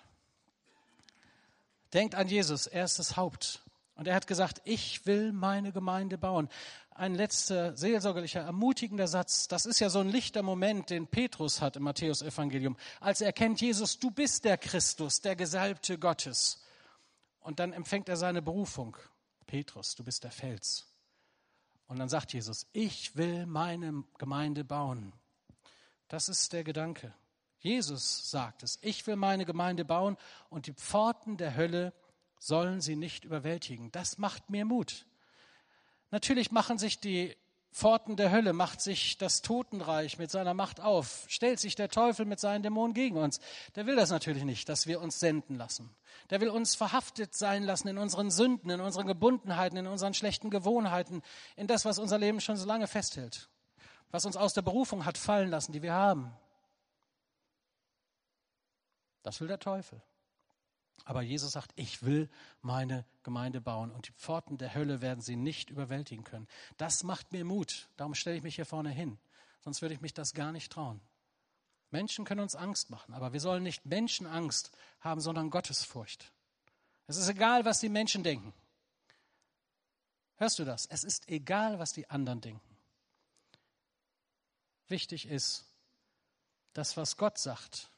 Denkt 1.93 2.15
an 2.15 2.29
Jesus, 2.29 2.67
er 2.67 2.85
ist 2.85 2.99
das 2.99 3.17
Haupt. 3.19 3.61
Und 3.97 4.09
er 4.09 4.15
hat 4.15 4.27
gesagt, 4.27 4.63
ich 4.65 5.05
will 5.05 5.33
meine 5.33 5.73
Gemeinde 5.73 6.17
bauen 6.17 6.49
ein 7.01 7.15
letzter 7.15 7.75
seelsorgerlicher, 7.79 8.41
ermutigender 8.41 9.09
Satz. 9.09 9.49
Das 9.49 9.65
ist 9.65 9.81
ja 9.81 9.89
so 9.89 10.01
ein 10.01 10.11
lichter 10.11 10.43
Moment, 10.43 10.91
den 10.91 11.07
Petrus 11.07 11.63
hat 11.63 11.77
im 11.77 11.85
Matthäus-Evangelium, 11.85 12.77
als 13.01 13.23
er 13.23 13.29
erkennt, 13.29 13.63
Jesus, 13.63 13.99
du 13.99 14.11
bist 14.11 14.45
der 14.45 14.59
Christus, 14.59 15.23
der 15.23 15.35
Gesalbte 15.35 15.99
Gottes. 15.99 16.63
Und 17.41 17.59
dann 17.59 17.73
empfängt 17.73 18.11
er 18.11 18.19
seine 18.19 18.43
Berufung. 18.43 18.99
Petrus, 19.51 19.97
du 19.97 20.05
bist 20.05 20.23
der 20.23 20.31
Fels. 20.31 20.87
Und 21.89 21.99
dann 21.99 22.09
sagt 22.09 22.33
Jesus, 22.33 22.69
ich 22.73 23.17
will 23.17 23.47
meine 23.47 24.05
Gemeinde 24.17 24.63
bauen. 24.63 25.13
Das 26.07 26.29
ist 26.29 26.53
der 26.53 26.63
Gedanke. 26.63 27.13
Jesus 27.59 28.31
sagt 28.31 28.63
es, 28.63 28.79
ich 28.81 29.09
will 29.09 29.17
meine 29.17 29.45
Gemeinde 29.45 29.85
bauen 29.85 30.17
und 30.51 30.69
die 30.69 30.73
Pforten 30.73 31.37
der 31.37 31.57
Hölle 31.57 31.93
sollen 32.39 32.81
sie 32.81 32.95
nicht 32.95 33.25
überwältigen. 33.25 33.91
Das 33.91 34.19
macht 34.19 34.51
mir 34.51 34.65
Mut. 34.65 35.05
Natürlich 36.13 36.53
machen 36.53 36.79
sich 36.79 37.01
die 37.01 37.37
Pforten 37.73 38.17
der 38.17 38.33
Hölle, 38.33 38.53
macht 38.53 38.81
sich 38.81 39.17
das 39.17 39.43
Totenreich 39.43 40.19
mit 40.19 40.31
seiner 40.31 40.55
Macht 40.55 40.81
auf, 40.81 41.25
stellt 41.29 41.61
sich 41.61 41.77
der 41.77 41.89
Teufel 41.89 42.27
mit 42.27 42.41
seinen 42.41 42.63
Dämonen 42.63 42.95
gegen 42.95 43.17
uns. 43.17 43.39
Der 43.77 43.87
will 43.87 43.95
das 43.95 44.11
natürlich 44.11 44.45
nicht, 44.45 44.69
dass 44.69 44.89
wir 44.89 45.01
uns 45.01 45.21
senden 45.21 45.57
lassen. 45.57 45.95
Der 46.31 46.41
will 46.41 46.49
uns 46.49 46.75
verhaftet 46.75 47.35
sein 47.35 47.63
lassen 47.63 47.87
in 47.87 47.99
unseren 47.99 48.31
Sünden, 48.33 48.71
in 48.71 48.81
unseren 48.81 49.07
Gebundenheiten, 49.07 49.77
in 49.77 49.87
unseren 49.87 50.15
schlechten 50.15 50.51
Gewohnheiten, 50.51 51.23
in 51.55 51.69
das, 51.69 51.85
was 51.85 52.01
unser 52.01 52.19
Leben 52.19 52.41
schon 52.41 52.57
so 52.57 52.67
lange 52.67 52.89
festhält, 52.89 53.49
was 54.11 54.25
uns 54.25 54.37
aus 54.37 54.53
der 54.53 54.63
Berufung 54.63 55.05
hat 55.05 55.17
fallen 55.17 55.51
lassen, 55.51 55.73
die 55.73 55.83
wir 55.83 55.93
haben. 55.93 56.33
Das 59.23 59.41
will 59.41 59.49
der 59.49 59.61
Teufel. 59.61 60.03
Aber 61.05 61.23
Jesus 61.23 61.53
sagt, 61.53 61.73
ich 61.77 62.03
will 62.03 62.29
meine 62.63 63.05
Gemeinde 63.23 63.61
bauen 63.61 63.91
und 63.91 64.09
die 64.09 64.13
Pforten 64.13 64.59
der 64.59 64.75
Hölle 64.75 65.01
werden 65.01 65.21
sie 65.21 65.37
nicht 65.37 65.71
überwältigen 65.71 66.25
können. 66.25 66.47
Das 66.77 67.03
macht 67.03 67.33
mir 67.33 67.45
Mut. 67.45 67.89
Darum 67.97 68.15
stelle 68.15 68.37
ich 68.37 68.43
mich 68.43 68.57
hier 68.57 68.67
vorne 68.67 68.91
hin. 68.91 69.19
Sonst 69.61 69.83
würde 69.83 69.95
ich 69.95 70.01
mich 70.01 70.15
das 70.15 70.35
gar 70.35 70.53
nicht 70.53 70.73
trauen. 70.73 71.01
Menschen 71.91 72.25
können 72.25 72.41
uns 72.41 72.55
Angst 72.55 72.91
machen, 72.91 73.15
aber 73.15 73.33
wir 73.33 73.41
sollen 73.41 73.63
nicht 73.63 73.85
Menschenangst 73.85 74.71
haben, 75.01 75.21
sondern 75.21 75.51
Gottesfurcht. 75.51 76.33
Es 77.07 77.17
ist 77.17 77.29
egal, 77.29 77.65
was 77.65 77.81
die 77.81 77.89
Menschen 77.89 78.23
denken. 78.23 78.55
Hörst 80.37 80.59
du 80.59 80.65
das? 80.65 80.87
Es 80.87 81.05
ist 81.05 81.29
egal, 81.29 81.79
was 81.79 81.93
die 81.93 82.09
anderen 82.09 82.41
denken. 82.41 82.77
Wichtig 84.89 85.27
ist, 85.27 85.65
das, 86.73 86.97
was 86.97 87.17
Gott 87.17 87.39
sagt, 87.39 87.91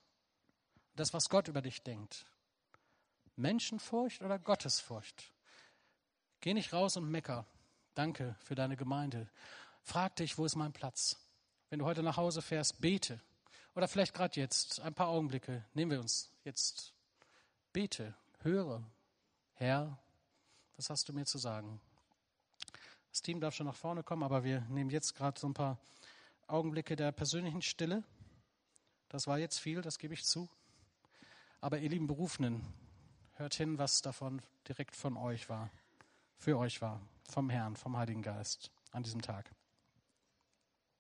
das, 0.97 1.13
was 1.13 1.29
Gott 1.29 1.49
über 1.49 1.63
dich 1.63 1.83
denkt. 1.83 2.27
Menschenfurcht 3.37 4.23
oder 4.23 4.39
Gottesfurcht? 4.39 5.33
Geh 6.41 6.55
nicht 6.55 6.73
raus 6.73 6.97
und 6.97 7.11
mecker. 7.11 7.47
Danke 7.95 8.37
für 8.41 8.55
deine 8.55 8.77
Gemeinde. 8.77 9.31
Frag 9.83 10.17
dich, 10.17 10.39
wo 10.39 10.45
ist 10.45 10.57
mein 10.57 10.73
Platz? 10.73 11.17
Wenn 11.71 11.79
du 11.79 11.85
heute 11.85 12.03
nach 12.03 12.17
Hause 12.17 12.43
fährst, 12.43 12.81
bete. 12.81 13.21
Oder 13.75 13.89
vielleicht 13.89 14.15
gerade 14.15 14.39
jetzt, 14.39 14.81
ein 14.81 14.95
paar 14.95 15.09
Augenblicke, 15.09 15.65
nehmen 15.75 15.91
wir 15.91 16.01
uns 16.01 16.31
jetzt. 16.45 16.93
Bete, 17.73 18.15
höre. 18.41 18.83
Herr, 19.55 19.99
was 20.77 20.91
hast 20.91 21.09
du 21.09 21.13
mir 21.13 21.25
zu 21.25 21.39
sagen? 21.39 21.81
Das 23.11 23.23
Team 23.23 23.41
darf 23.41 23.55
schon 23.55 23.67
nach 23.67 23.75
vorne 23.75 24.03
kommen, 24.03 24.23
aber 24.23 24.45
wir 24.45 24.61
nehmen 24.63 24.91
jetzt 24.91 25.15
gerade 25.15 25.39
so 25.39 25.47
ein 25.47 25.55
paar 25.55 25.79
Augenblicke 26.47 26.97
der 26.97 27.13
persönlichen 27.13 27.63
Stille. 27.63 28.03
Das 29.09 29.27
war 29.27 29.39
jetzt 29.39 29.59
viel, 29.59 29.83
das 29.83 29.99
gebe 29.99 30.15
ich 30.15 30.25
zu. 30.25 30.49
Aber 31.61 31.79
ihr 31.79 31.89
lieben 31.89 32.07
Berufenen, 32.07 32.67
hört 33.43 33.55
hin, 33.55 33.77
was 33.77 34.03
davon 34.03 34.41
direkt 34.69 34.95
von 34.95 35.17
euch 35.17 35.49
war, 35.49 35.69
für 36.37 36.57
euch 36.59 36.81
war, 36.81 37.01
vom 37.29 37.51
Herrn, 37.51 37.75
vom 37.75 37.97
Heiligen 37.97 38.23
Geist 38.23 38.71
an 38.93 39.03
diesem 39.03 39.21
Tag. 39.21 39.51